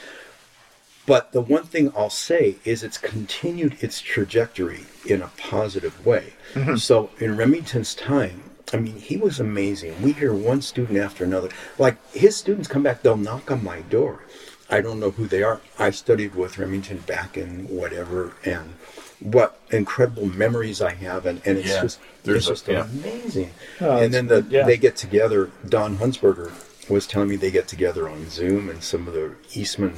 But 1.05 1.31
the 1.31 1.41
one 1.41 1.63
thing 1.63 1.91
I'll 1.95 2.09
say 2.09 2.57
is 2.63 2.83
it's 2.83 2.97
continued 2.97 3.81
its 3.83 3.99
trajectory 3.99 4.85
in 5.05 5.21
a 5.21 5.31
positive 5.37 6.05
way. 6.05 6.33
Mm-hmm. 6.53 6.75
So 6.75 7.09
in 7.19 7.35
Remington's 7.35 7.95
time, 7.95 8.43
I 8.71 8.77
mean, 8.77 8.97
he 8.97 9.17
was 9.17 9.39
amazing. 9.39 9.99
We 10.01 10.11
hear 10.11 10.33
one 10.33 10.61
student 10.61 10.99
after 10.99 11.23
another. 11.23 11.49
Like 11.79 11.97
his 12.13 12.37
students 12.37 12.67
come 12.67 12.83
back, 12.83 13.01
they'll 13.01 13.17
knock 13.17 13.49
on 13.49 13.63
my 13.63 13.81
door. 13.81 14.23
I 14.69 14.81
don't 14.81 14.99
know 14.99 15.09
who 15.09 15.25
they 15.25 15.41
are. 15.41 15.61
I 15.79 15.89
studied 15.89 16.35
with 16.35 16.59
Remington 16.59 16.99
back 16.99 17.35
in 17.35 17.67
whatever, 17.67 18.33
and 18.45 18.75
what 19.19 19.59
incredible 19.71 20.25
memories 20.27 20.81
I 20.81 20.93
have, 20.93 21.25
and, 21.25 21.41
and 21.45 21.57
it's 21.57 21.67
Yeah, 21.69 21.81
just 21.81 21.99
there's 22.23 22.37
it's 22.49 22.61
just 22.61 22.67
a- 22.69 22.73
yeah. 22.73 22.85
amazing. 22.85 23.51
Oh, 23.81 23.97
and 23.97 24.13
then 24.13 24.27
the, 24.27 24.45
yeah. 24.49 24.65
they 24.65 24.77
get 24.77 24.95
together. 24.95 25.51
Don 25.67 25.97
Hunsberger 25.97 26.51
was 26.89 27.05
telling 27.05 27.29
me 27.29 27.35
they 27.35 27.51
get 27.51 27.67
together 27.67 28.07
on 28.09 28.29
Zoom, 28.29 28.69
and 28.69 28.81
some 28.83 29.07
of 29.07 29.13
the 29.13 29.35
Eastman, 29.53 29.93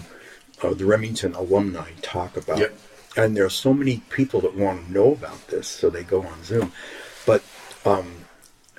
uh, 0.63 0.73
the 0.73 0.85
Remington 0.85 1.33
alumni 1.35 1.91
talk 2.01 2.35
about. 2.35 2.57
Yep. 2.59 2.77
And 3.17 3.35
there 3.37 3.45
are 3.45 3.49
so 3.49 3.73
many 3.73 4.01
people 4.09 4.41
that 4.41 4.55
want 4.55 4.85
to 4.87 4.91
know 4.91 5.11
about 5.13 5.47
this, 5.47 5.67
so 5.67 5.89
they 5.89 6.03
go 6.03 6.21
on 6.23 6.43
Zoom. 6.43 6.71
But 7.25 7.43
um, 7.85 8.25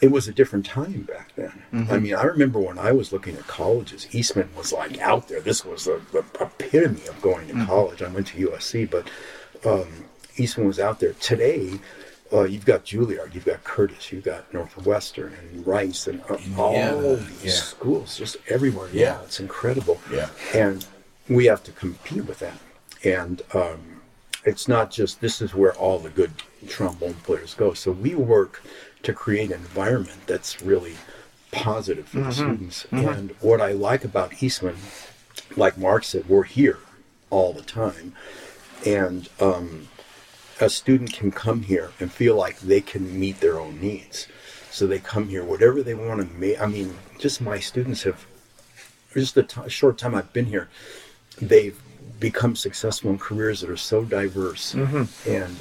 it 0.00 0.10
was 0.10 0.26
a 0.26 0.32
different 0.32 0.64
time 0.66 1.02
back 1.02 1.32
then. 1.36 1.62
Mm-hmm. 1.72 1.92
I 1.92 1.98
mean, 1.98 2.14
I 2.14 2.22
remember 2.24 2.58
when 2.58 2.78
I 2.78 2.92
was 2.92 3.12
looking 3.12 3.36
at 3.36 3.46
colleges, 3.46 4.08
Eastman 4.12 4.48
was 4.56 4.72
like 4.72 4.98
out 4.98 5.28
there. 5.28 5.40
This 5.40 5.64
was 5.64 5.84
the, 5.84 6.00
the 6.12 6.24
epitome 6.40 7.06
of 7.08 7.20
going 7.22 7.46
Mm-hmm. 7.48 7.60
to 7.60 7.66
college. 7.66 8.02
I 8.02 8.08
went 8.08 8.26
to 8.28 8.48
USC, 8.48 8.90
but 8.90 9.08
um, 9.68 9.88
Eastman 10.42 10.66
was 10.66 10.80
out 10.80 10.98
there. 11.00 11.12
Today, 11.14 11.78
uh, 12.32 12.42
you've 12.44 12.64
got 12.64 12.84
Juilliard, 12.84 13.34
you've 13.34 13.44
got 13.44 13.62
Curtis, 13.64 14.10
you've 14.10 14.24
got 14.24 14.52
Northwestern 14.52 15.32
and 15.34 15.66
Rice, 15.66 16.06
and 16.06 16.20
uh, 16.28 16.36
all 16.58 16.72
Yeah, 16.74 16.94
these 16.94 17.44
yeah. 17.44 17.50
schools 17.52 18.16
just 18.18 18.36
everywhere. 18.48 18.88
Yeah. 18.92 19.02
Yeah, 19.18 19.22
it's 19.22 19.38
incredible. 19.40 20.00
Yeah. 20.10 20.28
and 20.54 20.84
we 21.28 21.46
have 21.46 21.62
to 21.64 21.72
compete 21.72 22.24
with 22.26 22.40
that. 22.40 22.58
And 23.04 23.42
um, 23.54 24.00
it's 24.44 24.66
not 24.66 24.90
just 24.90 25.20
this 25.20 25.40
is 25.40 25.54
where 25.54 25.72
all 25.74 25.98
the 26.00 26.10
good 26.10 26.32
trombone 26.66 27.14
players 27.14 27.54
go. 27.54 27.74
So 27.74 27.92
we 27.92 28.14
work 28.14 28.62
to 29.04 29.12
create 29.12 29.50
an 29.50 29.60
environment 29.60 30.26
that's 30.26 30.60
really 30.62 30.94
positive 31.52 32.08
for 32.08 32.20
the 32.20 32.32
students. 32.32 32.86
And 32.90 33.34
what 33.40 33.60
I 33.60 33.72
like 33.72 34.04
about 34.04 34.42
Eastman, 34.42 34.76
like 35.56 35.76
Mark 35.78 36.02
said, 36.04 36.28
we're 36.28 36.44
here 36.44 36.78
all 37.30 37.52
the 37.52 37.62
time. 37.62 38.14
And 38.86 39.28
um, 39.40 39.88
a 40.62 40.70
student 40.70 41.12
can 41.12 41.32
come 41.32 41.62
here 41.62 41.90
and 41.98 42.10
feel 42.10 42.36
like 42.36 42.60
they 42.60 42.80
can 42.80 43.18
meet 43.18 43.40
their 43.40 43.58
own 43.58 43.80
needs. 43.80 44.28
So 44.70 44.86
they 44.86 45.00
come 45.00 45.28
here, 45.28 45.44
whatever 45.44 45.82
they 45.82 45.94
want 45.94 46.20
to 46.26 46.34
make. 46.38 46.60
I 46.60 46.66
mean, 46.66 46.96
just 47.18 47.40
my 47.40 47.58
students 47.58 48.04
have, 48.04 48.24
just 49.12 49.34
the 49.34 49.42
t- 49.42 49.68
short 49.68 49.98
time 49.98 50.14
I've 50.14 50.32
been 50.32 50.46
here, 50.46 50.68
they've 51.40 51.78
become 52.20 52.54
successful 52.54 53.10
in 53.10 53.18
careers 53.18 53.60
that 53.60 53.70
are 53.70 53.76
so 53.76 54.04
diverse. 54.04 54.74
Mm-hmm. 54.74 55.30
And 55.30 55.56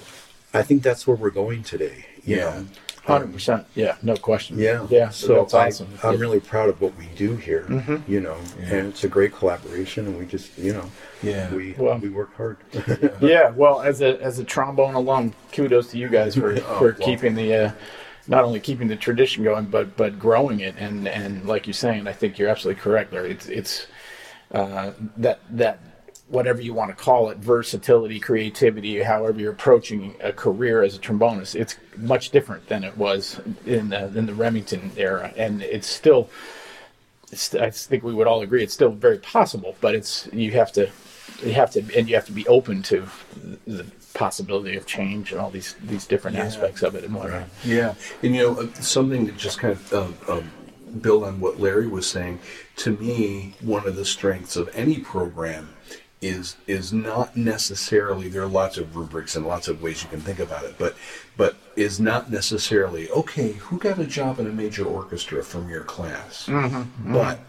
I 0.53 0.61
think 0.61 0.83
that's 0.83 1.07
where 1.07 1.17
we're 1.17 1.31
going 1.31 1.63
today. 1.63 2.05
You 2.23 2.37
Yeah. 2.37 2.43
know? 2.43 2.67
Hundred 3.03 3.33
percent. 3.33 3.65
Yeah, 3.73 3.95
no 4.03 4.15
question. 4.15 4.59
Yeah. 4.59 4.85
yeah. 4.89 5.09
So 5.09 5.35
that's 5.35 5.53
I, 5.55 5.67
awesome. 5.67 5.87
I'm 6.03 6.19
really 6.19 6.39
proud 6.39 6.69
of 6.69 6.79
what 6.81 6.95
we 6.97 7.07
do 7.15 7.35
here. 7.35 7.65
You 8.07 8.19
know, 8.21 8.37
and 8.61 8.87
it's 8.87 9.03
a 9.03 9.07
great 9.09 9.33
collaboration, 9.33 10.05
and 10.05 10.19
we 10.19 10.25
just, 10.27 10.55
you 10.57 10.73
know, 10.73 10.85
Yeah. 11.23 11.51
we 11.53 11.73
Well- 11.77 11.97
we 11.97 12.09
work 12.09 12.35
hard. 12.37 12.57
Yeah, 13.21 13.49
well, 13.49 13.81
as 13.81 14.01
a 14.01 14.21
as 14.21 14.37
a 14.37 14.43
trombone 14.43 14.93
alum, 14.93 15.33
kudos 15.51 15.87
to 15.91 15.97
you 15.97 16.09
guys 16.09 16.35
for, 16.35 16.55
for 16.57 16.63
Oh, 16.67 16.79
well. 16.81 16.93
keeping 17.07 17.33
the 17.33 17.53
uh, 17.55 17.71
not 18.27 18.43
only 18.43 18.59
keeping 18.59 18.87
the 18.87 18.95
tradition 18.95 19.43
going, 19.43 19.65
but 19.65 19.97
but 19.97 20.19
growing 20.19 20.59
it. 20.59 20.75
And 20.77 21.07
and 21.07 21.47
like 21.47 21.65
you're 21.65 21.73
saying, 21.73 22.07
I 22.07 22.13
think 22.13 22.37
you're 22.37 22.49
absolutely 22.49 22.81
correct, 22.83 23.13
Larry. 23.13 23.31
It's 23.31 23.47
it's 23.47 23.87
uh, 24.51 24.91
that 25.17 25.39
that 25.49 25.79
whatever 26.31 26.61
you 26.61 26.73
want 26.73 26.89
to 26.89 27.03
call 27.03 27.29
it, 27.29 27.37
versatility, 27.37 28.19
creativity, 28.19 29.03
however 29.03 29.39
you're 29.39 29.51
approaching 29.51 30.15
a 30.21 30.31
career 30.31 30.81
as 30.81 30.95
a 30.95 30.99
trombonist, 30.99 31.55
it's 31.55 31.75
much 31.97 32.29
different 32.29 32.65
than 32.67 32.85
it 32.85 32.97
was 32.97 33.41
in 33.65 33.89
the, 33.89 34.05
in 34.17 34.25
the 34.25 34.33
Remington 34.33 34.91
era, 34.97 35.33
and 35.35 35.61
it's 35.61 35.87
still. 35.87 36.29
It's, 37.31 37.55
I 37.55 37.69
think 37.69 38.03
we 38.03 38.13
would 38.13 38.27
all 38.27 38.41
agree 38.41 38.61
it's 38.61 38.73
still 38.73 38.91
very 38.91 39.17
possible, 39.17 39.75
but 39.79 39.95
it's 39.95 40.27
you 40.33 40.51
have 40.51 40.71
to 40.73 40.89
you 41.43 41.53
have 41.53 41.71
to 41.71 41.79
and 41.97 42.09
you 42.09 42.15
have 42.15 42.25
to 42.25 42.33
be 42.33 42.45
open 42.47 42.81
to 42.83 43.07
the 43.65 43.85
possibility 44.13 44.75
of 44.75 44.85
change 44.85 45.31
and 45.31 45.39
all 45.39 45.49
these 45.49 45.75
these 45.83 46.05
different 46.05 46.37
aspects 46.37 46.81
of 46.83 46.95
it 46.95 47.05
and 47.05 47.13
whatnot. 47.15 47.47
Yeah, 47.63 47.93
and 48.21 48.35
you 48.35 48.41
know 48.41 48.61
uh, 48.61 48.73
something 48.73 49.25
that 49.27 49.37
just 49.37 49.59
kind 49.59 49.71
of 49.71 49.93
um, 49.93 50.17
um, 50.27 50.51
build 50.99 51.23
on 51.23 51.39
what 51.39 51.59
Larry 51.59 51.87
was 51.87 52.09
saying. 52.09 52.39
To 52.77 52.91
me, 52.97 53.53
one 53.61 53.87
of 53.87 53.95
the 53.95 54.05
strengths 54.05 54.57
of 54.57 54.69
any 54.73 54.97
program 54.97 55.69
is 56.21 56.55
is 56.67 56.93
not 56.93 57.35
necessarily 57.35 58.29
there 58.29 58.43
are 58.43 58.47
lots 58.47 58.77
of 58.77 58.95
rubrics 58.95 59.35
and 59.35 59.45
lots 59.45 59.67
of 59.67 59.81
ways 59.81 60.03
you 60.03 60.09
can 60.09 60.21
think 60.21 60.39
about 60.39 60.63
it, 60.63 60.75
but 60.77 60.95
but 61.35 61.55
is 61.75 61.99
not 61.99 62.29
necessarily 62.29 63.09
okay. 63.09 63.53
Who 63.53 63.79
got 63.79 63.99
a 63.99 64.05
job 64.05 64.39
in 64.39 64.47
a 64.47 64.51
major 64.51 64.85
orchestra 64.85 65.43
from 65.43 65.69
your 65.69 65.83
class? 65.83 66.45
Mm-hmm, 66.45 66.75
mm-hmm. 66.75 67.13
But 67.13 67.39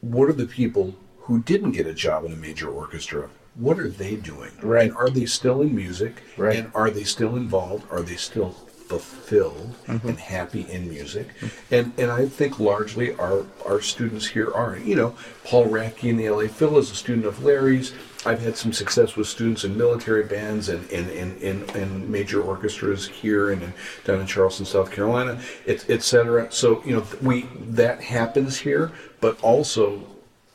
what 0.00 0.28
are 0.28 0.34
the 0.34 0.46
people 0.46 0.94
who 1.20 1.42
didn't 1.42 1.72
get 1.72 1.86
a 1.86 1.94
job 1.94 2.24
in 2.24 2.32
a 2.32 2.36
major 2.36 2.68
orchestra? 2.70 3.28
What 3.54 3.78
are 3.78 3.88
they 3.88 4.16
doing? 4.16 4.52
Right. 4.62 4.88
And 4.88 4.96
are 4.96 5.10
they 5.10 5.26
still 5.26 5.60
in 5.60 5.74
music? 5.74 6.22
Right. 6.36 6.56
And 6.56 6.70
are 6.74 6.90
they 6.90 7.04
still 7.04 7.36
involved? 7.36 7.86
Are 7.90 8.02
they 8.02 8.16
still 8.16 8.56
fulfilled 8.88 9.74
mm-hmm. 9.86 10.08
and 10.08 10.18
happy 10.18 10.66
in 10.70 10.88
music? 10.88 11.28
And 11.70 11.92
and 11.98 12.10
I 12.10 12.26
think 12.26 12.58
largely 12.58 13.14
our 13.14 13.44
our 13.66 13.80
students 13.80 14.26
here 14.26 14.50
are. 14.52 14.76
You 14.76 14.96
know, 14.96 15.14
Paul 15.44 15.66
Radke 15.66 16.04
in 16.04 16.16
the 16.16 16.30
LA 16.30 16.48
Phil 16.48 16.78
is 16.78 16.90
a 16.90 16.94
student 16.94 17.26
of 17.26 17.44
Larry's. 17.44 17.92
I've 18.26 18.40
had 18.40 18.56
some 18.56 18.72
success 18.72 19.14
with 19.14 19.28
students 19.28 19.64
in 19.64 19.76
military 19.76 20.24
bands 20.24 20.68
and 20.68 20.88
in 20.90 21.08
in, 21.10 21.36
in, 21.38 21.70
in 21.76 22.10
major 22.10 22.42
orchestras 22.42 23.06
here 23.06 23.50
and 23.50 23.62
in, 23.62 23.72
down 24.04 24.20
in 24.20 24.26
Charleston, 24.26 24.66
South 24.66 24.90
Carolina, 24.90 25.40
et, 25.66 25.84
et 25.88 26.02
cetera. 26.02 26.50
So 26.50 26.82
you 26.84 26.96
know 26.96 27.06
we 27.22 27.42
that 27.68 28.02
happens 28.02 28.58
here, 28.58 28.90
but 29.20 29.40
also 29.42 30.02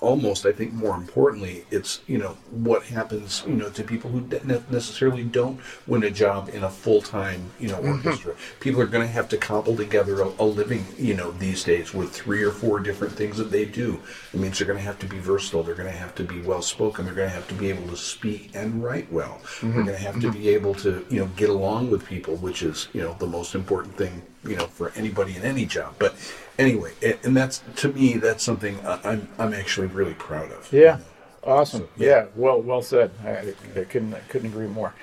almost 0.03 0.45
I 0.45 0.51
think 0.51 0.73
more 0.73 0.95
importantly, 0.95 1.65
it's 1.71 2.01
you 2.07 2.17
know 2.17 2.37
what 2.51 2.83
happens 2.83 3.43
you 3.47 3.55
know 3.55 3.69
to 3.69 3.83
people 3.83 4.11
who 4.11 4.21
ne- 4.21 4.63
necessarily 4.69 5.23
don't 5.23 5.59
win 5.87 6.03
a 6.03 6.11
job 6.11 6.49
in 6.49 6.63
a 6.63 6.69
full 6.69 7.01
time 7.01 7.51
you 7.59 7.69
know 7.69 7.77
orchestra. 7.77 8.33
Mm-hmm. 8.33 8.59
People 8.59 8.81
are 8.81 8.85
going 8.85 9.07
to 9.07 9.13
have 9.13 9.29
to 9.29 9.37
cobble 9.37 9.75
together 9.75 10.21
a, 10.21 10.27
a 10.39 10.45
living 10.45 10.85
you 10.97 11.15
know 11.15 11.31
these 11.31 11.63
days 11.63 11.93
with 11.93 12.11
three 12.11 12.43
or 12.43 12.51
four 12.51 12.79
different 12.79 13.13
things 13.13 13.37
that 13.37 13.49
they 13.49 13.65
do. 13.65 13.99
It 14.33 14.39
means 14.39 14.59
they're 14.59 14.67
going 14.67 14.79
to 14.79 14.85
have 14.85 14.99
to 14.99 15.07
be 15.07 15.19
versatile. 15.19 15.63
They're 15.63 15.75
going 15.75 15.91
to 15.91 15.97
have 15.97 16.13
to 16.15 16.23
be 16.23 16.41
well 16.41 16.61
spoken. 16.61 17.05
They're 17.05 17.15
going 17.15 17.29
to 17.29 17.35
have 17.35 17.47
to 17.47 17.55
be 17.55 17.69
able 17.69 17.87
to 17.87 17.97
speak 17.97 18.51
and 18.53 18.83
write 18.83 19.11
well. 19.11 19.41
They're 19.61 19.69
mm-hmm. 19.69 19.85
going 19.85 19.97
to 19.97 20.03
have 20.03 20.19
to 20.19 20.27
mm-hmm. 20.27 20.39
be 20.39 20.49
able 20.49 20.75
to 20.75 21.05
you 21.09 21.19
know 21.21 21.29
get 21.37 21.49
along 21.49 21.89
with 21.89 22.05
people, 22.05 22.35
which 22.35 22.61
is 22.61 22.89
you 22.93 23.01
know 23.01 23.15
the 23.19 23.27
most 23.27 23.55
important 23.55 23.95
thing 23.95 24.21
you 24.45 24.55
know 24.55 24.67
for 24.67 24.91
anybody 24.95 25.35
in 25.35 25.43
any 25.43 25.65
job. 25.65 25.95
But 25.99 26.15
anyway, 26.57 26.93
and 27.23 27.35
that's 27.35 27.63
to 27.77 27.89
me 27.89 28.13
that's 28.13 28.43
something 28.43 28.77
I'm 28.85 29.27
I'm 29.37 29.53
actually 29.53 29.87
really 29.87 30.13
proud 30.13 30.51
of. 30.51 30.71
Yeah, 30.71 30.99
awesome. 31.43 31.87
Yeah, 31.97 32.27
well, 32.35 32.61
well 32.61 32.81
said. 32.81 33.11
I, 33.23 33.53
I 33.79 33.83
couldn't 33.85 34.13
I 34.13 34.19
couldn't 34.29 34.49
agree 34.49 34.67
more. 34.67 34.93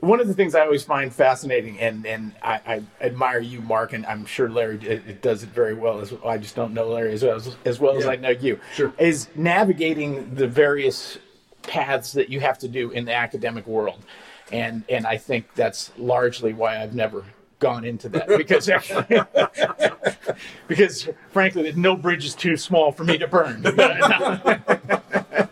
One 0.00 0.20
of 0.20 0.28
the 0.28 0.34
things 0.34 0.54
I 0.54 0.60
always 0.60 0.84
find 0.84 1.12
fascinating, 1.12 1.80
and 1.80 2.06
and 2.06 2.32
I, 2.42 2.60
I 2.66 3.04
admire 3.04 3.40
you, 3.40 3.60
Mark, 3.60 3.92
and 3.92 4.06
I'm 4.06 4.26
sure 4.26 4.48
Larry 4.48 4.76
it, 4.76 5.02
it 5.08 5.22
does 5.22 5.42
it 5.42 5.48
very 5.48 5.74
well. 5.74 6.00
As 6.00 6.12
well. 6.12 6.28
I 6.28 6.38
just 6.38 6.54
don't 6.54 6.72
know 6.72 6.88
Larry 6.88 7.12
as 7.12 7.24
well 7.24 7.36
as, 7.36 7.56
as 7.64 7.80
well 7.80 7.96
as 7.96 8.06
I 8.06 8.16
know 8.16 8.30
you. 8.30 8.60
Sure. 8.74 8.92
is 8.98 9.28
navigating 9.34 10.34
the 10.34 10.46
various 10.46 11.18
paths 11.62 12.12
that 12.12 12.28
you 12.28 12.40
have 12.40 12.58
to 12.58 12.68
do 12.68 12.90
in 12.90 13.06
the 13.06 13.14
academic 13.14 13.66
world, 13.66 14.04
and 14.52 14.84
and 14.88 15.04
I 15.04 15.16
think 15.16 15.52
that's 15.54 15.90
largely 15.98 16.52
why 16.52 16.80
I've 16.80 16.94
never 16.94 17.24
gone 17.58 17.84
into 17.84 18.08
that 18.08 18.28
because 18.28 18.66
because 20.68 21.08
frankly, 21.30 21.72
no 21.76 21.96
bridge 21.96 22.24
is 22.24 22.34
too 22.34 22.56
small 22.56 22.92
for 22.92 23.04
me 23.04 23.18
to 23.18 23.26
burn. 23.26 23.62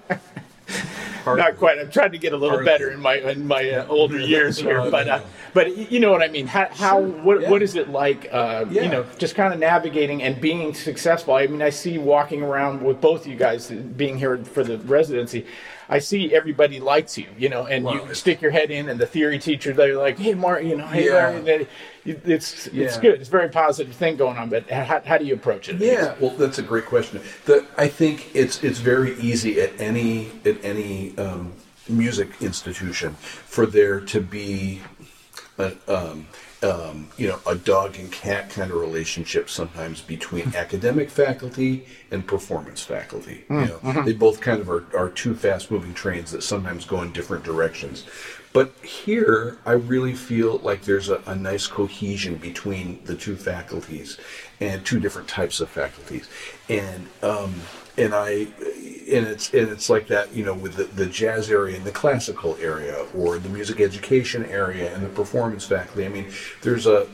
Not 1.35 1.57
quite. 1.57 1.81
I'm 1.81 1.91
trying 1.91 2.13
to 2.13 2.19
get 2.19 2.33
a 2.33 2.37
little 2.37 2.59
Hardly. 2.59 2.67
better 2.67 2.91
in 2.93 3.01
my 3.01 3.17
in 3.17 3.49
my 3.49 3.69
uh, 3.71 3.87
older 3.89 4.21
years 4.21 4.59
here, 4.59 4.89
but 4.91 5.09
uh, 5.09 5.21
but 5.55 5.91
you 5.91 5.99
know 5.99 6.13
what 6.13 6.23
I 6.23 6.29
mean. 6.29 6.47
How, 6.47 6.69
how 6.71 7.01
what 7.01 7.43
yeah. 7.43 7.51
what 7.51 7.63
is 7.63 7.75
it 7.75 7.91
like? 7.91 8.29
Uh, 8.31 8.67
You 8.71 8.89
know, 8.89 9.05
just 9.19 9.35
kind 9.35 9.53
of 9.53 9.59
navigating 9.59 10.23
and 10.23 10.41
being 10.41 10.73
successful. 10.73 11.35
I 11.35 11.49
mean, 11.49 11.63
I 11.63 11.71
see 11.71 11.99
walking 11.99 12.43
around 12.43 12.81
with 12.81 13.01
both 13.01 13.23
of 13.23 13.27
you 13.27 13.37
guys 13.37 13.71
being 13.71 14.19
here 14.19 14.39
for 14.45 14.63
the 14.63 14.79
residency. 14.79 15.47
I 15.89 15.99
see 16.01 16.35
everybody 16.35 16.81
likes 16.81 17.17
you, 17.17 17.27
you 17.39 17.49
know, 17.49 17.67
and 17.67 17.85
Well, 17.85 17.95
you 18.09 18.15
stick 18.15 18.43
your 18.43 18.51
head 18.51 18.71
in, 18.71 18.89
and 18.89 18.99
the 18.99 19.07
theory 19.07 19.39
teacher 19.39 19.73
they're 19.73 19.97
like, 19.97 20.19
"Hey, 20.19 20.35
Mark, 20.35 20.65
you 20.65 20.77
know, 20.77 20.87
hey, 20.87 21.07
Yeah. 21.07 21.41
Larry," 21.45 21.69
it's 22.05 22.67
it's 22.69 22.97
good. 22.99 23.21
It's 23.21 23.29
a 23.29 23.31
very 23.31 23.49
positive 23.49 23.95
thing 23.95 24.17
going 24.17 24.37
on. 24.37 24.49
But 24.49 24.69
how, 24.71 25.01
how 25.05 25.19
do 25.19 25.25
you 25.25 25.35
approach 25.35 25.69
it? 25.69 25.77
Yeah, 25.77 26.15
well, 26.21 26.31
that's 26.31 26.59
a 26.59 26.63
great 26.63 26.87
question. 26.87 27.21
The, 27.45 27.65
I 27.77 27.89
think 27.89 28.35
it's 28.35 28.63
it's 28.65 28.79
very 28.79 29.17
easy 29.21 29.61
at 29.61 29.81
any 29.81 30.33
at 30.45 30.65
any 30.65 31.17
um, 31.19 31.53
music 31.89 32.31
institution 32.41 33.15
for 33.15 33.67
there 33.67 34.01
to 34.01 34.21
be 34.21 34.81
a, 35.59 35.73
um, 35.89 36.27
um, 36.63 37.09
you 37.17 37.29
know 37.29 37.39
a 37.47 37.55
dog 37.55 37.97
and 37.99 38.11
cat 38.11 38.51
kind 38.51 38.71
of 38.71 38.79
relationship 38.79 39.51
sometimes 39.51 40.01
between 40.01 40.55
academic 40.55 41.11
faculty 41.11 41.87
and 42.11 42.27
performance 42.27 42.83
faculty. 42.83 43.45
You 43.51 43.79
know, 43.83 44.03
they 44.05 44.13
both 44.13 44.41
kind 44.41 44.61
of 44.61 44.71
are, 44.71 44.87
are 44.97 45.11
two 45.11 45.35
fast 45.35 45.71
moving 45.71 45.93
trains 45.93 46.31
that 46.33 46.43
sometimes 46.43 46.85
go 46.85 47.03
in 47.03 47.13
different 47.13 47.45
directions. 47.45 48.05
But 48.53 48.73
here, 48.83 49.59
I 49.67 49.73
really 49.73 50.15
feel 50.15 50.59
like 50.59 50.83
there's 50.83 51.11
a, 51.11 51.21
a 51.27 51.37
nice 51.37 51.67
cohesion 51.67 52.37
between 52.37 53.01
the 53.05 53.15
two 53.15 53.37
faculties 53.37 54.19
and 54.61 54.85
two 54.85 54.99
different 54.99 55.29
types 55.29 55.61
of 55.61 55.69
faculties, 55.69 56.29
and 56.71 57.07
um, 57.23 57.55
and 57.99 58.15
I 58.15 58.49
and 59.09 59.27
it's 59.27 59.53
and 59.55 59.71
it's 59.71 59.89
like 59.89 60.09
that, 60.09 60.35
you 60.35 60.45
know, 60.45 60.55
with 60.55 60.75
the, 60.77 60.85
the 60.85 61.07
jazz 61.07 61.51
area 61.51 61.77
and 61.77 61.85
the 61.85 61.93
classical 61.93 62.57
area, 62.61 63.07
or 63.17 63.39
the 63.39 63.49
music 63.49 63.81
education 63.81 64.45
area 64.47 64.95
and 64.95 65.03
the 65.03 65.09
performance 65.09 65.65
faculty. 65.65 66.05
I 66.05 66.09
mean, 66.09 66.31
there's 66.63 66.87
a 66.87 67.07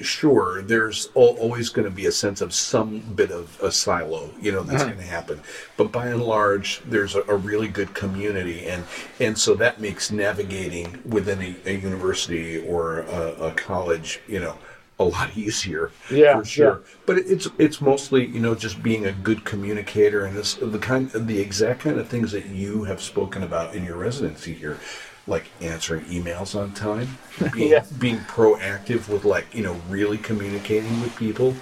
sure 0.00 0.62
there's 0.62 1.10
always 1.14 1.68
going 1.68 1.84
to 1.84 1.90
be 1.90 2.06
a 2.06 2.12
sense 2.12 2.40
of 2.40 2.54
some 2.54 3.00
bit 3.14 3.30
of 3.30 3.60
a 3.62 3.70
silo 3.70 4.30
you 4.40 4.50
know 4.50 4.62
that's 4.62 4.82
uh-huh. 4.82 4.92
going 4.92 5.04
to 5.04 5.10
happen 5.10 5.38
but 5.76 5.92
by 5.92 6.06
and 6.06 6.22
large 6.22 6.80
there's 6.86 7.14
a, 7.14 7.20
a 7.28 7.36
really 7.36 7.68
good 7.68 7.92
community 7.92 8.66
and 8.66 8.82
and 9.20 9.36
so 9.36 9.54
that 9.54 9.78
makes 9.78 10.10
navigating 10.10 10.98
within 11.06 11.42
a, 11.42 11.54
a 11.66 11.74
university 11.74 12.66
or 12.66 13.00
a, 13.00 13.48
a 13.48 13.52
college 13.52 14.20
you 14.26 14.40
know 14.40 14.56
a 15.00 15.04
lot 15.04 15.36
easier 15.36 15.92
Yeah, 16.08 16.40
for 16.40 16.44
sure 16.44 16.82
yeah. 16.82 16.96
but 17.06 17.18
it's 17.18 17.48
it's 17.58 17.80
mostly 17.80 18.26
you 18.26 18.40
know 18.40 18.54
just 18.54 18.82
being 18.82 19.06
a 19.06 19.12
good 19.12 19.44
communicator 19.44 20.24
and 20.26 20.36
this 20.36 20.54
the 20.56 20.78
kind 20.78 21.10
the 21.10 21.40
exact 21.40 21.80
kind 21.80 21.98
of 21.98 22.08
things 22.08 22.32
that 22.32 22.46
you 22.46 22.84
have 22.84 23.02
spoken 23.02 23.42
about 23.42 23.74
in 23.74 23.84
your 23.84 23.96
residency 23.96 24.54
here 24.54 24.78
like 25.26 25.46
answering 25.60 26.04
emails 26.06 26.58
on 26.58 26.72
time 26.72 27.18
being, 27.52 27.70
Yeah. 27.70 27.84
being 27.98 28.18
proactive 28.20 29.08
with 29.08 29.24
like 29.24 29.54
you 29.54 29.62
know 29.62 29.80
really 29.88 30.18
communicating 30.18 31.00
with 31.00 31.16
people 31.16 31.54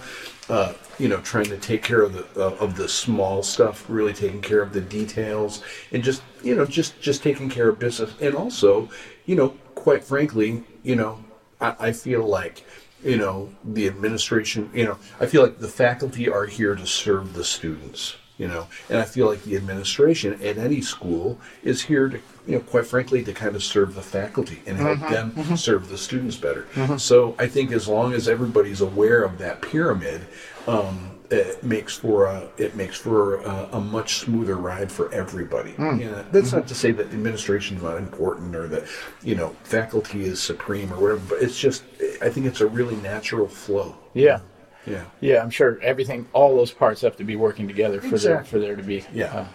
uh, 0.49 0.73
you 0.99 1.09
know 1.09 1.21
trying 1.21 1.45
to 1.49 1.59
take 1.59 1.83
care 1.83 2.03
of 2.03 2.13
the 2.15 2.27
uh, 2.43 2.55
of 2.57 2.77
the 2.77 2.89
small 2.89 3.43
stuff 3.43 3.85
really 3.89 4.13
taking 4.13 4.41
care 4.41 4.63
of 4.63 4.73
the 4.73 4.81
details 4.81 5.63
and 5.93 6.03
just 6.03 6.23
you 6.43 6.55
know 6.55 6.65
just 6.65 7.01
just 7.01 7.23
taking 7.23 7.49
care 7.51 7.69
of 7.69 7.79
business 7.79 8.15
and 8.21 8.35
also 8.35 8.89
you 9.27 9.37
know 9.37 9.51
quite 9.75 10.03
frankly 10.05 10.63
you 10.83 10.97
know 10.97 11.23
I, 11.61 11.77
I 11.89 11.93
feel 11.93 12.27
like 12.27 12.65
you 13.03 13.17
know 13.17 13.49
the 13.65 13.87
administration 13.87 14.71
you 14.75 14.85
know 14.85 14.99
i 15.21 15.27
feel 15.27 15.43
like 15.43 15.59
the 15.59 15.69
faculty 15.69 16.29
are 16.29 16.47
here 16.47 16.75
to 16.75 16.87
serve 16.87 17.35
the 17.35 17.45
students 17.45 18.17
you 18.39 18.49
know 18.49 18.67
and 18.89 18.99
i 18.99 19.05
feel 19.05 19.27
like 19.27 19.43
the 19.45 19.57
administration 19.57 20.35
at 20.43 20.57
any 20.57 20.81
school 20.81 21.39
is 21.63 21.83
here 21.83 22.09
to 22.09 22.21
you 22.47 22.55
know 22.55 22.61
quite 22.61 22.87
frankly 22.87 23.23
to 23.23 23.33
kind 23.33 23.55
of 23.55 23.63
serve 23.63 23.95
the 23.95 24.03
faculty 24.03 24.63
and 24.67 24.79
help 24.79 24.99
mm-hmm. 24.99 25.13
them 25.13 25.31
mm-hmm. 25.33 25.55
serve 25.55 25.89
the 25.89 25.99
students 25.99 26.37
better 26.37 26.63
mm-hmm. 26.75 26.97
so 26.97 27.35
i 27.39 27.47
think 27.47 27.73
as 27.73 27.87
long 27.87 28.13
as 28.13 28.29
everybody's 28.29 28.81
aware 28.81 29.23
of 29.23 29.39
that 29.39 29.61
pyramid 29.61 30.27
um, 30.67 31.19
it 31.31 31.63
makes 31.63 31.97
for 31.97 32.27
a 32.27 32.49
it 32.57 32.75
makes 32.75 32.97
for 32.97 33.37
a, 33.37 33.69
a 33.73 33.81
much 33.81 34.17
smoother 34.17 34.57
ride 34.57 34.91
for 34.91 35.13
everybody. 35.13 35.73
Mm. 35.73 36.01
You 36.01 36.11
know, 36.11 36.25
that's 36.33 36.53
not 36.53 36.67
to 36.69 36.75
say 36.75 36.91
that 36.93 37.07
administration 37.07 37.77
is 37.77 37.83
not 37.83 37.97
important 37.97 38.57
or 38.57 38.67
that 38.69 38.85
you 39.23 39.35
know 39.35 39.51
faculty 39.65 40.25
is 40.25 40.41
supreme 40.41 40.93
or 40.93 41.01
whatever, 41.01 41.21
but 41.29 41.43
it's 41.43 41.59
just 41.59 41.85
I 42.23 42.31
think 42.31 42.47
it's 42.47 42.61
a 42.61 42.67
really 42.67 42.97
natural 42.97 43.47
flow. 43.47 43.97
Yeah. 44.15 44.41
Yeah. 44.91 45.05
Yeah, 45.21 45.43
I'm 45.43 45.51
sure 45.51 45.79
everything, 45.83 46.27
all 46.33 46.57
those 46.57 46.73
parts 46.73 47.01
have 47.03 47.17
to 47.17 47.25
be 47.25 47.37
working 47.37 47.67
together 47.69 48.01
for 48.01 48.19
there 48.19 48.45
for 48.45 48.59
there 48.59 48.77
to 48.77 48.83
be 48.83 49.05
Yeah. 49.13 49.47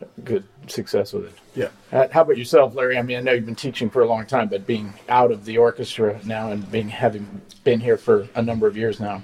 uh, 0.00 0.04
good 0.24 0.44
success 0.68 1.12
with 1.12 1.24
it. 1.26 1.32
Yeah. 1.54 1.68
Uh, 1.92 2.06
how 2.12 2.22
about 2.22 2.38
yourself, 2.38 2.74
Larry? 2.74 2.96
I 2.98 3.02
mean, 3.02 3.18
I 3.18 3.20
know 3.20 3.32
you've 3.32 3.46
been 3.46 3.54
teaching 3.56 3.90
for 3.90 4.02
a 4.02 4.06
long 4.06 4.26
time, 4.26 4.48
but 4.48 4.66
being 4.66 4.94
out 5.08 5.32
of 5.32 5.44
the 5.44 5.58
orchestra 5.58 6.20
now 6.24 6.50
and 6.52 6.70
being 6.70 6.88
having 6.88 7.40
been 7.64 7.80
here 7.80 7.96
for 7.96 8.28
a 8.34 8.42
number 8.42 8.66
of 8.66 8.76
years 8.76 9.00
now. 9.00 9.22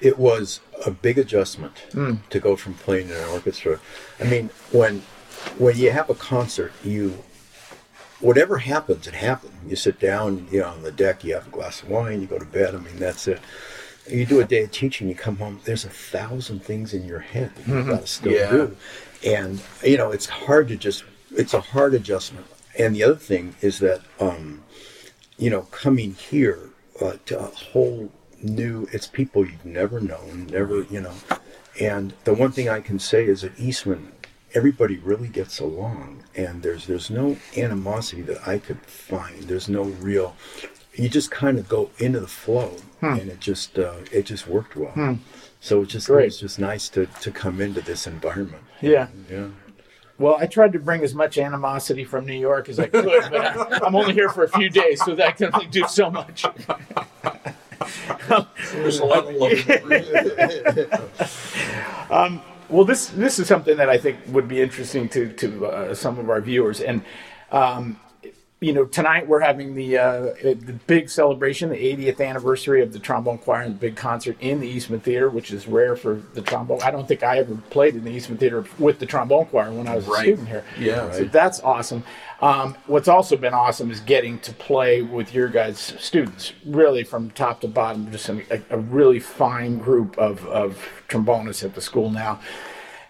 It 0.00 0.18
was 0.18 0.60
a 0.84 0.90
big 0.90 1.16
adjustment 1.18 1.78
Hmm. 1.92 2.14
to 2.30 2.40
go 2.40 2.56
from 2.56 2.74
playing 2.74 3.08
in 3.08 3.16
an 3.16 3.28
orchestra. 3.28 3.78
I 4.20 4.24
mean, 4.24 4.50
when 4.70 5.02
when 5.58 5.76
you 5.76 5.90
have 5.90 6.08
a 6.10 6.14
concert, 6.14 6.72
you 6.84 7.22
whatever 8.20 8.58
happens, 8.58 9.06
it 9.06 9.14
happens. 9.14 9.52
You 9.66 9.74
sit 9.76 9.98
down, 9.98 10.46
you 10.50 10.60
know, 10.60 10.68
on 10.68 10.82
the 10.82 10.92
deck, 10.92 11.24
you 11.24 11.34
have 11.34 11.46
a 11.46 11.50
glass 11.50 11.82
of 11.82 11.88
wine, 11.88 12.20
you 12.20 12.26
go 12.26 12.38
to 12.38 12.44
bed. 12.44 12.74
I 12.74 12.78
mean, 12.78 12.96
that's 12.98 13.26
it. 13.26 13.40
You 14.10 14.26
do 14.26 14.40
a 14.40 14.44
day 14.44 14.64
of 14.64 14.70
teaching, 14.72 15.08
you 15.08 15.14
come 15.14 15.36
home. 15.36 15.60
There's 15.64 15.84
a 15.84 15.88
thousand 15.90 16.64
things 16.64 16.92
in 16.92 17.06
your 17.06 17.20
head 17.20 17.54
that 17.54 17.66
you've 17.68 17.86
got 17.86 18.00
to 18.02 18.06
still 18.06 18.32
Yeah. 18.32 18.50
do, 18.50 18.76
and 19.24 19.62
you 19.84 19.96
know, 19.96 20.10
it's 20.10 20.26
hard 20.26 20.68
to 20.68 20.76
just. 20.76 21.04
It's 21.34 21.54
a 21.54 21.60
hard 21.60 21.94
adjustment. 21.94 22.46
And 22.78 22.94
the 22.94 23.02
other 23.04 23.16
thing 23.16 23.54
is 23.62 23.78
that, 23.78 24.00
um, 24.20 24.62
you 25.38 25.48
know, 25.50 25.62
coming 25.70 26.12
here 26.14 26.70
uh, 27.00 27.14
to 27.26 27.38
a 27.38 27.44
whole 27.46 28.10
new, 28.42 28.86
it's 28.92 29.06
people 29.06 29.46
you've 29.46 29.64
never 29.64 29.98
known, 30.00 30.46
never, 30.50 30.82
you 30.84 31.00
know. 31.00 31.14
And 31.80 32.12
the 32.24 32.34
one 32.34 32.52
thing 32.52 32.68
I 32.68 32.80
can 32.80 32.98
say 32.98 33.24
is 33.24 33.44
at 33.44 33.58
Eastman, 33.58 34.12
everybody 34.54 34.96
really 34.98 35.28
gets 35.28 35.58
along, 35.58 36.22
and 36.34 36.62
there's 36.62 36.86
there's 36.86 37.08
no 37.08 37.36
animosity 37.56 38.20
that 38.22 38.46
I 38.46 38.58
could 38.58 38.80
find. 38.82 39.44
There's 39.44 39.68
no 39.70 39.82
real. 39.84 40.36
You 40.94 41.08
just 41.08 41.30
kind 41.30 41.58
of 41.58 41.68
go 41.68 41.90
into 41.98 42.20
the 42.20 42.28
flow, 42.28 42.76
and 43.00 43.28
it 43.28 43.40
just 43.40 43.78
uh, 43.78 43.94
it 44.10 44.26
just 44.26 44.46
worked 44.46 44.76
well. 44.76 45.18
So 45.60 45.82
it's 45.82 45.92
just 45.92 46.08
Great. 46.08 46.22
it 46.22 46.26
was 46.26 46.40
just 46.40 46.58
nice 46.58 46.88
to 46.90 47.06
to 47.06 47.30
come 47.30 47.60
into 47.60 47.80
this 47.80 48.06
environment. 48.06 48.62
Yeah. 48.80 49.08
Yeah. 49.30 49.48
Well, 50.18 50.36
I 50.38 50.46
tried 50.46 50.72
to 50.74 50.78
bring 50.78 51.02
as 51.02 51.14
much 51.14 51.38
animosity 51.38 52.04
from 52.04 52.26
New 52.26 52.38
York 52.38 52.68
as 52.68 52.78
I 52.78 52.86
could, 52.86 53.04
but 53.04 53.34
I, 53.34 53.78
I'm 53.86 53.96
only 53.96 54.12
here 54.12 54.28
for 54.28 54.44
a 54.44 54.48
few 54.48 54.68
days, 54.68 55.02
so 55.04 55.14
that 55.14 55.26
I 55.26 55.32
can 55.32 55.50
only 55.52 55.66
do 55.66 55.84
so 55.88 56.10
much. 56.10 56.44
There's 58.72 58.98
a 59.00 59.04
lot 59.04 59.26
of 59.26 59.34
love. 59.34 59.52
Well, 62.68 62.84
this 62.86 63.08
this 63.08 63.38
is 63.38 63.48
something 63.48 63.76
that 63.76 63.90
I 63.90 63.98
think 63.98 64.16
would 64.28 64.48
be 64.48 64.62
interesting 64.62 65.06
to 65.10 65.30
to 65.34 65.66
uh, 65.66 65.94
some 65.94 66.18
of 66.18 66.30
our 66.30 66.40
viewers, 66.40 66.80
and 66.80 67.02
um, 67.50 68.00
you 68.62 68.72
know, 68.72 68.84
tonight 68.84 69.26
we're 69.26 69.40
having 69.40 69.74
the 69.74 69.98
uh, 69.98 70.20
the 70.40 70.78
big 70.86 71.10
celebration, 71.10 71.68
the 71.68 71.76
80th 71.76 72.24
anniversary 72.24 72.80
of 72.80 72.92
the 72.92 73.00
trombone 73.00 73.38
choir 73.38 73.62
and 73.62 73.74
the 73.74 73.78
big 73.78 73.96
concert 73.96 74.36
in 74.40 74.60
the 74.60 74.68
Eastman 74.68 75.00
Theater, 75.00 75.28
which 75.28 75.50
is 75.50 75.66
rare 75.66 75.96
for 75.96 76.22
the 76.34 76.42
trombone. 76.42 76.80
I 76.80 76.92
don't 76.92 77.08
think 77.08 77.24
I 77.24 77.38
ever 77.38 77.56
played 77.70 77.96
in 77.96 78.04
the 78.04 78.12
Eastman 78.12 78.38
Theater 78.38 78.64
with 78.78 79.00
the 79.00 79.06
trombone 79.06 79.46
choir 79.46 79.72
when 79.72 79.88
I 79.88 79.96
was 79.96 80.06
a 80.06 80.16
student 80.16 80.46
here. 80.46 80.64
Yeah, 80.78 81.10
so 81.10 81.22
right. 81.22 81.32
that's 81.32 81.60
awesome. 81.60 82.04
Um, 82.40 82.76
what's 82.86 83.08
also 83.08 83.36
been 83.36 83.52
awesome 83.52 83.90
is 83.90 83.98
getting 83.98 84.38
to 84.40 84.52
play 84.52 85.02
with 85.02 85.34
your 85.34 85.48
guys' 85.48 85.94
students, 85.98 86.52
really 86.64 87.02
from 87.02 87.30
top 87.30 87.60
to 87.62 87.68
bottom, 87.68 88.12
just 88.12 88.28
a, 88.28 88.62
a 88.70 88.78
really 88.78 89.18
fine 89.18 89.78
group 89.78 90.16
of, 90.18 90.46
of 90.46 90.88
trombonists 91.08 91.64
at 91.64 91.74
the 91.74 91.80
school 91.80 92.10
now. 92.10 92.40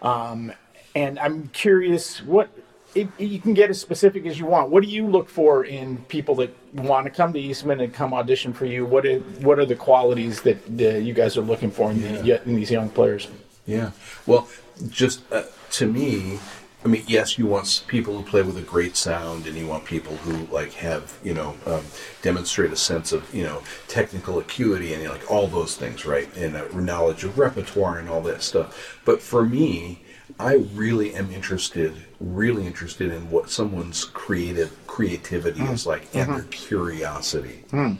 Um, 0.01 0.53
and 0.95 1.19
I'm 1.19 1.49
curious, 1.49 2.23
what 2.23 2.51
it, 2.95 3.09
you 3.19 3.41
can 3.41 3.55
get 3.55 3.71
as 3.71 3.81
specific 3.81 4.27
as 4.27 4.39
you 4.39 4.47
want. 4.47 4.71
What 4.71 4.83
do 4.83 4.89
you 4.89 5.07
look 5.07 5.29
for 5.29 5.65
in 5.65 5.99
people 6.05 6.35
that 6.37 6.55
want 6.75 7.07
to 7.07 7.11
come 7.11 7.33
to 7.33 7.41
Eastman 7.41 7.81
and 7.81 7.93
come 7.93 8.13
audition 8.13 8.53
for 8.53 8.67
you? 8.67 8.85
What 8.85 9.07
are, 9.07 9.19
what 9.41 9.59
are 9.59 9.67
the 9.67 9.77
qualities 9.77 10.43
that 10.43 10.59
uh, 10.69 10.99
you 10.99 11.15
guys 11.15 11.37
are 11.37 11.43
looking 11.43 11.71
for 11.71 11.91
in, 11.91 12.01
the, 12.01 12.43
in 12.45 12.55
these 12.55 12.71
young 12.71 12.91
players? 12.91 13.29
Yeah. 13.67 13.93
Well, 14.27 14.49
just 14.91 15.23
uh, 15.33 15.45
to 15.73 15.87
me, 15.87 16.39
I 16.85 16.89
mean, 16.89 17.05
yes, 17.07 17.39
you 17.39 17.47
want 17.47 17.85
people 17.87 18.17
who 18.17 18.25
play 18.25 18.43
with 18.43 18.57
a 18.57 18.63
great 18.63 18.97
sound, 18.97 19.47
and 19.47 19.57
you 19.57 19.69
want 19.69 19.85
people 19.85 20.17
who 20.17 20.53
like 20.53 20.73
have 20.75 21.17
you 21.23 21.33
know 21.33 21.55
um, 21.65 21.85
demonstrate 22.23 22.73
a 22.73 22.77
sense 22.77 23.13
of 23.13 23.33
you 23.33 23.45
know 23.45 23.63
technical 23.87 24.41
acuity 24.41 24.93
and 24.93 25.05
like 25.09 25.31
all 25.31 25.47
those 25.47 25.77
things, 25.77 26.05
right? 26.05 26.35
And 26.37 26.57
a 26.57 26.81
knowledge 26.81 27.23
of 27.23 27.39
repertoire 27.39 27.99
and 27.99 28.09
all 28.09 28.21
that 28.23 28.43
stuff. 28.43 29.01
But 29.05 29.23
for 29.23 29.45
me, 29.45 30.02
I 30.39 30.55
really 30.75 31.15
am 31.15 31.31
interested, 31.31 31.95
really 32.21 32.67
interested 32.67 33.13
in 33.13 33.31
what 33.31 33.51
someone's 33.51 34.05
creative 34.05 34.77
creativity 34.87 35.61
hmm. 35.61 35.73
is 35.73 35.87
like 35.87 36.09
and 36.15 36.27
hmm. 36.27 36.35
their 36.35 36.45
curiosity 36.45 37.65
hmm. 37.71 37.95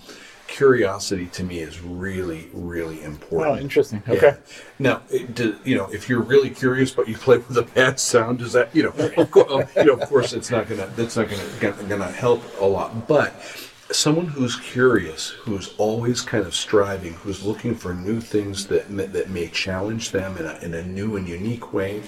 curiosity 0.47 1.27
to 1.27 1.43
me 1.43 1.61
is 1.61 1.81
really, 1.81 2.49
really 2.53 3.03
important. 3.03 3.59
Oh, 3.59 3.61
interesting. 3.61 4.03
Yeah. 4.07 4.15
Okay. 4.15 4.37
Now, 4.79 5.03
it, 5.11 5.35
do, 5.35 5.59
you 5.65 5.77
know, 5.77 5.87
if 5.93 6.09
you're 6.09 6.21
really 6.21 6.51
curious 6.51 6.91
but 6.91 7.09
you 7.09 7.17
play 7.17 7.39
with 7.39 7.57
a 7.57 7.63
bad 7.63 7.99
sound, 7.99 8.41
does 8.41 8.53
that, 8.53 8.75
you 8.75 8.83
know, 8.83 8.91
of 9.17 9.31
course, 9.31 9.75
you 9.77 9.85
know, 9.85 9.95
of 9.95 10.09
course, 10.09 10.33
it's 10.33 10.51
not 10.51 10.69
gonna, 10.69 10.87
that's 10.97 11.17
not 11.17 11.29
gonna, 11.29 11.49
gonna, 11.61 11.83
gonna 11.85 12.11
help 12.11 12.43
a 12.61 12.65
lot. 12.67 13.09
But 13.09 13.35
someone 13.93 14.27
who's 14.27 14.57
curious, 14.57 15.31
who's 15.31 15.75
always 15.79 16.21
kind 16.21 16.47
of 16.47 16.55
striving, 16.55 17.15
who's 17.15 17.45
looking 17.45 17.75
for 17.75 17.95
new 17.95 18.21
things 18.21 18.67
that 18.69 18.91
may- 18.91 19.07
that 19.07 19.31
may 19.31 19.49
challenge 19.49 20.11
them 20.11 20.37
in 20.37 20.47
a, 20.47 20.59
in 20.63 20.75
a 20.75 20.83
new 20.83 21.17
and 21.17 21.29
unique 21.29 21.73
way, 21.73 22.03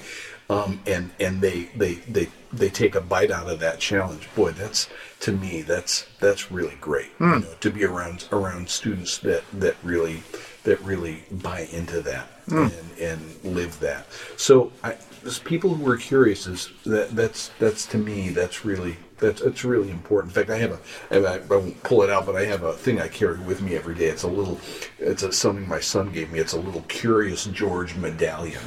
um, 0.50 0.80
and 0.86 1.10
and 1.20 1.40
they, 1.40 1.64
they 1.76 1.94
they 1.94 2.28
they 2.52 2.68
take 2.68 2.94
a 2.94 3.00
bite 3.00 3.30
out 3.30 3.48
of 3.48 3.60
that 3.60 3.78
challenge. 3.80 4.28
Boy, 4.34 4.52
that's 4.52 4.88
to 5.20 5.32
me 5.32 5.62
that's 5.62 6.06
that's 6.20 6.50
really 6.50 6.76
great. 6.80 7.10
You 7.20 7.26
know, 7.40 7.54
to 7.60 7.70
be 7.70 7.84
around 7.84 8.28
around 8.32 8.68
students 8.68 9.18
that 9.18 9.42
that 9.54 9.76
really 9.82 10.22
that 10.64 10.80
really 10.82 11.24
buy 11.30 11.68
into 11.72 12.00
that 12.02 12.28
and, 12.48 12.98
and 12.98 13.20
live 13.44 13.78
that. 13.80 14.06
So 14.36 14.72
I, 14.82 14.96
people 15.44 15.74
who 15.74 15.90
are 15.90 15.96
curious 15.96 16.46
is 16.46 16.70
that 16.84 17.10
that's 17.16 17.50
that's 17.58 17.86
to 17.86 17.98
me 17.98 18.30
that's 18.30 18.64
really 18.64 18.96
that's 19.18 19.40
it's 19.42 19.64
really 19.64 19.90
important. 19.90 20.32
In 20.32 20.34
fact, 20.34 20.50
I 20.50 20.58
have 20.58 20.72
a 20.72 20.78
I, 21.10 21.36
a- 21.36 21.42
won't 21.48 21.82
pull 21.82 22.02
it 22.02 22.10
out, 22.10 22.26
but 22.26 22.36
I 22.36 22.44
have 22.46 22.62
a 22.62 22.72
thing 22.72 23.00
I 23.00 23.08
carry 23.08 23.38
with 23.38 23.62
me 23.62 23.76
every 23.76 23.94
day. 23.94 24.06
It's 24.06 24.22
a 24.24 24.28
little 24.28 24.58
it's 24.98 25.22
a, 25.22 25.32
something 25.32 25.68
my 25.68 25.80
son 25.80 26.10
gave 26.12 26.30
me. 26.32 26.38
It's 26.40 26.52
a 26.52 26.58
little 26.60 26.82
Curious 26.88 27.44
George 27.46 27.94
medallion, 27.96 28.60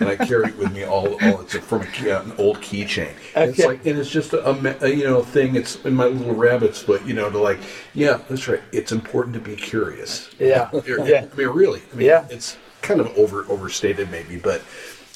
and 0.00 0.08
I 0.08 0.16
carry 0.16 0.48
it 0.48 0.58
with 0.58 0.72
me 0.72 0.84
all 0.84 1.08
all. 1.24 1.40
It's 1.42 1.56
from 1.56 1.82
a, 1.82 2.08
an 2.20 2.32
old 2.38 2.58
keychain. 2.58 3.12
And 3.34 3.50
It's 3.50 3.60
Okay. 3.60 3.68
like 3.68 3.86
and 3.86 3.98
it's 3.98 4.10
just 4.10 4.32
a, 4.32 4.48
a, 4.48 4.76
a 4.84 4.88
you 4.88 5.04
know 5.04 5.22
thing. 5.22 5.56
It's 5.56 5.76
in 5.84 5.94
my 5.94 6.06
little 6.06 6.34
rabbit's 6.34 6.80
foot. 6.82 7.04
You 7.04 7.14
know 7.14 7.30
to 7.30 7.38
like 7.38 7.58
yeah 7.94 8.20
that's 8.28 8.48
right. 8.48 8.62
It's 8.72 8.92
important 8.92 9.34
to 9.34 9.40
be 9.40 9.56
curious. 9.56 10.30
Yeah. 10.38 10.70
Yeah. 10.86 11.26
I 11.32 11.36
mean 11.36 11.48
really. 11.48 11.82
I 11.92 11.96
mean, 11.96 12.06
Yeah. 12.08 12.26
It's 12.30 12.56
kind 12.82 13.00
of 13.00 13.06
over 13.16 13.44
overstated 13.48 14.10
maybe, 14.10 14.36
but 14.36 14.62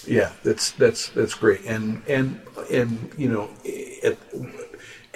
yeah, 0.07 0.31
that's 0.45 0.71
that's 0.73 1.09
that's 1.09 1.35
great. 1.35 1.65
And 1.65 2.01
and 2.09 2.41
and 2.71 3.11
you 3.19 3.29
know, 3.29 3.51
it, 3.65 4.17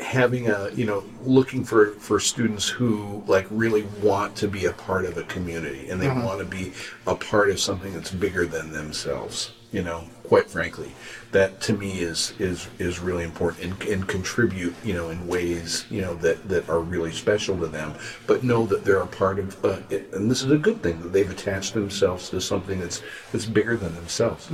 having 0.00 0.48
a 0.48 0.70
you 0.74 0.86
know 0.86 1.04
looking 1.24 1.62
for 1.64 1.92
for 1.92 2.18
students 2.18 2.68
who 2.68 3.22
like 3.26 3.46
really 3.50 3.82
want 4.02 4.34
to 4.36 4.48
be 4.48 4.64
a 4.64 4.72
part 4.72 5.04
of 5.04 5.16
a 5.18 5.22
community 5.24 5.88
and 5.90 6.00
they 6.00 6.08
want 6.08 6.38
to 6.40 6.44
be 6.46 6.72
a 7.06 7.14
part 7.14 7.50
of 7.50 7.60
something 7.60 7.92
that's 7.92 8.10
bigger 8.10 8.46
than 8.46 8.72
themselves. 8.72 9.52
You 9.72 9.82
know, 9.84 10.02
quite 10.24 10.50
frankly, 10.50 10.90
that 11.30 11.60
to 11.60 11.74
me 11.74 12.00
is 12.00 12.32
is 12.40 12.66
is 12.80 12.98
really 12.98 13.22
important 13.22 13.62
and, 13.62 13.82
and 13.88 14.08
contribute 14.08 14.74
you 14.82 14.94
know 14.94 15.10
in 15.10 15.28
ways 15.28 15.84
you 15.90 16.00
know 16.00 16.14
that 16.16 16.48
that 16.48 16.68
are 16.68 16.80
really 16.80 17.12
special 17.12 17.56
to 17.58 17.68
them. 17.68 17.94
But 18.26 18.42
know 18.42 18.66
that 18.66 18.84
they're 18.84 18.98
a 19.02 19.06
part 19.06 19.38
of, 19.38 19.64
uh, 19.64 19.78
it, 19.90 20.12
and 20.12 20.28
this 20.28 20.42
is 20.42 20.50
a 20.50 20.58
good 20.58 20.82
thing 20.82 21.00
that 21.02 21.12
they've 21.12 21.30
attached 21.30 21.74
themselves 21.74 22.30
to 22.30 22.40
something 22.40 22.80
that's 22.80 23.00
that's 23.30 23.46
bigger 23.46 23.76
than 23.76 23.94
themselves. 23.94 24.48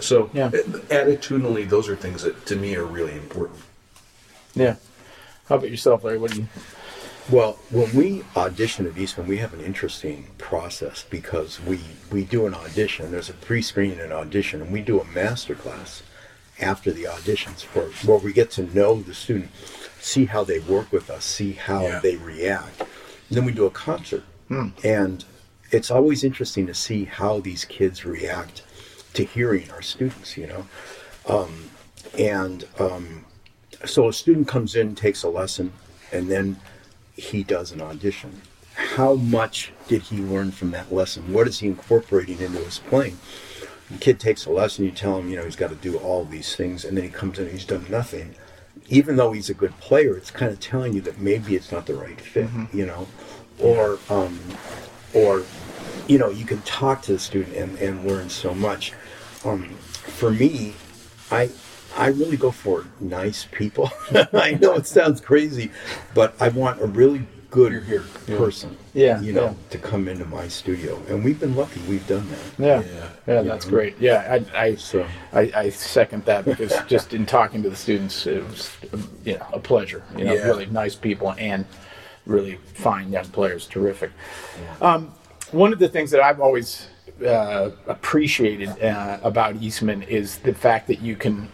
So 0.00 0.30
Yeah. 0.32 0.46
uh, 0.46 0.50
attitudinally, 0.90 1.68
those 1.68 1.88
are 1.88 1.94
things 1.94 2.22
that 2.24 2.44
to 2.46 2.56
me 2.56 2.74
are 2.74 2.86
really 2.86 3.12
important. 3.12 3.60
Yeah. 4.56 4.76
How 5.48 5.56
about 5.56 5.70
yourself, 5.70 6.04
Larry? 6.04 6.18
What 6.18 6.32
do 6.32 6.40
you? 6.42 6.48
Well, 7.30 7.58
when 7.70 7.92
we 7.94 8.24
audition 8.36 8.86
at 8.86 8.96
Eastman, 8.96 9.26
we 9.26 9.38
have 9.38 9.52
an 9.52 9.60
interesting 9.60 10.28
process 10.38 11.04
because 11.08 11.60
we, 11.60 11.80
we 12.10 12.24
do 12.24 12.46
an 12.46 12.54
audition. 12.54 13.10
There's 13.10 13.28
a 13.30 13.34
pre-screen 13.34 13.98
and 13.98 14.12
audition, 14.12 14.62
and 14.62 14.72
we 14.72 14.80
do 14.80 15.00
a 15.00 15.04
master 15.04 15.54
class 15.56 16.02
after 16.60 16.92
the 16.92 17.04
auditions 17.04 17.62
for 17.64 17.82
where 18.06 18.18
we 18.18 18.32
get 18.32 18.50
to 18.52 18.62
know 18.74 19.02
the 19.02 19.12
student, 19.12 19.50
see 20.00 20.24
how 20.26 20.44
they 20.44 20.60
work 20.60 20.90
with 20.92 21.10
us, 21.10 21.24
see 21.24 21.52
how 21.52 21.82
Yeah. 21.82 22.00
they 22.00 22.16
react. 22.16 22.82
then 23.28 23.44
we 23.44 23.50
do 23.52 23.66
a 23.66 23.70
concert, 23.70 24.22
and 24.84 25.24
it's 25.72 25.90
always 25.90 26.22
interesting 26.22 26.64
to 26.68 26.74
see 26.74 27.04
how 27.06 27.40
these 27.40 27.64
kids 27.64 28.04
react 28.04 28.62
to 29.14 29.24
hearing 29.24 29.68
our 29.72 29.82
students. 29.82 30.36
You 30.36 30.46
know, 30.46 30.66
um, 31.28 31.70
and 32.16 32.64
um, 32.78 33.25
so 33.86 34.08
a 34.08 34.12
student 34.12 34.48
comes 34.48 34.74
in, 34.74 34.94
takes 34.94 35.22
a 35.22 35.28
lesson, 35.28 35.72
and 36.12 36.30
then 36.30 36.58
he 37.16 37.42
does 37.42 37.72
an 37.72 37.80
audition. 37.80 38.42
How 38.74 39.14
much 39.14 39.72
did 39.88 40.02
he 40.02 40.18
learn 40.18 40.50
from 40.50 40.70
that 40.72 40.92
lesson? 40.92 41.32
What 41.32 41.48
is 41.48 41.60
he 41.60 41.68
incorporating 41.68 42.40
into 42.40 42.58
his 42.58 42.78
playing? 42.78 43.18
The 43.90 43.98
kid 43.98 44.20
takes 44.20 44.44
a 44.46 44.50
lesson, 44.50 44.84
you 44.84 44.90
tell 44.90 45.18
him, 45.18 45.30
you 45.30 45.36
know, 45.36 45.44
he's 45.44 45.56
got 45.56 45.70
to 45.70 45.76
do 45.76 45.96
all 45.98 46.24
these 46.24 46.56
things, 46.56 46.84
and 46.84 46.96
then 46.96 47.04
he 47.04 47.10
comes 47.10 47.38
in 47.38 47.44
and 47.44 47.52
he's 47.52 47.64
done 47.64 47.86
nothing. 47.88 48.34
Even 48.88 49.16
though 49.16 49.32
he's 49.32 49.48
a 49.48 49.54
good 49.54 49.78
player, 49.80 50.16
it's 50.16 50.30
kind 50.30 50.52
of 50.52 50.60
telling 50.60 50.92
you 50.92 51.00
that 51.02 51.18
maybe 51.18 51.56
it's 51.56 51.72
not 51.72 51.86
the 51.86 51.94
right 51.94 52.20
fit, 52.20 52.48
you 52.72 52.84
know, 52.84 53.06
or, 53.60 53.98
um, 54.10 54.38
or, 55.14 55.42
you 56.06 56.18
know, 56.18 56.28
you 56.28 56.44
can 56.44 56.60
talk 56.62 57.02
to 57.02 57.12
the 57.12 57.18
student 57.18 57.56
and, 57.56 57.78
and 57.78 58.06
learn 58.06 58.28
so 58.28 58.54
much. 58.54 58.92
Um, 59.44 59.68
for 59.68 60.30
me, 60.30 60.74
I 61.30 61.50
I 61.96 62.08
really 62.08 62.36
go 62.36 62.50
for 62.50 62.84
nice 63.00 63.46
people. 63.50 63.90
I 64.32 64.52
know 64.60 64.74
it 64.74 64.86
sounds 64.86 65.20
crazy, 65.20 65.70
but 66.14 66.34
I 66.40 66.48
want 66.48 66.80
a 66.82 66.86
really 66.86 67.26
good 67.50 67.72
Here, 67.84 68.04
here. 68.26 68.36
person. 68.36 68.76
Yeah, 68.92 69.20
you 69.20 69.32
know, 69.32 69.44
yeah. 69.46 69.54
to 69.70 69.78
come 69.78 70.08
into 70.08 70.24
my 70.26 70.46
studio, 70.48 71.00
and 71.08 71.24
we've 71.24 71.40
been 71.40 71.56
lucky. 71.56 71.80
We've 71.88 72.06
done 72.06 72.28
that. 72.28 72.38
Yeah. 72.58 72.82
Yeah. 72.94 73.08
Yeah, 73.34 73.42
that's 73.42 73.64
great. 73.64 73.98
Yeah, 73.98 74.40
I, 74.54 74.60
I, 74.66 74.74
So- 74.74 75.06
I, 75.32 75.50
I 75.54 75.70
second 75.70 76.24
that 76.26 76.44
because 76.44 76.74
just 76.86 77.14
in 77.14 77.24
talking 77.24 77.62
to 77.62 77.70
the 77.70 77.76
students, 77.76 78.26
it 78.26 78.42
was, 78.44 78.70
you 79.24 79.38
know, 79.38 79.46
a 79.52 79.58
pleasure. 79.58 80.02
You 80.18 80.24
know, 80.24 80.34
Yeah. 80.34 80.42
really 80.44 80.66
nice 80.66 80.94
people 80.94 81.34
and 81.38 81.64
really 82.26 82.56
fine 82.74 83.10
young 83.12 83.26
players. 83.26 83.66
Terrific. 83.66 84.10
Um, 84.82 85.12
one 85.52 85.72
of 85.72 85.78
the 85.78 85.88
things 85.88 86.10
that 86.10 86.20
I've 86.20 86.40
always 86.40 86.88
uh, 87.26 87.70
appreciated 87.86 88.68
uh, 88.82 89.18
about 89.22 89.56
Eastman 89.62 90.02
is 90.02 90.38
the 90.38 90.52
fact 90.52 90.88
that 90.88 91.00
you 91.00 91.16
can 91.16 91.48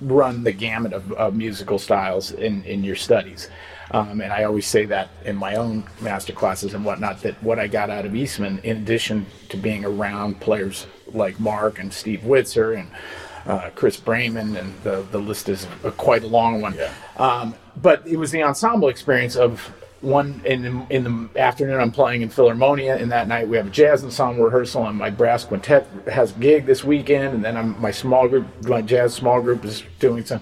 run 0.00 0.44
the 0.44 0.52
gamut 0.52 0.92
of, 0.92 1.12
of 1.12 1.34
musical 1.34 1.78
styles 1.78 2.30
in, 2.32 2.64
in 2.64 2.84
your 2.84 2.96
studies. 2.96 3.48
Um, 3.90 4.20
and 4.22 4.32
I 4.32 4.44
always 4.44 4.66
say 4.66 4.86
that 4.86 5.10
in 5.24 5.36
my 5.36 5.56
own 5.56 5.84
master 6.00 6.32
classes 6.32 6.72
and 6.72 6.84
whatnot, 6.84 7.20
that 7.22 7.42
what 7.42 7.58
I 7.58 7.66
got 7.66 7.90
out 7.90 8.06
of 8.06 8.14
Eastman, 8.14 8.58
in 8.62 8.78
addition 8.78 9.26
to 9.50 9.56
being 9.56 9.84
around 9.84 10.40
players 10.40 10.86
like 11.12 11.38
Mark 11.38 11.78
and 11.78 11.92
Steve 11.92 12.20
Witser 12.20 12.78
and 12.78 12.90
uh, 13.46 13.70
Chris 13.74 14.00
Brayman, 14.00 14.58
and 14.58 14.82
the, 14.82 15.04
the 15.10 15.18
list 15.18 15.48
is 15.48 15.66
a, 15.84 15.90
quite 15.90 16.22
a 16.22 16.28
long 16.28 16.60
one. 16.60 16.74
Yeah. 16.74 16.92
Um, 17.16 17.54
but 17.82 18.06
it 18.06 18.16
was 18.16 18.30
the 18.30 18.42
ensemble 18.42 18.88
experience 18.88 19.36
of 19.36 19.74
one 20.02 20.42
in 20.44 20.62
the, 20.62 20.86
in 20.90 21.04
the 21.04 21.40
afternoon 21.40 21.80
I'm 21.80 21.92
playing 21.92 22.22
in 22.22 22.28
Philharmonia, 22.28 23.00
and 23.00 23.10
that 23.12 23.28
night 23.28 23.48
we 23.48 23.56
have 23.56 23.68
a 23.68 23.70
jazz 23.70 24.04
ensemble 24.04 24.44
rehearsal, 24.44 24.86
and 24.86 24.98
my 24.98 25.10
brass 25.10 25.44
quintet 25.44 25.86
has 26.10 26.36
a 26.36 26.38
gig 26.38 26.66
this 26.66 26.84
weekend, 26.84 27.34
and 27.34 27.44
then 27.44 27.56
I'm, 27.56 27.80
my 27.80 27.90
small 27.90 28.28
group, 28.28 28.46
my 28.66 28.82
jazz 28.82 29.14
small 29.14 29.40
group 29.40 29.64
is 29.64 29.82
doing 30.00 30.24
some. 30.24 30.40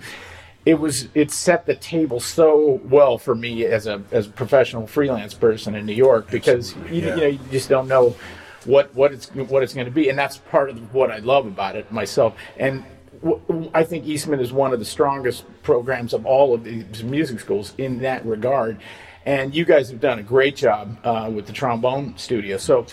It 0.67 0.75
was 0.75 1.09
it 1.15 1.31
set 1.31 1.67
the 1.67 1.75
table 1.75 2.21
so 2.21 2.81
well 2.85 3.17
for 3.17 3.35
me 3.35 3.65
as 3.65 3.87
a 3.87 4.03
as 4.13 4.27
a 4.27 4.31
professional 4.31 4.87
freelance 4.87 5.33
person 5.33 5.75
in 5.75 5.87
New 5.87 5.95
York 5.95 6.31
because 6.31 6.77
you, 6.91 7.03
yeah. 7.03 7.15
you 7.15 7.21
know 7.21 7.27
you 7.27 7.41
just 7.51 7.69
don't 7.69 7.89
know 7.89 8.15
what 8.67 8.95
what 8.95 9.13
it's 9.13 9.29
what 9.35 9.63
it's 9.63 9.73
going 9.73 9.87
to 9.87 9.93
be, 9.93 10.11
and 10.11 10.19
that's 10.19 10.37
part 10.37 10.69
of 10.69 10.95
what 10.95 11.11
I 11.11 11.19
love 11.19 11.47
about 11.47 11.77
it 11.77 11.91
myself. 11.91 12.35
And 12.59 12.85
I 13.75 13.85
think 13.85 14.07
Eastman 14.07 14.41
is 14.41 14.53
one 14.53 14.73
of 14.73 14.79
the 14.79 14.85
strongest 14.85 15.45
programs 15.63 16.15
of 16.15 16.25
all 16.25 16.55
of 16.55 16.65
these 16.65 17.03
music 17.05 17.41
schools 17.41 17.75
in 17.77 18.01
that 18.01 18.25
regard. 18.25 18.79
And 19.27 19.55
you 19.55 19.65
guys 19.65 19.91
have 19.91 20.01
done 20.01 20.19
a 20.19 20.23
great 20.23 20.57
job 20.57 20.99
uh, 21.05 21.31
with 21.33 21.47
the 21.47 21.53
trombone 21.53 22.17
studio. 22.17 22.57
So 22.57 22.87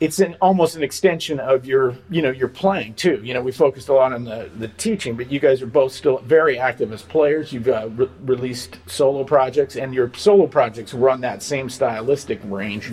it's 0.00 0.18
an 0.18 0.34
almost 0.40 0.76
an 0.76 0.82
extension 0.82 1.38
of 1.38 1.66
your 1.66 1.94
you 2.08 2.22
know 2.22 2.30
your 2.30 2.48
playing 2.48 2.94
too. 2.94 3.20
You 3.22 3.34
know 3.34 3.42
we 3.42 3.52
focused 3.52 3.88
a 3.88 3.92
lot 3.92 4.12
on 4.12 4.24
the 4.24 4.50
the 4.56 4.68
teaching 4.68 5.14
but 5.14 5.30
you 5.30 5.38
guys 5.38 5.60
are 5.62 5.66
both 5.66 5.92
still 5.92 6.18
very 6.18 6.58
active 6.58 6.92
as 6.92 7.02
players. 7.02 7.52
You've 7.52 7.68
uh, 7.68 7.88
re- 7.90 8.10
released 8.22 8.78
solo 8.86 9.24
projects 9.24 9.76
and 9.76 9.94
your 9.94 10.10
solo 10.14 10.46
projects 10.46 10.94
run 10.94 11.20
that 11.20 11.42
same 11.42 11.68
stylistic 11.68 12.40
range. 12.44 12.92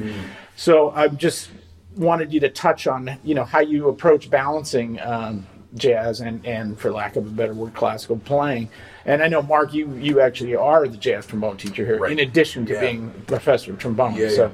So 0.55 0.91
i 0.91 1.07
just 1.07 1.49
wanted 1.95 2.31
you 2.31 2.39
to 2.39 2.49
touch 2.49 2.87
on 2.87 3.17
you 3.23 3.33
know 3.33 3.43
how 3.43 3.59
you 3.59 3.89
approach 3.89 4.29
balancing 4.29 4.99
um, 4.99 5.47
jazz 5.77 6.19
and 6.21 6.45
and 6.45 6.79
for 6.79 6.91
lack 6.91 7.15
of 7.15 7.25
a 7.25 7.29
better 7.29 7.53
word 7.53 7.73
classical 7.73 8.17
playing 8.17 8.69
and 9.05 9.21
i 9.23 9.27
know 9.27 9.41
mark 9.41 9.73
you 9.73 9.91
you 9.95 10.19
actually 10.19 10.55
are 10.55 10.87
the 10.87 10.97
jazz 10.97 11.25
trombone 11.25 11.57
teacher 11.57 11.85
here 11.85 11.99
Right. 11.99 12.11
in 12.11 12.19
addition 12.19 12.65
to 12.67 12.73
Yeah. 12.73 12.81
being 12.81 13.11
professor 13.27 13.71
of 13.71 13.79
trombone 13.79 14.15
Yeah, 14.15 14.29
so 14.29 14.51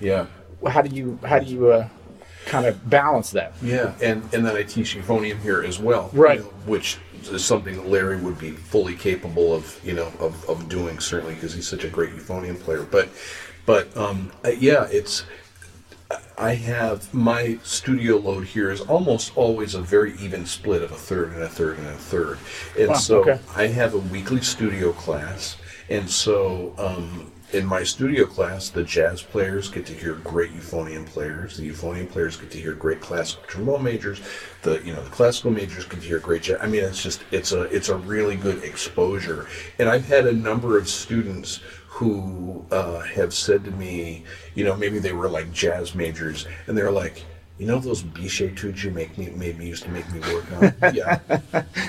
yeah. 0.00 0.26
how 0.68 0.82
do 0.82 0.94
you 0.94 1.18
how 1.24 1.38
do 1.38 1.46
you 1.46 1.70
uh, 1.70 1.88
kind 2.46 2.66
of 2.66 2.90
balance 2.90 3.30
that? 3.30 3.54
Yeah, 3.62 3.94
and 4.02 4.22
and 4.34 4.44
then 4.44 4.54
I 4.54 4.62
teach 4.64 4.94
euphonium 4.96 5.40
here 5.40 5.62
as 5.62 5.78
well, 5.78 6.10
you 6.12 6.22
Right. 6.22 6.40
know, 6.40 6.46
which 6.66 6.98
is 7.32 7.42
something 7.42 7.74
that 7.76 7.88
Larry 7.88 8.18
would 8.18 8.38
be 8.38 8.50
fully 8.50 8.94
capable 8.94 9.54
of, 9.54 9.80
you 9.82 9.94
know, 9.94 10.12
of, 10.20 10.46
of 10.46 10.68
doing 10.68 10.98
certainly 10.98 11.34
because 11.34 11.54
he's 11.54 11.66
such 11.66 11.84
a 11.84 11.88
great 11.88 12.10
euphonium 12.14 12.60
player. 12.60 12.82
But, 12.82 13.08
but 13.64 13.96
um, 13.96 14.30
uh, 14.44 14.50
yeah, 14.50 14.86
it's 14.90 15.24
I 16.36 16.54
have 16.54 17.12
my 17.14 17.58
studio 17.62 18.16
load 18.16 18.44
here 18.44 18.70
is 18.70 18.80
almost 18.82 19.36
always 19.36 19.74
a 19.74 19.80
very 19.80 20.14
even 20.18 20.46
split 20.46 20.82
of 20.82 20.92
a 20.92 20.96
third 20.96 21.32
and 21.32 21.42
a 21.42 21.48
third 21.48 21.78
and 21.78 21.86
a 21.86 21.92
third, 21.92 22.38
and 22.78 22.88
Wow, 22.88 22.94
so 22.94 23.20
okay. 23.20 23.38
I 23.54 23.66
have 23.68 23.94
a 23.94 23.98
weekly 23.98 24.42
studio 24.42 24.92
class, 24.92 25.56
and 25.88 26.10
so 26.10 26.74
um, 26.78 27.30
in 27.54 27.64
my 27.64 27.84
studio 27.84 28.26
class, 28.26 28.68
the 28.68 28.82
jazz 28.82 29.22
players 29.22 29.70
get 29.70 29.86
to 29.86 29.92
hear 29.92 30.14
great 30.16 30.52
euphonium 30.52 31.06
players. 31.06 31.56
The 31.56 31.70
euphonium 31.70 32.10
players 32.10 32.36
get 32.36 32.50
to 32.50 32.58
hear 32.58 32.72
great 32.72 33.00
classical 33.00 33.44
trombone 33.46 33.84
majors. 33.84 34.20
The 34.62 34.82
you 34.84 34.92
know 34.92 35.02
the 35.02 35.10
classical 35.10 35.52
majors 35.52 35.84
get 35.84 36.00
to 36.00 36.06
hear 36.06 36.18
great 36.18 36.42
jazz. 36.42 36.58
I 36.60 36.66
mean, 36.66 36.82
it's 36.82 37.02
just 37.02 37.22
it's 37.30 37.52
a 37.52 37.62
it's 37.64 37.88
a 37.88 37.96
really 37.96 38.36
good 38.36 38.64
exposure. 38.64 39.46
And 39.78 39.88
I've 39.88 40.06
had 40.06 40.26
a 40.26 40.32
number 40.32 40.76
of 40.76 40.88
students 40.88 41.60
who 41.94 42.66
uh, 42.72 42.98
have 43.02 43.32
said 43.32 43.64
to 43.64 43.70
me, 43.70 44.24
you 44.56 44.64
know, 44.64 44.74
maybe 44.74 44.98
they 44.98 45.12
were 45.12 45.28
like 45.28 45.52
jazz 45.52 45.94
majors, 45.94 46.44
and 46.66 46.76
they're 46.76 46.90
like, 46.90 47.24
you 47.56 47.68
know, 47.68 47.78
those 47.78 48.02
Bitsch 48.02 48.52
etudes 48.52 48.82
you 48.82 48.90
make 48.90 49.16
me 49.16 49.30
made 49.30 49.56
me 49.56 49.68
used 49.68 49.84
to 49.84 49.90
make 49.90 50.10
me 50.12 50.18
work 50.18 50.52
on. 50.52 50.74
yeah, 50.94 51.20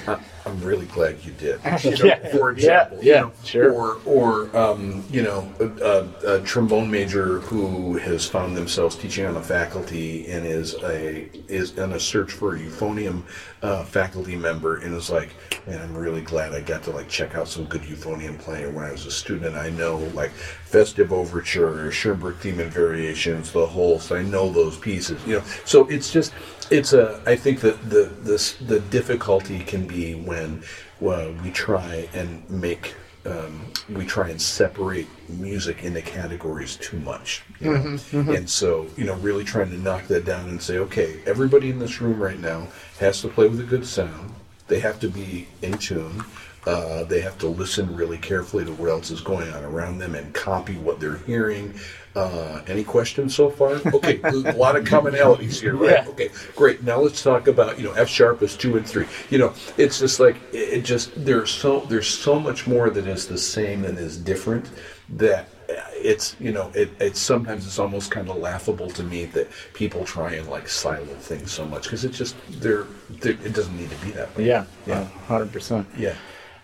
I, 0.07 0.19
I'm 0.45 0.61
really 0.61 0.85
glad 0.87 1.17
you 1.23 1.31
did. 1.33 1.59
You 1.83 1.91
know, 1.91 2.05
Yeah. 2.05 2.31
For 2.31 2.51
example, 2.51 2.99
Yeah, 3.01 3.15
you 3.15 3.21
know, 3.21 3.31
sure. 3.43 3.71
or 3.71 3.97
or 4.05 4.55
um, 4.57 5.03
you 5.09 5.23
know, 5.23 5.51
a, 5.59 5.65
a, 5.65 6.35
a 6.37 6.41
trombone 6.41 6.89
major 6.89 7.39
who 7.39 7.97
has 7.97 8.27
found 8.27 8.55
themselves 8.55 8.95
teaching 8.95 9.25
on 9.25 9.35
a 9.37 9.41
faculty 9.41 10.27
and 10.27 10.45
is 10.45 10.75
a 10.83 11.29
is 11.47 11.77
in 11.77 11.93
a 11.93 11.99
search 11.99 12.31
for 12.31 12.55
a 12.55 12.59
euphonium 12.59 13.23
uh, 13.63 13.83
faculty 13.83 14.35
member 14.35 14.77
and 14.77 14.93
is 14.95 15.09
like, 15.09 15.29
man, 15.67 15.81
I'm 15.81 15.95
really 15.97 16.21
glad 16.21 16.53
I 16.53 16.61
got 16.61 16.83
to 16.83 16.91
like 16.91 17.07
check 17.09 17.35
out 17.35 17.47
some 17.47 17.65
good 17.65 17.81
euphonium 17.81 18.37
playing 18.37 18.73
when 18.75 18.85
I 18.85 18.91
was 18.91 19.05
a 19.07 19.11
student. 19.11 19.55
I 19.55 19.69
know 19.71 19.97
like 20.13 20.31
Festive 20.31 21.11
Overture, 21.11 21.91
Schoenberg 21.91 22.37
Theme 22.37 22.59
and 22.59 22.71
Variations, 22.71 23.51
the 23.51 23.65
whole. 23.65 23.99
So 23.99 24.15
I 24.15 24.21
know 24.21 24.51
those 24.51 24.77
pieces. 24.77 25.25
You 25.25 25.39
know, 25.39 25.43
so 25.65 25.87
it's 25.87 26.11
just 26.11 26.33
it's 26.71 26.93
a. 26.93 27.21
I 27.25 27.35
think 27.35 27.61
that 27.61 27.89
the 27.89 28.11
this 28.21 28.53
the 28.53 28.79
difficulty 28.79 29.59
can 29.59 29.85
be 29.87 30.15
when 30.15 30.63
well, 30.99 31.33
we 31.43 31.51
try 31.51 32.07
and 32.13 32.47
make 32.49 32.95
um, 33.25 33.71
we 33.89 34.05
try 34.05 34.29
and 34.29 34.41
separate 34.41 35.07
music 35.29 35.83
into 35.83 36.01
categories 36.01 36.75
too 36.77 36.99
much. 36.99 37.43
You 37.59 37.73
know? 37.73 37.79
Mm-hmm, 37.79 38.17
mm-hmm. 38.19 38.31
And 38.31 38.49
so, 38.49 38.87
you 38.95 39.05
know, 39.05 39.15
really 39.15 39.43
trying 39.43 39.69
to 39.71 39.77
knock 39.77 40.05
that 40.07 40.25
down 40.25 40.49
and 40.49 40.61
say, 40.61 40.77
okay, 40.77 41.21
everybody 41.25 41.69
in 41.69 41.79
this 41.79 42.01
room 42.01 42.21
right 42.21 42.39
now 42.39 42.67
has 42.99 43.21
to 43.21 43.27
play 43.27 43.47
with 43.47 43.59
a 43.59 43.63
good 43.63 43.85
sound. 43.85 44.33
They 44.67 44.79
have 44.79 44.99
to 44.99 45.09
be 45.09 45.47
in 45.61 45.77
tune. 45.77 46.23
Uh, 46.65 47.03
they 47.03 47.21
have 47.21 47.37
to 47.37 47.47
listen 47.47 47.95
really 47.95 48.17
carefully 48.17 48.65
to 48.65 48.71
what 48.73 48.89
else 48.89 49.11
is 49.11 49.21
going 49.21 49.47
on 49.53 49.63
around 49.63 49.99
them 49.99 50.15
and 50.15 50.33
copy 50.33 50.75
what 50.77 50.99
they're 50.99 51.17
hearing. 51.17 51.73
Uh, 52.15 52.61
any 52.67 52.83
questions 52.83 53.35
so 53.35 53.49
far? 53.49 53.71
Okay, 53.93 54.19
a 54.23 54.31
lot 54.53 54.75
of 54.75 54.85
commonalities 54.85 55.59
here, 55.59 55.75
right? 55.75 55.91
Yeah. 56.05 56.07
Okay, 56.09 56.29
great. 56.55 56.81
Now 56.83 56.99
let's 56.99 57.21
talk 57.21 57.47
about 57.47 57.77
you 57.77 57.83
know 57.85 57.91
F 57.93 58.07
sharp 58.07 58.41
is 58.41 58.55
two 58.55 58.77
and 58.77 58.87
three. 58.87 59.05
You 59.29 59.37
know, 59.37 59.53
it's 59.77 59.99
just 59.99 60.19
like 60.19 60.37
it 60.53 60.83
just 60.85 61.11
there's 61.25 61.51
so 61.51 61.81
there's 61.81 62.07
so 62.07 62.39
much 62.39 62.67
more 62.67 62.89
that 62.89 63.05
is 63.05 63.27
the 63.27 63.37
same 63.37 63.81
than 63.81 63.97
is 63.97 64.17
different 64.17 64.69
that 65.09 65.49
it's 65.97 66.35
you 66.39 66.51
know 66.51 66.71
it, 66.73 66.89
it's 66.99 67.19
sometimes 67.19 67.65
it's 67.67 67.79
almost 67.79 68.11
kind 68.11 68.29
of 68.29 68.37
laughable 68.37 68.89
to 68.89 69.03
me 69.03 69.25
that 69.25 69.49
people 69.73 70.05
try 70.05 70.33
and 70.33 70.47
like 70.47 70.67
silo 70.69 71.03
things 71.05 71.51
so 71.51 71.65
much 71.65 71.83
because 71.83 72.05
it's 72.05 72.17
just 72.17 72.35
they're, 72.61 72.85
they're 73.09 73.33
it 73.33 73.53
doesn't 73.53 73.77
need 73.77 73.89
to 73.89 73.97
be 73.97 74.11
that 74.11 74.35
way. 74.37 74.45
Yeah, 74.47 74.65
Yeah. 74.87 75.03
hundred 75.27 75.51
percent. 75.51 75.85
Yeah. 75.97 76.15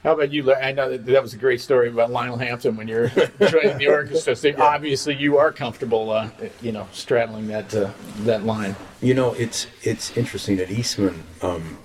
How 0.03 0.13
about 0.13 0.31
you? 0.31 0.51
I 0.53 0.71
know 0.71 0.89
that, 0.89 1.05
that 1.05 1.21
was 1.21 1.33
a 1.33 1.37
great 1.37 1.61
story 1.61 1.87
about 1.89 2.09
Lionel 2.09 2.37
Hampton 2.37 2.75
when 2.75 2.87
you're 2.87 3.09
joining 3.49 3.77
the 3.77 3.87
orchestra. 3.87 4.35
So 4.35 4.51
obviously, 4.57 5.15
you 5.15 5.37
are 5.37 5.51
comfortable, 5.51 6.09
uh, 6.09 6.29
you 6.61 6.71
know, 6.71 6.87
straddling 6.91 7.47
that 7.47 7.73
uh, 7.75 7.91
that 8.21 8.43
line. 8.43 8.75
You 9.01 9.13
know, 9.13 9.33
it's 9.33 9.67
it's 9.83 10.15
interesting 10.17 10.59
at 10.59 10.71
Eastman. 10.71 11.23
Um, 11.43 11.77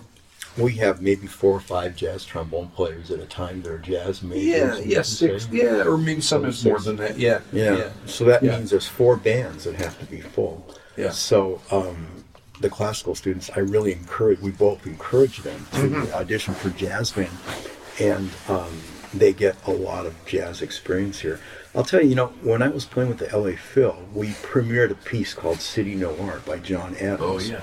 we 0.56 0.72
have 0.76 1.02
maybe 1.02 1.26
four 1.26 1.52
or 1.52 1.60
five 1.60 1.94
jazz 1.94 2.24
trombone 2.24 2.68
players 2.68 3.10
at 3.10 3.20
a 3.20 3.26
time. 3.26 3.60
They're 3.60 3.76
jazz 3.76 4.22
majors. 4.22 4.44
Yeah, 4.46 4.76
you 4.78 4.84
yeah, 4.96 5.02
six, 5.02 5.44
say. 5.44 5.50
yeah, 5.52 5.82
or 5.84 5.98
maybe 5.98 6.22
some 6.22 6.46
is 6.46 6.64
more 6.64 6.78
than 6.80 6.96
that. 6.96 7.18
Yeah, 7.18 7.40
Yeah. 7.52 7.90
So 8.06 8.24
that 8.24 8.42
Yeah. 8.42 8.56
means 8.56 8.70
there's 8.70 8.88
four 8.88 9.16
bands 9.18 9.64
that 9.64 9.74
have 9.74 9.98
to 9.98 10.06
be 10.06 10.22
full. 10.22 10.66
Yeah. 10.96 11.10
So 11.10 11.60
um, 11.70 12.06
the 12.62 12.70
classical 12.70 13.14
students, 13.14 13.50
I 13.54 13.60
really 13.60 13.92
encourage. 13.92 14.40
We 14.40 14.50
both 14.52 14.86
encourage 14.86 15.38
them 15.42 15.66
to 15.72 15.76
Mm-hmm. 15.80 16.14
audition 16.14 16.54
for 16.54 16.70
jazz 16.70 17.12
band, 17.12 17.28
and 18.00 18.30
um, 18.48 18.80
they 19.14 19.32
get 19.32 19.56
a 19.66 19.70
lot 19.70 20.06
of 20.06 20.14
jazz 20.26 20.62
experience 20.62 21.20
here. 21.20 21.40
I'll 21.74 21.84
tell 21.84 22.02
you, 22.02 22.08
you 22.10 22.14
know, 22.14 22.28
when 22.42 22.62
I 22.62 22.68
was 22.68 22.84
playing 22.84 23.08
with 23.10 23.18
the 23.18 23.36
LA 23.36 23.56
Phil, 23.56 23.96
we 24.14 24.28
premiered 24.28 24.90
a 24.90 24.94
piece 24.94 25.34
called 25.34 25.60
City 25.60 25.94
Noir 25.94 26.40
by 26.46 26.58
John 26.58 26.96
Adams. 26.96 27.20
Oh 27.22 27.38
yeah. 27.38 27.62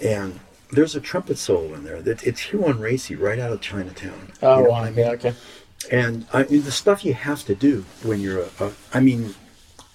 And 0.00 0.40
there's 0.70 0.94
a 0.94 1.00
trumpet 1.00 1.38
solo 1.38 1.72
in 1.74 1.84
there. 1.84 2.02
That 2.02 2.22
it's 2.26 2.52
Uan 2.52 2.78
Rasey 2.78 3.14
right 3.18 3.38
out 3.38 3.52
of 3.52 3.60
Chinatown. 3.60 4.32
Oh, 4.42 4.58
You 4.58 4.64
know 4.64 4.70
wow. 4.70 4.76
I 4.82 4.90
mean? 4.90 4.98
yeah, 4.98 5.10
okay. 5.12 5.34
And 5.90 6.26
I 6.32 6.44
mean, 6.44 6.62
the 6.62 6.70
stuff 6.72 7.04
you 7.04 7.14
have 7.14 7.44
to 7.46 7.54
do 7.54 7.84
when 8.02 8.20
you're 8.20 8.42
a, 8.42 8.48
a 8.64 8.72
I 8.92 9.00
mean, 9.00 9.34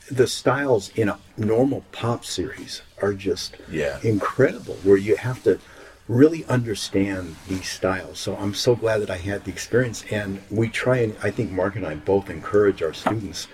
the 0.09 0.27
styles 0.27 0.89
in 0.95 1.09
a 1.09 1.19
normal 1.37 1.83
pop 1.91 2.25
series 2.25 2.81
are 3.01 3.13
just 3.13 3.55
Yeah. 3.69 3.99
incredible, 4.03 4.75
where 4.83 4.97
you 4.97 5.15
have 5.15 5.43
to 5.43 5.59
really 6.07 6.43
understand 6.45 7.35
these 7.47 7.69
styles. 7.69 8.19
So 8.19 8.35
I'm 8.35 8.53
so 8.53 8.75
glad 8.75 8.99
that 8.99 9.09
I 9.09 9.17
had 9.17 9.45
the 9.45 9.51
experience, 9.51 10.03
and 10.11 10.41
we 10.49 10.69
try 10.69 10.97
and 10.97 11.15
I 11.23 11.31
think 11.31 11.51
Mark 11.51 11.75
and 11.75 11.85
I 11.85 11.95
both 11.95 12.29
encourage 12.29 12.81
our 12.83 12.93
students 12.93 13.47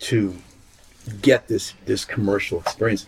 to 0.00 0.34
get 1.22 1.48
this 1.48 1.74
this 1.86 2.04
commercial 2.04 2.60
experience. 2.60 3.06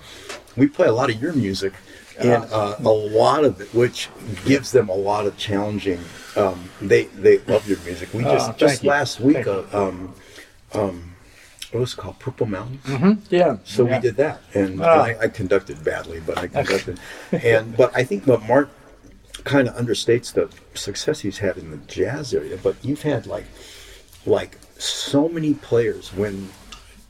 We 0.56 0.68
play 0.68 0.86
a 0.86 0.92
lot 0.92 1.10
of 1.10 1.20
your 1.20 1.32
music, 1.32 1.72
and 2.18 2.44
uh, 2.44 2.76
a 2.78 2.82
lot 2.88 3.44
of 3.44 3.60
it, 3.60 3.74
which 3.74 4.08
gives 4.44 4.72
them 4.72 4.88
a 4.88 4.94
lot 4.94 5.26
of 5.26 5.36
challenging. 5.36 6.00
Um, 6.36 6.70
they 6.80 7.04
they 7.06 7.38
love 7.38 7.68
your 7.68 7.78
music. 7.80 8.12
We 8.14 8.24
Oh, 8.24 8.32
just 8.32 8.46
thank 8.46 8.58
just 8.58 8.82
you. 8.84 8.90
last 8.90 9.20
week, 9.20 9.46
uh, 9.46 9.64
um, 9.72 10.14
um, 10.74 11.05
what 11.76 11.82
was 11.82 11.92
it 11.92 11.96
called 11.98 12.18
Purple 12.18 12.46
Mountains. 12.46 13.26
Yeah. 13.30 13.58
So 13.64 13.86
yeah. 13.86 13.96
we 13.96 14.02
did 14.02 14.16
that, 14.16 14.40
and, 14.54 14.80
Ah. 14.82 15.04
and 15.04 15.18
I, 15.18 15.24
I 15.24 15.28
conducted 15.28 15.82
badly, 15.84 16.20
but 16.26 16.38
I 16.38 16.46
conducted. 16.48 16.98
and 17.32 17.76
but 17.76 17.94
I 17.96 18.02
think 18.04 18.26
what 18.26 18.42
Mark 18.46 18.70
kind 19.44 19.68
of 19.68 19.74
understates 19.76 20.32
the 20.32 20.48
success 20.74 21.20
he's 21.20 21.38
had 21.38 21.56
in 21.58 21.70
the 21.70 21.76
jazz 21.86 22.32
area. 22.34 22.56
But 22.62 22.76
you've 22.82 23.02
had 23.02 23.26
like 23.26 23.44
like 24.24 24.58
so 24.78 25.28
many 25.28 25.54
players 25.54 26.12
win 26.14 26.48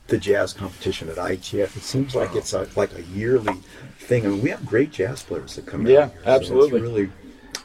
the 0.07 0.17
jazz 0.17 0.53
competition 0.53 1.09
at 1.09 1.15
ITF. 1.17 1.75
It 1.75 1.83
seems 1.83 2.15
like 2.15 2.35
it's 2.35 2.53
a, 2.53 2.67
like 2.75 2.93
a 2.97 3.01
yearly 3.03 3.53
thing. 3.99 4.25
I 4.25 4.29
mean, 4.29 4.41
we 4.41 4.49
have 4.51 4.65
great 4.65 4.91
jazz 4.91 5.23
players 5.23 5.55
that 5.55 5.65
come 5.65 5.85
Yeah, 5.87 5.99
out 5.99 6.11
here. 6.13 6.21
so 6.23 6.29
absolutely. 6.31 6.79
it's 6.79 6.81
really, 6.81 7.09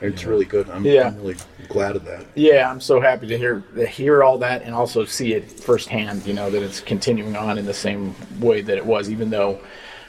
it's 0.02 0.24
really 0.24 0.44
good. 0.44 0.68
I'm, 0.70 0.84
Yeah. 0.84 1.08
I'm 1.08 1.16
really 1.16 1.36
glad 1.68 1.96
of 1.96 2.04
that. 2.04 2.26
Yeah, 2.34 2.70
I'm 2.70 2.80
so 2.80 3.00
happy 3.00 3.26
to 3.28 3.38
hear 3.38 3.62
to 3.74 3.86
hear 3.86 4.22
all 4.22 4.38
that 4.38 4.62
and 4.62 4.74
also 4.74 5.04
see 5.04 5.34
it 5.34 5.50
firsthand. 5.50 6.26
You 6.26 6.34
know 6.34 6.50
that 6.50 6.62
it's 6.62 6.80
continuing 6.80 7.36
on 7.36 7.58
in 7.58 7.66
the 7.66 7.74
same 7.74 8.14
way 8.40 8.60
that 8.62 8.76
it 8.76 8.84
was, 8.84 9.10
even 9.10 9.30
though 9.30 9.60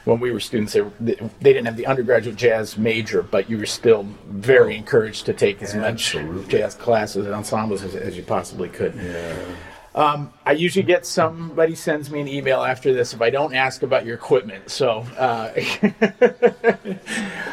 when 0.04 0.20
we 0.20 0.30
were 0.30 0.40
students, 0.40 0.74
they, 0.74 0.82
they 1.00 1.52
didn't 1.52 1.64
have 1.64 1.76
the 1.76 1.86
undergraduate 1.86 2.36
jazz 2.36 2.76
major, 2.76 3.22
but 3.22 3.48
you 3.48 3.58
were 3.58 3.66
still 3.66 4.06
very 4.28 4.74
oh. 4.74 4.78
encouraged 4.78 5.26
to 5.26 5.32
take 5.32 5.62
as 5.62 5.74
much 5.74 6.14
Absolutely. 6.14 6.46
jazz 6.48 6.74
classes 6.74 7.24
and 7.24 7.34
ensembles 7.34 7.82
as, 7.82 7.94
as 7.94 8.16
you 8.16 8.22
possibly 8.22 8.68
could. 8.68 8.94
Um, 9.94 10.32
I 10.44 10.52
usually 10.52 10.82
get 10.82 11.06
somebody 11.06 11.76
sends 11.76 12.10
me 12.10 12.20
an 12.20 12.26
email 12.26 12.64
after 12.64 12.92
this 12.92 13.14
if 13.14 13.22
I 13.22 13.30
don't 13.30 13.54
ask 13.54 13.84
about 13.84 14.04
your 14.04 14.16
equipment. 14.16 14.68
So 14.68 15.06
uh, 15.16 15.52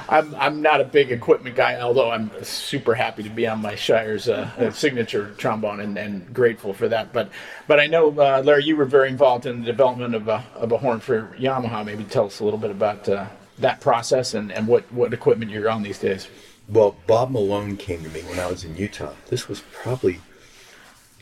I'm 0.09 0.33
I'm 0.35 0.61
not 0.61 0.81
a 0.81 0.83
big 0.83 1.11
equipment 1.11 1.55
guy, 1.55 1.79
although 1.79 2.09
I'm 2.09 2.31
super 2.43 2.95
happy 2.95 3.21
to 3.23 3.29
be 3.29 3.47
on 3.47 3.61
my 3.61 3.75
Shires 3.75 4.27
uh, 4.27 4.49
uh, 4.57 4.71
signature 4.71 5.35
trombone 5.37 5.81
and, 5.81 5.97
and 5.97 6.33
grateful 6.33 6.73
for 6.73 6.89
that. 6.89 7.13
But 7.13 7.29
but 7.67 7.79
I 7.79 7.85
know 7.85 8.09
uh, 8.09 8.41
Larry, 8.43 8.63
you 8.63 8.75
were 8.75 8.85
very 8.85 9.09
involved 9.09 9.45
in 9.45 9.59
the 9.59 9.65
development 9.65 10.15
of 10.15 10.27
a 10.27 10.43
of 10.55 10.71
a 10.71 10.79
horn 10.79 10.99
for 10.99 11.35
Yamaha. 11.39 11.85
Maybe 11.85 12.05
tell 12.05 12.25
us 12.25 12.39
a 12.39 12.43
little 12.43 12.59
bit 12.59 12.71
about 12.71 13.07
uh, 13.07 13.27
that 13.59 13.81
process 13.81 14.33
and, 14.33 14.51
and 14.51 14.67
what 14.67 14.91
what 14.91 15.13
equipment 15.13 15.51
you're 15.51 15.69
on 15.69 15.83
these 15.83 15.99
days. 15.99 16.27
Well, 16.67 16.95
Bob 17.05 17.31
Malone 17.31 17.77
came 17.77 18.01
to 18.01 18.09
me 18.09 18.21
when 18.21 18.39
I 18.39 18.47
was 18.47 18.63
in 18.63 18.77
Utah. 18.77 19.13
This 19.27 19.47
was 19.47 19.61
probably 19.71 20.21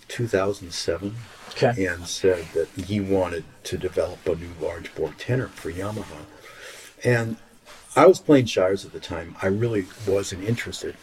2007. 0.10 1.16
Okay. 1.52 1.88
and 1.88 2.06
said 2.08 2.46
that 2.54 2.70
he 2.86 3.00
wanted 3.00 3.44
to 3.64 3.78
develop 3.78 4.26
a 4.28 4.36
new 4.36 4.52
large 4.62 4.94
bore 4.96 5.14
tenor 5.18 5.48
for 5.48 5.72
Yamaha. 5.72 6.22
And 7.04 7.38
I 7.96 8.06
was 8.06 8.20
playing 8.20 8.46
Shires 8.46 8.86
at 8.86 8.94
the 8.94 9.00
time. 9.00 9.36
I 9.42 9.48
really 9.48 9.86
wasn't 10.08 10.44
interested, 10.44 10.96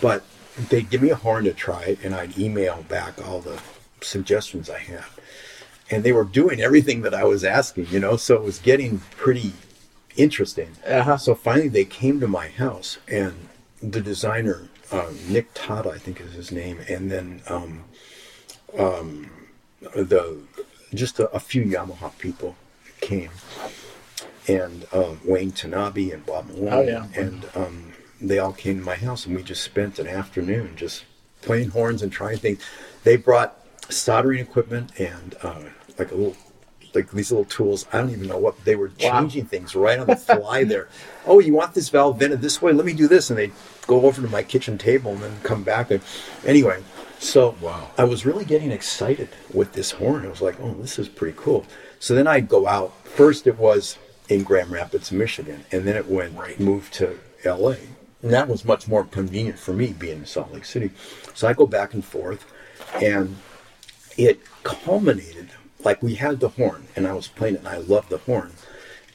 but 0.00 0.22
they'd 0.68 0.90
give 0.90 1.02
me 1.02 1.10
a 1.10 1.16
horn 1.16 1.44
to 1.44 1.52
try 1.52 1.82
it, 1.84 1.98
and 2.04 2.14
I'd 2.14 2.38
email 2.38 2.84
back 2.88 3.26
all 3.26 3.40
the 3.40 3.60
suggestions 4.00 4.68
I 4.68 4.78
had. 4.78 5.04
And 5.90 6.04
they 6.04 6.12
were 6.12 6.24
doing 6.24 6.60
everything 6.60 7.02
that 7.02 7.14
I 7.14 7.24
was 7.24 7.44
asking, 7.44 7.86
you 7.90 8.00
know, 8.00 8.16
so 8.16 8.34
it 8.34 8.42
was 8.42 8.58
getting 8.58 8.98
pretty 9.12 9.52
interesting. 10.16 10.72
Uh-huh. 10.86 11.16
So 11.16 11.34
finally, 11.34 11.68
they 11.68 11.84
came 11.84 12.20
to 12.20 12.28
my 12.28 12.48
house, 12.48 12.98
and 13.08 13.48
the 13.82 14.00
designer, 14.00 14.68
uh, 14.90 15.10
Nick 15.28 15.48
Tata, 15.54 15.90
I 15.90 15.98
think 15.98 16.20
is 16.20 16.34
his 16.34 16.52
name, 16.52 16.80
and 16.88 17.10
then 17.10 17.42
um, 17.48 17.84
the 18.76 20.38
just 20.94 21.18
a, 21.18 21.28
a 21.30 21.40
few 21.40 21.64
Yamaha 21.64 22.16
people 22.18 22.56
came, 23.00 23.30
and 24.48 24.86
um, 24.92 25.20
Wayne 25.24 25.52
Tanabe 25.52 26.12
and 26.12 26.24
Bob 26.24 26.46
Malone, 26.48 26.72
Oh, 26.72 26.80
yeah. 26.82 27.06
and 27.14 27.46
um, 27.54 27.92
they 28.20 28.38
all 28.38 28.52
came 28.52 28.78
to 28.78 28.84
my 28.84 28.94
house, 28.96 29.26
and 29.26 29.34
we 29.36 29.42
just 29.42 29.62
spent 29.62 29.98
an 29.98 30.06
afternoon 30.06 30.74
just 30.76 31.04
playing 31.42 31.70
horns 31.70 32.02
and 32.02 32.10
trying 32.12 32.38
things. 32.38 32.60
They 33.04 33.16
brought 33.16 33.58
soldering 33.88 34.40
equipment 34.40 34.98
and 34.98 35.36
uh, 35.42 35.62
like 35.98 36.10
a 36.10 36.14
little 36.14 36.36
like 36.94 37.10
these 37.10 37.30
little 37.30 37.44
tools. 37.44 37.86
I 37.92 37.98
don't 37.98 38.10
even 38.10 38.28
know 38.28 38.38
what 38.38 38.64
they 38.64 38.76
were 38.76 38.88
changing 38.88 39.44
wow. 39.44 39.48
things 39.48 39.74
right 39.74 39.98
on 39.98 40.06
the 40.06 40.16
fly 40.16 40.64
there. 40.64 40.88
oh, 41.26 41.40
you 41.40 41.54
want 41.54 41.74
this 41.74 41.88
valve 41.88 42.18
vented 42.18 42.40
this 42.40 42.60
way? 42.60 42.72
Let 42.72 42.86
me 42.86 42.92
do 42.92 43.08
this, 43.08 43.30
and 43.30 43.38
they 43.38 43.52
go 43.86 44.06
over 44.06 44.22
to 44.22 44.28
my 44.28 44.42
kitchen 44.42 44.78
table 44.78 45.12
and 45.12 45.22
then 45.22 45.36
come 45.42 45.62
back. 45.62 45.90
And 45.90 46.02
anyway, 46.44 46.82
so 47.18 47.56
wow. 47.60 47.90
I 47.96 48.04
was 48.04 48.26
really 48.26 48.44
getting 48.44 48.70
excited 48.70 49.28
with 49.52 49.72
this 49.72 49.92
horn. 49.92 50.26
I 50.26 50.28
was 50.28 50.42
like, 50.42 50.60
oh, 50.60 50.74
this 50.74 50.98
is 50.98 51.08
pretty 51.08 51.36
cool. 51.38 51.66
So 51.98 52.14
then 52.14 52.26
I'd 52.26 52.48
go 52.48 52.66
out. 52.66 52.94
First, 53.04 53.46
it 53.46 53.58
was 53.58 53.98
in 54.28 54.42
Grand 54.42 54.70
Rapids, 54.70 55.12
Michigan, 55.12 55.64
and 55.72 55.86
then 55.86 55.96
it 55.96 56.08
went 56.08 56.36
right. 56.36 56.58
moved 56.58 56.92
to 56.94 57.18
L.A. 57.44 57.78
And 58.22 58.32
that 58.32 58.48
was 58.48 58.64
much 58.64 58.88
more 58.88 59.04
convenient 59.04 59.58
for 59.58 59.72
me 59.72 59.92
being 59.92 60.18
in 60.18 60.26
Salt 60.26 60.52
Lake 60.52 60.64
City. 60.64 60.90
So 61.34 61.46
I 61.46 61.52
go 61.52 61.66
back 61.66 61.94
and 61.94 62.04
forth, 62.04 62.44
and 62.94 63.36
it 64.16 64.40
culminated 64.62 65.50
like 65.84 66.02
we 66.02 66.14
had 66.14 66.40
the 66.40 66.48
horn, 66.48 66.86
and 66.96 67.06
I 67.06 67.12
was 67.12 67.28
playing 67.28 67.56
it, 67.56 67.58
and 67.58 67.68
I 67.68 67.78
loved 67.78 68.10
the 68.10 68.18
horn. 68.18 68.52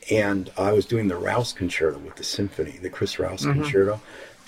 And 0.09 0.51
I 0.57 0.72
was 0.72 0.86
doing 0.86 1.07
the 1.07 1.16
Rouse 1.16 1.53
concerto 1.53 1.99
with 1.99 2.16
the 2.16 2.24
symphony, 2.24 2.78
the 2.82 2.89
Chris 2.89 3.20
Rouse 3.20 3.43
mm-hmm. 3.45 3.62
concerto, 3.62 4.01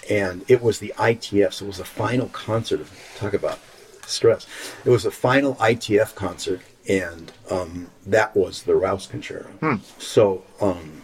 and 0.09 0.43
it 0.47 0.61
was 0.61 0.79
the 0.79 0.93
ITF. 0.97 1.53
So 1.53 1.65
it 1.65 1.67
was 1.67 1.77
the 1.77 1.85
final 1.85 2.27
concert 2.29 2.81
of 2.81 2.91
talk 3.15 3.33
about 3.33 3.59
stress. 4.05 4.47
It 4.83 4.89
was 4.89 5.03
the 5.03 5.11
final 5.11 5.55
ITF 5.55 6.15
concert, 6.15 6.61
and 6.87 7.31
um, 7.49 7.87
that 8.05 8.35
was 8.35 8.63
the 8.63 8.75
Rouse 8.75 9.07
concerto. 9.07 9.49
Hmm. 9.59 9.75
So. 9.99 10.43
Um, 10.59 11.01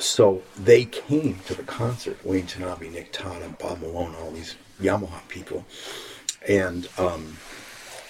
so 0.00 0.42
they 0.56 0.84
came 0.84 1.40
to 1.46 1.54
the 1.54 1.64
concert, 1.64 2.24
Wayne 2.24 2.46
Tanabe, 2.46 2.92
Nick 2.92 3.12
Todd, 3.12 3.42
and 3.42 3.58
Bob 3.58 3.80
Malone, 3.80 4.14
all 4.14 4.30
these 4.30 4.54
Yamaha 4.80 5.26
people. 5.28 5.64
And 6.48 6.88
um, 6.98 7.36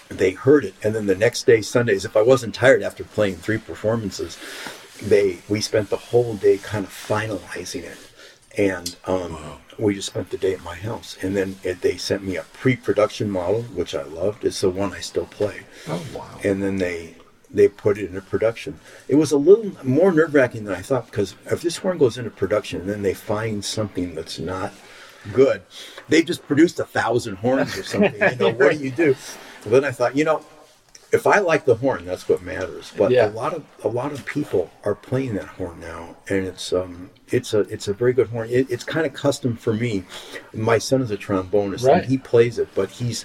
they 0.09 0.31
heard 0.33 0.65
it. 0.65 0.75
And 0.83 0.95
then 0.95 1.07
the 1.07 1.15
next 1.15 1.47
day, 1.47 1.61
Sundays, 1.61 2.05
if 2.05 2.17
I 2.17 2.23
wasn't 2.23 2.55
tired 2.55 2.83
after 2.83 3.05
playing 3.05 3.37
three 3.37 3.59
performances, 3.59 4.39
they 5.03 5.39
we 5.49 5.61
spent 5.61 5.91
the 5.91 5.97
whole 5.97 6.35
day 6.35 6.59
kind 6.59 6.85
of 6.85 6.91
finalizing 6.91 7.83
it. 7.83 7.99
And 8.57 8.97
um, 9.05 9.35
wow. 9.35 9.59
we 9.79 9.95
just 9.95 10.09
spent 10.09 10.31
the 10.31 10.39
day 10.39 10.53
at 10.53 10.63
my 10.63 10.75
house. 10.75 11.17
And 11.23 11.37
then 11.37 11.57
it, 11.63 11.81
they 11.81 11.97
sent 11.97 12.25
me 12.25 12.37
a 12.37 12.43
pre 12.43 12.77
production 12.77 13.31
model, 13.31 13.63
which 13.63 13.95
I 13.95 14.03
loved. 14.03 14.45
It's 14.45 14.61
the 14.61 14.71
one 14.71 14.93
I 14.93 15.01
still 15.01 15.27
play. 15.27 15.63
Oh, 15.87 16.05
wow. 16.15 16.41
And 16.43 16.63
then 16.63 16.79
they 16.79 17.15
they 17.51 17.69
put 17.69 17.99
it 17.99 18.07
into 18.07 18.21
production. 18.21 18.79
It 19.09 19.15
was 19.15 19.33
a 19.33 19.39
little 19.39 19.73
more 19.83 20.13
nerve 20.13 20.35
wracking 20.35 20.65
than 20.65 20.75
I 20.75 20.83
thought 20.83 21.07
because 21.07 21.35
if 21.47 21.63
this 21.63 21.79
horn 21.79 21.99
goes 21.99 22.19
into 22.19 22.31
production 22.31 22.81
and 22.81 22.91
then 22.91 23.03
they 23.03 23.15
find 23.15 23.65
something 23.65 24.15
that's 24.15 24.39
not 24.39 24.73
good, 25.33 25.63
they 26.09 26.23
just 26.23 26.47
produced 26.47 26.79
a 26.79 26.85
thousand 26.85 27.37
horns 27.37 27.77
or 27.77 27.85
something. 27.85 28.15
You 28.15 28.37
know, 28.37 28.53
what 28.53 28.73
do 28.73 28.85
you 28.85 28.91
do? 28.91 29.15
Well, 29.71 29.81
then 29.81 29.89
I 29.89 29.93
thought, 29.93 30.17
you 30.17 30.25
know, 30.25 30.45
if 31.13 31.27
I 31.27 31.39
like 31.39 31.65
the 31.65 31.77
horn, 31.77 32.05
that's 32.05 32.29
what 32.29 32.43
matters. 32.43 32.93
But 32.97 33.11
yeah. 33.11 33.29
a 33.29 33.31
lot 33.31 33.55
of 33.55 33.65
a 33.83 33.89
lot 33.89 34.13
of 34.13 34.25
people 34.27 34.71
are 34.85 34.95
playing 34.95 35.35
that 35.35 35.47
horn 35.47 35.81
now, 35.81 36.17
and 36.29 36.47
it's 36.47 36.73
um 36.73 37.11
it's 37.29 37.55
a 37.55 37.61
it's 37.61 37.89
a 37.89 37.95
very 37.95 38.13
good 38.13 38.29
horn. 38.29 38.49
It, 38.51 38.71
it's 38.71 38.85
kind 38.85 39.07
of 39.07 39.15
custom 39.15 39.57
for 39.57 39.73
me. 39.73 40.05
My 40.53 40.79
son 40.79 41.01
is 41.01 41.11
a 41.11 41.17
trombonist, 41.17 41.87
right. 41.87 42.03
and 42.03 42.07
he 42.07 42.19
plays 42.19 42.59
it, 42.59 42.69
but 42.75 42.91
he's 42.91 43.25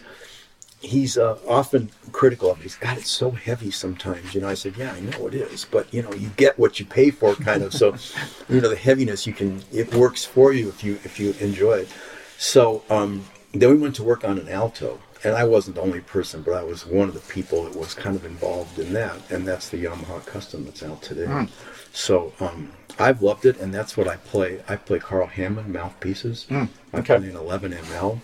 he's 0.84 1.18
uh, 1.18 1.38
often 1.48 1.90
critical 2.12 2.52
of 2.52 2.60
it. 2.60 2.64
He's 2.64 2.76
got 2.76 2.98
it 2.98 3.06
so 3.06 3.32
heavy 3.32 3.72
sometimes. 3.72 4.36
You 4.36 4.42
know, 4.42 4.50
I 4.50 4.54
said, 4.54 4.76
yeah, 4.78 4.94
I 4.94 5.00
know 5.00 5.28
it 5.28 5.34
is, 5.34 5.66
but 5.66 5.92
you 5.94 6.02
know, 6.02 6.14
you 6.14 6.30
get 6.36 6.60
what 6.60 6.80
you 6.80 6.86
pay 6.86 7.10
for, 7.10 7.36
kind 7.36 7.64
of. 7.64 7.74
So, 7.74 7.96
you 8.50 8.62
know, 8.62 8.70
the 8.70 8.76
heaviness 8.76 9.26
you 9.26 9.34
can 9.34 9.64
it 9.72 9.94
works 9.94 10.24
for 10.24 10.54
you 10.54 10.70
if 10.70 10.84
you 10.84 11.00
if 11.04 11.20
you 11.20 11.34
enjoy 11.40 11.80
it. 11.80 11.90
So 12.38 12.84
um, 12.90 13.26
then 13.54 13.70
we 13.70 13.78
went 13.78 13.96
to 13.96 14.04
work 14.04 14.24
on 14.24 14.38
an 14.38 14.50
alto, 14.50 15.00
and 15.24 15.36
I 15.36 15.46
wasn't 15.46 15.76
the 15.76 15.82
only 15.82 16.02
person, 16.02 16.42
but 16.42 16.54
I 16.54 16.64
was 16.64 16.86
one 16.86 17.08
of 17.08 17.14
the 17.14 17.34
people 17.34 17.64
that 17.64 17.76
was 17.76 17.94
kind 17.94 18.16
of 18.16 18.26
involved 18.26 18.78
in 18.80 18.94
that, 18.94 19.32
and 19.32 19.48
that's 19.48 19.70
the 19.70 19.84
Yamaha 19.84 20.26
Custom 20.26 20.66
that's 20.66 20.84
out 20.84 21.02
today. 21.02 21.26
Mm. 21.26 21.50
So 21.94 22.34
um, 22.40 22.74
I've 23.00 23.22
loved 23.22 23.46
it, 23.46 23.60
and 23.60 23.74
that's 23.74 23.96
what 23.96 24.08
I 24.08 24.18
play. 24.18 24.62
I 24.68 24.76
play 24.76 25.00
Karl 25.00 25.28
Hammond 25.28 25.72
mouthpieces. 25.72 26.46
Mm. 26.50 26.70
Okay. 26.94 27.16
I 27.16 27.20
play 27.20 27.30
an 27.30 27.36
11 27.36 27.72
ML. 27.72 28.20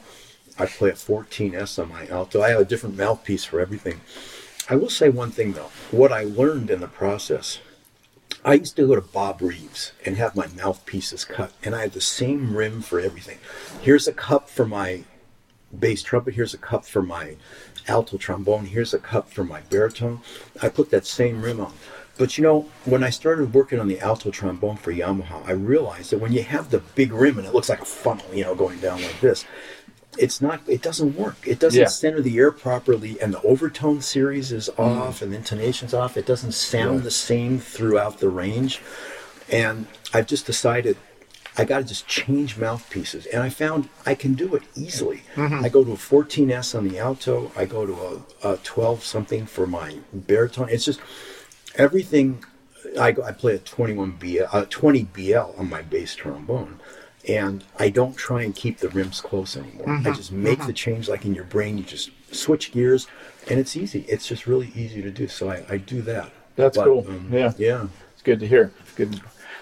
I 0.57 0.65
play 0.65 0.89
a 0.89 0.93
14S 0.93 1.81
on 1.81 1.89
my 1.89 2.05
alto. 2.07 2.41
I 2.41 2.49
have 2.49 2.59
a 2.59 2.65
different 2.65 2.97
mouthpiece 2.97 3.45
for 3.45 3.61
everything. 3.61 4.01
I 4.69 4.75
will 4.75 4.89
say 4.89 5.09
one 5.09 5.31
thing 5.31 5.53
though. 5.53 5.71
What 5.89 6.11
I 6.11 6.23
learned 6.23 6.69
in 6.69 6.81
the 6.81 6.87
process, 6.87 7.59
I 8.43 8.53
used 8.53 8.75
to 8.75 8.87
go 8.87 8.95
to 8.95 9.01
Bob 9.01 9.41
Reeves 9.41 9.93
and 10.05 10.17
have 10.17 10.35
my 10.35 10.47
mouthpieces 10.47 11.25
cut, 11.25 11.53
and 11.63 11.73
I 11.73 11.81
had 11.81 11.93
the 11.93 12.01
same 12.01 12.55
rim 12.55 12.81
for 12.81 12.99
everything. 12.99 13.39
Here's 13.81 14.07
a 14.07 14.13
cup 14.13 14.49
for 14.49 14.65
my 14.65 15.05
bass 15.77 16.03
trumpet. 16.03 16.35
Here's 16.35 16.53
a 16.53 16.57
cup 16.57 16.85
for 16.85 17.01
my 17.01 17.35
alto 17.87 18.17
trombone. 18.17 18.65
Here's 18.65 18.93
a 18.93 18.99
cup 18.99 19.29
for 19.29 19.43
my 19.43 19.61
baritone. 19.61 20.21
I 20.61 20.69
put 20.69 20.91
that 20.91 21.05
same 21.05 21.41
rim 21.41 21.59
on. 21.59 21.73
But 22.17 22.37
you 22.37 22.43
know, 22.43 22.65
when 22.83 23.03
I 23.03 23.11
started 23.11 23.53
working 23.53 23.79
on 23.79 23.87
the 23.87 23.99
alto 24.01 24.29
trombone 24.29 24.75
for 24.75 24.91
Yamaha, 24.91 25.47
I 25.47 25.51
realized 25.51 26.11
that 26.11 26.19
when 26.19 26.33
you 26.33 26.43
have 26.43 26.69
the 26.69 26.79
big 26.79 27.13
rim 27.13 27.37
and 27.37 27.47
it 27.47 27.53
looks 27.53 27.69
like 27.69 27.81
a 27.81 27.85
funnel, 27.85 28.25
you 28.33 28.43
know, 28.43 28.55
going 28.55 28.79
down 28.79 29.01
like 29.01 29.21
this, 29.21 29.45
it's 30.17 30.41
not 30.41 30.59
it 30.67 30.81
doesn't 30.81 31.15
work 31.15 31.35
it 31.45 31.59
doesn't 31.59 31.81
yeah. 31.81 31.87
center 31.87 32.21
the 32.21 32.37
air 32.37 32.51
properly 32.51 33.19
and 33.21 33.33
the 33.33 33.41
overtone 33.43 34.01
series 34.01 34.51
is 34.51 34.69
mm. 34.75 34.83
off 34.83 35.21
and 35.21 35.31
the 35.31 35.37
intonation's 35.37 35.93
off 35.93 36.17
it 36.17 36.25
doesn't 36.25 36.51
sound 36.51 36.97
yeah. 36.97 37.03
the 37.03 37.11
same 37.11 37.59
throughout 37.59 38.17
the 38.19 38.27
range 38.27 38.81
and 39.49 39.85
i've 40.13 40.25
just 40.25 40.45
decided 40.45 40.97
i 41.57 41.65
got 41.65 41.79
to 41.79 41.83
just 41.83 42.07
change 42.07 42.57
mouthpieces 42.57 43.25
and 43.27 43.41
i 43.43 43.49
found 43.49 43.89
i 44.05 44.15
can 44.15 44.33
do 44.33 44.55
it 44.55 44.63
easily 44.75 45.23
mm-hmm. 45.35 45.63
i 45.63 45.69
go 45.69 45.83
to 45.83 45.91
a 45.91 45.95
14s 45.95 46.77
on 46.77 46.87
the 46.87 46.99
alto 46.99 47.51
i 47.55 47.65
go 47.65 47.85
to 47.85 48.23
a, 48.43 48.53
a 48.53 48.57
12 48.57 49.03
something 49.03 49.45
for 49.45 49.67
my 49.67 49.97
baritone 50.13 50.69
it's 50.69 50.85
just 50.85 50.99
everything 51.75 52.43
i, 52.99 53.09
I 53.09 53.31
play 53.31 53.55
a 53.55 53.59
21 53.59 54.11
b 54.11 54.39
a 54.39 54.65
20 54.65 55.03
bl 55.03 55.37
on 55.57 55.69
my 55.69 55.81
bass 55.81 56.15
trombone 56.15 56.79
and 57.27 57.63
I 57.77 57.89
don't 57.89 58.15
try 58.15 58.43
and 58.43 58.55
keep 58.55 58.77
the 58.79 58.89
rims 58.89 59.21
close 59.21 59.57
anymore. 59.57 59.87
Mm-hmm. 59.87 60.07
I 60.07 60.11
just 60.11 60.31
make 60.31 60.59
mm-hmm. 60.59 60.67
the 60.67 60.73
change 60.73 61.09
like 61.09 61.25
in 61.25 61.35
your 61.35 61.43
brain. 61.43 61.77
You 61.77 61.83
just 61.83 62.11
switch 62.31 62.71
gears, 62.71 63.07
and 63.49 63.59
it's 63.59 63.75
easy. 63.75 64.05
It's 64.07 64.27
just 64.27 64.47
really 64.47 64.71
easy 64.75 65.01
to 65.01 65.11
do. 65.11 65.27
So 65.27 65.49
I, 65.49 65.65
I 65.69 65.77
do 65.77 66.01
that. 66.03 66.31
That's 66.55 66.77
but, 66.77 66.85
cool. 66.85 67.05
Um, 67.07 67.29
yeah, 67.31 67.53
yeah, 67.57 67.87
it's 68.13 68.21
good 68.21 68.39
to 68.39 68.47
hear. 68.47 68.71
It's 68.79 68.93
good. 68.93 69.21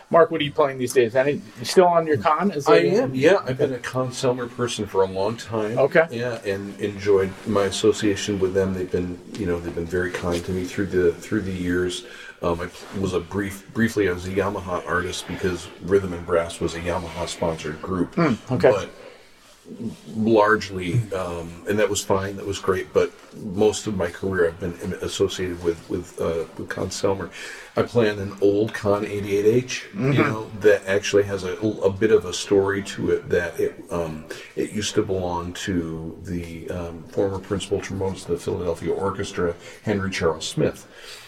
Mark, 0.09 0.31
what 0.31 0.39
are 0.39 0.43
you 0.43 0.53
playing 0.53 0.77
these 0.77 0.93
days? 0.93 1.15
Any 1.15 1.41
still 1.63 1.87
on 1.87 2.07
your 2.07 2.17
Conn? 2.17 2.51
Is 2.51 2.67
I 2.67 2.77
am. 2.77 3.13
Yeah, 3.13 3.39
I've 3.45 3.57
been 3.57 3.73
a 3.73 3.77
Conn-Selmer 3.77 4.49
person 4.55 4.85
for 4.85 5.01
a 5.01 5.05
long 5.05 5.35
time. 5.35 5.77
Okay. 5.77 6.07
Yeah, 6.11 6.39
and 6.45 6.79
enjoyed 6.79 7.33
my 7.45 7.63
association 7.63 8.39
with 8.39 8.53
them. 8.53 8.73
They've 8.73 8.89
been, 8.89 9.19
you 9.37 9.45
know, 9.45 9.59
they've 9.59 9.75
been 9.75 9.85
very 9.85 10.11
kind 10.11 10.43
to 10.45 10.51
me 10.51 10.63
through 10.63 10.87
the 10.87 11.11
through 11.11 11.41
the 11.41 11.51
years. 11.51 12.05
Um, 12.41 12.61
I 12.61 12.99
was 12.99 13.13
a 13.13 13.19
brief, 13.19 13.67
briefly, 13.73 14.07
I 14.07 14.13
was 14.13 14.27
a 14.27 14.31
Yamaha 14.31 14.85
artist 14.87 15.27
because 15.27 15.67
Rhythm 15.81 16.13
and 16.13 16.25
Brass 16.25 16.59
was 16.61 16.75
a 16.75 16.79
Yamaha 16.79 17.27
sponsored 17.27 17.81
group. 17.81 18.15
Mm, 18.15 18.37
okay. 18.51 18.69
But 18.69 18.89
largely, 20.15 20.93
um, 21.13 21.63
and 21.69 21.77
that 21.79 21.89
was 21.89 22.03
fine. 22.03 22.37
That 22.37 22.45
was 22.45 22.59
great. 22.59 22.93
But 22.93 23.11
most 23.35 23.87
of 23.87 23.97
my 23.97 24.09
career, 24.09 24.47
I've 24.47 24.59
been 24.59 24.93
associated 25.01 25.61
with 25.63 25.89
with 25.89 26.19
uh, 26.19 26.45
with 26.57 26.69
Conn-Selmer. 26.69 27.29
I 27.75 27.83
play 27.83 28.09
on 28.09 28.17
an 28.19 28.35
old 28.41 28.73
Conn 28.73 29.05
88H, 29.05 29.63
mm-hmm. 29.63 30.11
you 30.13 30.23
know, 30.23 30.49
that 30.61 30.85
actually 30.87 31.23
has 31.23 31.43
a, 31.43 31.55
a 31.57 31.91
bit 31.91 32.11
of 32.11 32.25
a 32.25 32.33
story 32.33 32.81
to 32.83 33.11
it. 33.11 33.29
That 33.29 33.59
it 33.59 33.83
um, 33.91 34.25
it 34.55 34.71
used 34.71 34.95
to 34.95 35.03
belong 35.03 35.53
to 35.53 36.17
the 36.23 36.69
um, 36.69 37.03
former 37.03 37.39
principal 37.39 37.79
trombonist 37.79 38.23
of 38.23 38.27
the 38.27 38.39
Philadelphia 38.39 38.93
Orchestra, 38.93 39.55
Henry 39.83 40.11
Charles 40.11 40.47
Smith. 40.47 40.87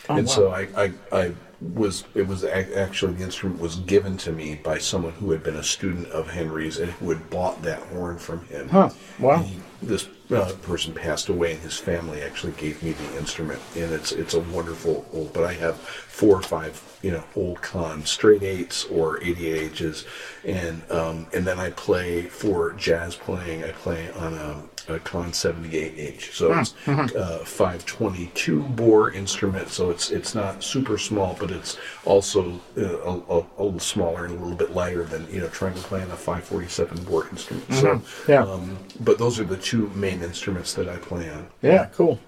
Oh, 0.09 0.17
and 0.17 0.27
wow. 0.27 0.33
so 0.33 0.49
I, 0.49 0.67
I, 0.75 0.93
I 1.11 1.33
was 1.61 2.05
it 2.15 2.25
was 2.25 2.43
actually 2.43 3.13
the 3.13 3.23
instrument 3.23 3.59
was 3.59 3.77
given 3.77 4.17
to 4.17 4.31
me 4.31 4.55
by 4.55 4.77
someone 4.77 5.11
who 5.13 5.31
had 5.31 5.43
been 5.43 5.57
a 5.57 5.63
student 5.63 6.07
of 6.07 6.29
Henry's 6.29 6.77
and 6.77 6.91
who 6.93 7.09
had 7.09 7.29
bought 7.29 7.61
that 7.63 7.79
horn 7.79 8.17
from 8.17 8.45
him. 8.45 8.69
Huh. 8.69 8.89
Wow. 9.19 9.43
He, 9.43 9.59
this 9.81 10.07
uh, 10.31 10.51
person 10.61 10.93
passed 10.93 11.29
away, 11.29 11.53
and 11.53 11.61
his 11.61 11.77
family 11.77 12.21
actually 12.21 12.53
gave 12.53 12.81
me 12.83 12.91
the 12.91 13.17
instrument, 13.17 13.61
and 13.75 13.91
it's 13.91 14.11
it's 14.11 14.33
a 14.33 14.39
wonderful 14.39 15.05
old. 15.13 15.33
But 15.33 15.43
I 15.43 15.53
have 15.53 15.77
four 15.77 16.37
or 16.37 16.41
five, 16.41 16.81
you 17.01 17.11
know, 17.11 17.23
old 17.35 17.61
Conn 17.61 18.05
straight 18.05 18.43
eights 18.43 18.85
or 18.85 19.19
88Hs, 19.19 20.05
and 20.45 20.89
um, 20.91 21.27
and 21.33 21.45
then 21.45 21.59
I 21.59 21.71
play 21.71 22.23
for 22.23 22.73
jazz 22.73 23.15
playing. 23.15 23.63
I 23.63 23.71
play 23.71 24.11
on 24.11 24.33
a 24.33 24.63
a 24.91 24.99
Conn 24.99 25.31
78H. 25.31 26.33
So 26.33 26.53
hmm, 26.53 26.59
it's 26.59 26.73
mm-hmm. 26.85 27.17
uh, 27.17 27.45
522 27.45 28.61
bore 28.61 29.11
instrument. 29.11 29.69
So 29.69 29.89
it's 29.89 30.11
it's 30.11 30.35
not 30.35 30.63
super 30.63 30.97
small, 30.97 31.35
but 31.39 31.51
it's 31.51 31.77
also 32.05 32.59
uh, 32.77 32.81
a, 32.81 33.19
a, 33.29 33.45
a, 33.57 33.63
little 33.63 33.79
smaller 33.79 34.25
and 34.25 34.35
a 34.37 34.39
little 34.39 34.57
bit 34.57 34.71
lighter 34.71 35.03
than 35.03 35.31
you 35.31 35.41
know 35.41 35.47
trying 35.49 35.73
to 35.73 35.81
play 35.81 36.01
on 36.01 36.11
a 36.11 36.15
547 36.15 37.03
bore 37.03 37.27
instrument. 37.29 37.67
Mm-hmm. 37.67 38.05
So 38.05 38.31
yeah. 38.31 38.43
Um, 38.43 38.77
but 38.99 39.17
those 39.17 39.39
are 39.39 39.45
the 39.45 39.57
two 39.57 39.89
main 39.95 40.21
instruments 40.21 40.73
that 40.73 40.87
I 40.87 40.97
play 40.97 41.29
on. 41.29 41.47
Yeah, 41.61 41.85
cool. 41.93 42.19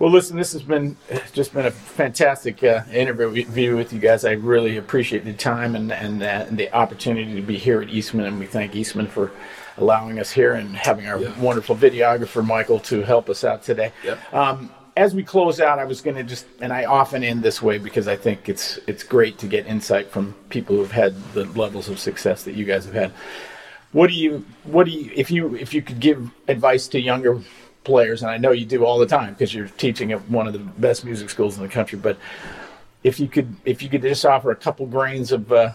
Well, 0.00 0.10
listen, 0.10 0.38
this 0.38 0.54
has 0.54 0.62
been 0.62 0.96
just 1.34 1.52
been 1.52 1.66
a 1.66 1.70
fantastic 1.70 2.64
uh, 2.64 2.84
interview 2.90 3.76
with 3.76 3.92
you 3.92 3.98
guys. 3.98 4.24
I 4.24 4.32
really 4.32 4.78
appreciate 4.78 5.26
the 5.26 5.34
time 5.34 5.76
and 5.76 5.92
and, 5.92 6.22
uh, 6.22 6.46
and 6.48 6.56
the 6.56 6.72
opportunity 6.74 7.34
to 7.34 7.42
be 7.42 7.58
here 7.58 7.82
at 7.82 7.90
Eastman, 7.90 8.24
and 8.24 8.38
we 8.38 8.46
thank 8.46 8.74
Eastman 8.74 9.08
for 9.08 9.30
allowing 9.76 10.18
us 10.18 10.30
here 10.30 10.54
and 10.54 10.76
having 10.76 11.06
our 11.06 11.18
yeah. 11.18 11.40
wonderful 11.40 11.76
videographer 11.76 12.44
Michael 12.44 12.78
to 12.80 13.02
help 13.02 13.28
us 13.30 13.44
out 13.44 13.62
today. 13.62 13.92
Yep. 14.04 14.34
Um, 14.34 14.70
as 14.96 15.14
we 15.14 15.22
close 15.22 15.60
out, 15.60 15.78
I 15.78 15.84
was 15.84 16.00
going 16.00 16.16
to 16.16 16.24
just, 16.24 16.46
and 16.60 16.72
I 16.72 16.84
often 16.84 17.22
end 17.24 17.42
this 17.42 17.62
way 17.62 17.78
because 17.78 18.08
I 18.08 18.16
think 18.16 18.48
it's 18.48 18.78
it's 18.86 19.02
great 19.02 19.38
to 19.38 19.46
get 19.46 19.66
insight 19.66 20.10
from 20.10 20.34
people 20.48 20.76
who've 20.76 20.90
had 20.90 21.14
the 21.32 21.44
levels 21.46 21.88
of 21.88 21.98
success 21.98 22.44
that 22.44 22.54
you 22.54 22.64
guys 22.64 22.84
have 22.84 22.94
had. 22.94 23.12
What 23.92 24.08
do 24.08 24.14
you, 24.14 24.44
what 24.64 24.84
do 24.84 24.92
you, 24.92 25.10
if 25.14 25.30
you 25.30 25.54
if 25.54 25.72
you 25.72 25.82
could 25.82 26.00
give 26.00 26.30
advice 26.48 26.88
to 26.88 27.00
younger 27.00 27.40
players, 27.84 28.22
and 28.22 28.30
I 28.30 28.36
know 28.36 28.50
you 28.50 28.66
do 28.66 28.84
all 28.84 28.98
the 28.98 29.06
time 29.06 29.32
because 29.32 29.54
you're 29.54 29.68
teaching 29.68 30.12
at 30.12 30.28
one 30.28 30.46
of 30.46 30.52
the 30.52 30.58
best 30.58 31.04
music 31.04 31.30
schools 31.30 31.56
in 31.56 31.62
the 31.62 31.68
country, 31.68 31.98
but 31.98 32.18
if 33.02 33.18
you 33.18 33.28
could 33.28 33.56
if 33.64 33.82
you 33.82 33.88
could 33.88 34.02
just 34.02 34.26
offer 34.26 34.50
a 34.50 34.56
couple 34.56 34.86
grains 34.86 35.32
of 35.32 35.50
uh, 35.52 35.72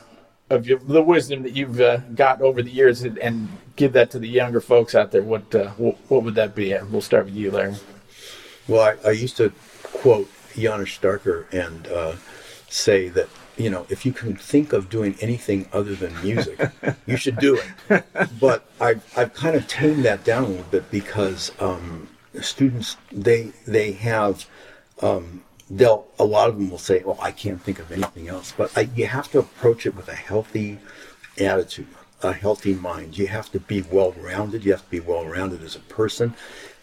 of 0.49 0.67
your, 0.67 0.79
the 0.79 1.01
wisdom 1.01 1.43
that 1.43 1.53
you've 1.53 1.81
uh, 1.81 1.97
got 2.13 2.41
over 2.41 2.61
the 2.61 2.71
years 2.71 3.01
and, 3.03 3.17
and, 3.19 3.49
give 3.75 3.91
that 3.91 4.09
to 4.09 4.17
the 4.17 4.27
younger 4.29 4.61
folks 4.61 4.95
out 4.95 5.11
there, 5.11 5.21
what 5.21 5.53
uh, 5.53 5.67
what, 5.71 5.97
what, 6.07 6.23
would 6.23 6.35
that 6.35 6.55
be? 6.55 6.73
We'll 6.89 7.01
start 7.01 7.25
with 7.25 7.35
you, 7.35 7.51
Larry. 7.51 7.75
Well, 8.69 8.97
I, 9.03 9.09
I 9.09 9.11
used 9.11 9.35
to 9.35 9.51
quote 9.83 10.29
Janos 10.55 10.97
Starker 10.97 11.51
and 11.51 11.85
uh, 11.89 12.15
say 12.69 13.09
that 13.09 13.27
you 13.57 13.69
know 13.69 13.85
if 13.89 14.05
you 14.05 14.13
can 14.13 14.37
think 14.37 14.71
of 14.71 14.89
doing 14.89 15.17
anything 15.19 15.67
other 15.73 15.93
than 15.93 16.13
music, 16.23 16.57
you 17.05 17.17
should 17.17 17.37
do 17.37 17.59
it. 17.89 18.05
But 18.39 18.65
I've 18.79 19.03
I've 19.17 19.33
kind 19.33 19.57
of 19.57 19.67
tamed 19.67 20.05
that 20.05 20.23
down 20.23 20.45
a 20.45 20.47
little 20.47 20.63
bit 20.71 20.89
because 20.89 21.51
um, 21.59 22.07
students 22.39 22.95
they 23.11 23.51
they 23.67 23.91
have. 23.91 24.47
Um, 25.01 25.43
they'll 25.69 26.05
a 26.19 26.25
lot 26.25 26.49
of 26.49 26.57
them 26.57 26.69
will 26.69 26.77
say, 26.77 27.03
"Well, 27.03 27.17
I 27.21 27.31
can't 27.31 27.61
think 27.61 27.79
of 27.79 27.91
anything 27.91 28.27
else." 28.27 28.53
But 28.55 28.77
I, 28.77 28.89
you 28.95 29.07
have 29.07 29.29
to 29.31 29.39
approach 29.39 29.85
it 29.85 29.95
with 29.95 30.07
a 30.07 30.15
healthy 30.15 30.79
attitude, 31.39 31.87
a 32.21 32.33
healthy 32.33 32.73
mind. 32.73 33.17
You 33.17 33.27
have 33.27 33.51
to 33.51 33.59
be 33.59 33.81
well-rounded. 33.81 34.65
You 34.65 34.71
have 34.71 34.83
to 34.83 34.91
be 34.91 34.99
well-rounded 34.99 35.63
as 35.63 35.75
a 35.75 35.79
person, 35.79 36.35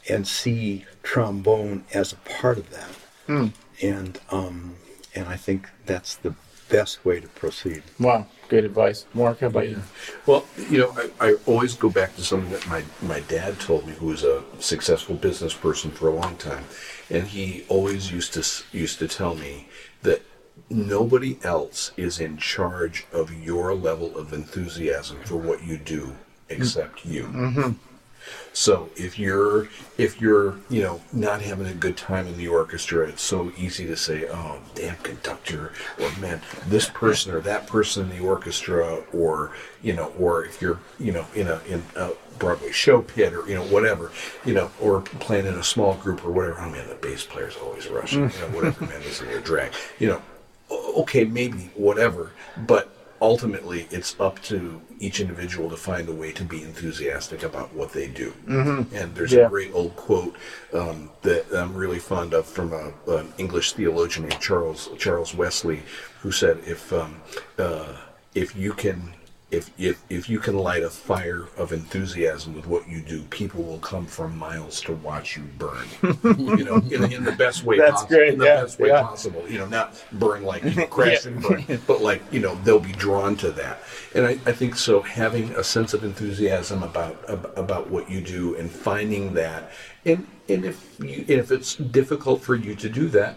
and 0.09 0.27
see 0.27 0.85
trombone 1.03 1.85
as 1.95 2.13
a 2.13 2.17
part 2.17 2.59
of 2.59 2.71
that. 2.71 2.91
Mm. 3.29 3.53
And 3.83 4.21
um, 4.31 4.77
and 5.15 5.29
I 5.29 5.37
think 5.37 5.69
that's 5.87 6.17
the 6.17 6.35
best 6.69 7.05
way 7.05 7.21
to 7.21 7.29
proceed. 7.29 7.83
Wow, 8.01 8.27
good 8.49 8.65
advice, 8.65 9.05
Mark. 9.13 9.41
How 9.41 9.49
about 9.49 9.69
you? 9.69 9.83
Well, 10.27 10.47
you 10.71 10.79
know, 10.79 10.97
I, 11.21 11.29
I 11.29 11.35
always 11.47 11.75
go 11.75 11.91
back 11.91 12.17
to 12.17 12.23
something 12.23 12.51
that 12.51 12.67
my 12.67 12.83
my 13.03 13.21
dad 13.21 13.61
told 13.61 13.87
me, 13.87 13.93
who 13.93 14.07
was 14.07 14.25
a 14.25 14.43
successful 14.59 15.15
business 15.15 15.55
person 15.55 15.91
for 15.91 16.09
a 16.09 16.15
long 16.15 16.37
time 16.37 16.65
and 17.13 17.29
he 17.29 17.65
always 17.69 18.11
used 18.11 18.33
to 18.33 18.65
used 18.77 18.99
to 18.99 19.07
tell 19.07 19.35
me 19.35 19.69
that 20.03 20.23
nobody 20.69 21.39
else 21.45 21.93
is 21.97 22.19
in 22.19 22.39
charge 22.39 23.07
of 23.13 23.33
your 23.33 23.75
level 23.75 24.17
of 24.17 24.33
enthusiasm 24.33 25.19
for 25.25 25.37
what 25.37 25.63
you 25.63 25.77
do 25.77 26.17
except 26.49 27.05
you. 27.05 27.25
Mm-hmm. 27.25 27.71
So 28.53 28.91
if 28.97 29.19
you're 29.19 29.69
if 29.99 30.21
you're 30.21 30.57
you 30.71 30.83
know 30.83 31.01
not 31.13 31.43
having 31.43 31.67
a 31.67 31.75
good 31.75 31.97
time 31.97 32.27
in 32.27 32.37
the 32.37 32.49
orchestra, 32.49 33.09
it's 33.09 33.23
so 33.23 33.53
easy 33.59 33.87
to 33.87 33.97
say, 33.97 34.29
"Oh, 34.29 34.59
damn 34.75 34.97
conductor," 34.97 35.73
or 36.01 36.11
"Man, 36.21 36.41
this 36.67 36.89
person 36.89 37.35
or 37.35 37.41
that 37.41 37.67
person 37.67 38.11
in 38.11 38.17
the 38.17 38.25
orchestra," 38.25 39.03
or 39.13 39.53
you 39.83 39.93
know, 39.95 40.13
or 40.19 40.45
if 40.45 40.63
you're 40.63 40.79
you 40.99 41.13
know 41.13 41.27
in 41.35 41.49
a 41.49 41.61
in 41.67 41.83
a 41.97 42.13
Broadway 42.43 42.73
show 42.73 43.03
pit 43.03 43.33
or 43.33 43.49
you 43.49 43.55
know 43.55 43.63
whatever, 43.67 44.11
you 44.45 44.53
know, 44.53 44.69
or 44.81 45.03
playing 45.21 45.47
in 45.47 45.55
a 45.55 45.63
small 45.63 45.95
group 45.95 46.25
or 46.25 46.33
whatever. 46.33 46.57
Oh 46.59 46.71
man, 46.71 46.89
the 46.89 46.97
bass 46.97 47.25
player's 47.25 47.57
always 47.57 47.87
rushing, 47.87 48.23
you 48.23 48.39
know, 48.41 48.49
whatever 48.49 48.85
man 48.85 49.01
is 49.03 49.21
in 49.21 49.29
their 49.29 49.41
drag, 49.41 49.73
you 50.01 50.09
know. 50.09 50.23
Okay, 50.97 51.25
maybe 51.25 51.71
whatever, 51.77 52.33
but 52.67 52.91
ultimately 53.21 53.87
it's 53.93 54.19
up 54.19 54.43
to 54.43 54.81
each 54.99 55.21
individual 55.21 55.71
to 55.71 55.77
find 55.77 56.09
a 56.09 56.13
way 56.13 56.33
to 56.33 56.43
be 56.43 56.63
enthusiastic 56.63 57.45
about 57.45 57.73
what 57.75 57.93
they 57.93 58.09
do. 58.09 58.33
Mm-hmm. 58.47 58.95
And 58.97 59.15
there's 59.15 59.33
yeah. 59.33 59.47
a 59.47 59.49
great 59.49 59.73
old 59.73 59.95
quote 59.95 60.35
um, 60.73 61.11
that 61.23 61.47
I'm 61.55 61.75
really 61.75 62.01
fond 62.01 62.35
of 62.35 62.45
from 62.45 62.73
a, 62.73 62.93
an 63.07 63.33
English 63.39 63.75
theologian 63.75 64.29
named 64.29 64.43
Charles 64.43 64.91
Charles 64.99 65.33
Wesley, 65.33 65.83
who 66.23 66.33
said, 66.33 66.59
"If 66.67 66.93
um, 66.93 67.21
uh, 67.57 67.95
if 68.35 68.57
you 68.57 68.73
can 68.73 69.15
if, 69.53 69.71
if 69.79 70.03
if 70.09 70.31
you 70.31 70.39
can 70.39 70.57
light 70.57 70.83
a 70.83 70.89
fire 70.89 71.47
of 71.59 71.73
enthusiasm 71.73 72.55
with 72.55 72.67
what 72.67 72.89
you 72.89 73.03
do, 73.03 73.23
people 73.25 73.63
will 73.63 73.79
come 73.79 74.07
from 74.07 74.37
miles 74.37 74.81
to 74.81 74.95
watch 74.95 75.37
you 75.37 75.43
burn. 75.59 75.87
you 76.39 76.65
know, 76.65 76.77
in, 76.77 77.13
in, 77.13 77.25
the 77.25 77.37
best 77.37 77.63
way 77.63 77.77
That's 77.77 78.01
possible. 78.03 78.17
Great. 78.17 78.33
In 78.33 78.39
the 78.39 78.47
yeah, 78.47 78.63
best 78.63 78.81
way 78.81 78.89
yeah. 78.89 79.03
possible. 79.03 79.45
You 79.47 79.59
know, 79.59 79.67
not 79.67 80.03
burn 80.13 80.43
like 80.43 80.65
you 80.65 80.75
know, 80.75 80.87
crash 80.89 81.27
and 81.27 81.41
burn, 81.43 81.65
but 81.87 82.01
like 82.01 82.23
you 82.33 82.41
know, 82.41 82.55
they'll 82.65 82.81
be 82.81 82.93
drawn 82.93 83.37
to 83.37 83.53
that. 83.53 83.83
And 84.15 84.27
I, 84.27 84.31
I 84.31 84.53
think 84.53 84.75
so. 84.75 85.03
Having 85.03 85.51
a 85.51 85.63
sense 85.63 85.93
of 85.93 86.03
enthusiasm 86.03 86.83
about 86.83 87.23
about 87.29 87.91
what 87.91 88.11
you 88.11 88.23
do 88.23 88.57
and 88.57 88.71
finding 88.71 89.35
that, 89.35 89.71
and 90.07 90.27
and 90.49 90.65
if 90.65 90.97
you, 90.99 91.27
and 91.29 91.31
if 91.31 91.53
it's 91.53 91.77
difficult 91.77 92.41
for 92.41 92.55
you 92.55 92.75
to 92.77 92.89
do 92.89 93.09
that 93.11 93.37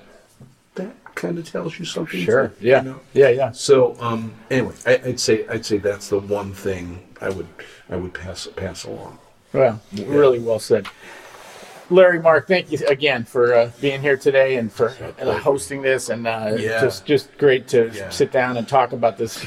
kind 1.15 1.37
of 1.37 1.49
tells 1.49 1.79
you 1.79 1.85
something. 1.85 2.21
Sure. 2.21 2.49
Too, 2.49 2.67
yeah. 2.67 2.83
You 2.83 2.89
know? 2.89 2.99
Yeah. 3.13 3.29
Yeah. 3.29 3.51
So 3.51 3.95
um, 3.99 4.33
anyway, 4.51 4.73
I, 4.85 5.01
would 5.05 5.19
say 5.19 5.47
I'd 5.47 5.65
say 5.65 5.77
that's 5.77 6.09
the 6.09 6.19
one 6.19 6.53
thing 6.53 7.01
I 7.21 7.29
would 7.29 7.47
I 7.89 7.95
would 7.95 8.13
pass 8.13 8.47
pass 8.55 8.83
along. 8.83 9.19
Well, 9.53 9.81
yeah. 9.91 10.05
really 10.07 10.39
well 10.39 10.59
said. 10.59 10.87
Larry, 11.89 12.19
Mark, 12.19 12.47
thank 12.47 12.71
you 12.71 12.79
again 12.87 13.23
for 13.23 13.53
uh, 13.53 13.71
being 13.79 14.01
here 14.01 14.17
today 14.17 14.57
and 14.57 14.71
for 14.71 14.89
uh, 15.19 15.37
hosting 15.39 15.81
this, 15.81 16.09
and 16.09 16.25
uh, 16.25 16.55
yeah. 16.57 16.81
just 16.81 17.05
just 17.05 17.37
great 17.37 17.67
to 17.69 17.91
yeah. 17.93 18.09
sit 18.09 18.31
down 18.31 18.57
and 18.57 18.67
talk 18.67 18.91
about 18.91 19.17
this, 19.17 19.45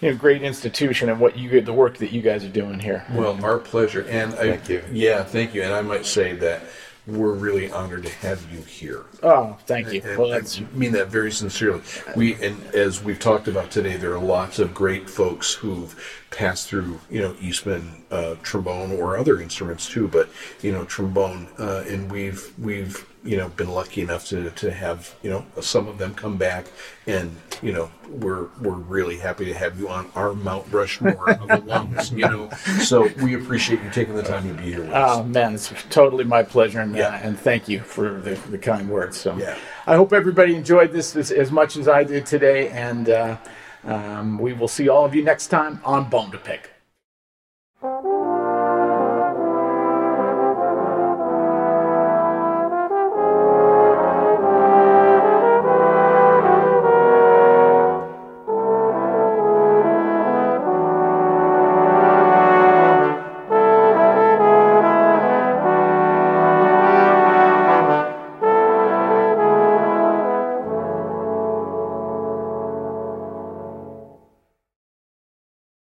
you 0.00 0.10
know, 0.10 0.16
great 0.16 0.42
institution 0.42 1.08
and 1.08 1.18
what 1.18 1.38
you 1.38 1.60
the 1.62 1.72
work 1.72 1.96
that 1.98 2.12
you 2.12 2.20
guys 2.20 2.44
are 2.44 2.50
doing 2.50 2.78
here. 2.78 3.04
Well, 3.14 3.42
our 3.42 3.58
pleasure, 3.58 4.06
and 4.08 4.34
thank 4.34 4.68
I, 4.68 4.72
you. 4.74 4.84
Yeah, 4.92 5.24
thank 5.24 5.54
you, 5.54 5.62
and 5.62 5.72
I 5.72 5.80
might 5.80 6.04
say 6.04 6.34
that 6.34 6.62
we're 7.06 7.32
really 7.32 7.70
honored 7.70 8.04
to 8.04 8.12
have 8.16 8.50
you 8.52 8.60
here. 8.62 9.04
Oh, 9.22 9.56
thank 9.66 9.92
you. 9.92 10.02
And 10.04 10.18
well, 10.18 10.32
I 10.32 10.42
mean 10.72 10.92
that 10.92 11.08
very 11.08 11.32
sincerely. 11.32 11.82
We 12.16 12.34
and 12.42 12.62
as 12.74 13.02
we've 13.02 13.18
talked 13.18 13.48
about 13.48 13.70
today, 13.70 13.96
there 13.96 14.12
are 14.12 14.20
lots 14.20 14.58
of 14.58 14.74
great 14.74 15.08
folks 15.08 15.54
who've 15.54 15.94
passed 16.30 16.68
through, 16.68 17.00
you 17.10 17.20
know, 17.20 17.34
Eastman 17.40 18.04
uh, 18.10 18.36
trombone 18.42 18.92
or 18.92 19.16
other 19.16 19.40
instruments 19.40 19.88
too, 19.88 20.08
but 20.08 20.28
you 20.62 20.72
know, 20.72 20.84
trombone, 20.84 21.48
uh, 21.58 21.84
and 21.88 22.10
we've 22.10 22.52
we've 22.58 23.06
you 23.22 23.36
know 23.36 23.48
been 23.50 23.70
lucky 23.70 24.00
enough 24.00 24.26
to, 24.26 24.50
to 24.50 24.70
have 24.70 25.14
you 25.22 25.28
know 25.28 25.44
some 25.60 25.88
of 25.88 25.98
them 25.98 26.14
come 26.14 26.36
back 26.36 26.66
and 27.06 27.36
you 27.60 27.72
know 27.72 27.90
we're 28.08 28.48
we're 28.60 28.72
really 28.72 29.18
happy 29.18 29.44
to 29.44 29.52
have 29.52 29.78
you 29.78 29.88
on 29.88 30.10
our 30.14 30.32
Mount 30.32 30.66
Rushmore 30.72 31.30
of 31.30 31.48
alums 31.48 32.10
you 32.10 32.26
know 32.26 32.48
so 32.82 33.08
we 33.22 33.34
appreciate 33.34 33.82
you 33.82 33.90
taking 33.90 34.14
the 34.14 34.22
time 34.22 34.48
to 34.48 34.54
be 34.54 34.70
here 34.70 34.80
with 34.80 34.90
us. 34.90 35.18
Oh 35.18 35.24
man, 35.24 35.54
it's 35.54 35.72
totally 35.90 36.24
my 36.24 36.42
pleasure 36.42 36.80
and 36.80 36.94
uh, 36.94 36.98
yeah. 36.98 37.08
uh, 37.08 37.20
and 37.22 37.38
thank 37.38 37.68
you 37.68 37.80
for 37.80 38.20
the, 38.20 38.34
the 38.50 38.58
kind 38.58 38.88
words. 38.88 39.18
So 39.18 39.36
yeah. 39.36 39.58
I 39.86 39.96
hope 39.96 40.12
everybody 40.12 40.54
enjoyed 40.54 40.92
this 40.92 41.14
as, 41.16 41.30
as 41.30 41.50
much 41.50 41.76
as 41.76 41.88
I 41.88 42.04
did 42.04 42.24
today 42.24 42.70
and 42.70 43.10
uh, 43.10 43.36
um, 43.84 44.38
we 44.38 44.52
will 44.52 44.68
see 44.68 44.88
all 44.88 45.04
of 45.04 45.14
you 45.14 45.22
next 45.22 45.48
time 45.48 45.80
on 45.84 46.08
Bone 46.08 46.30
to 46.30 46.38
Pick. 46.38 46.70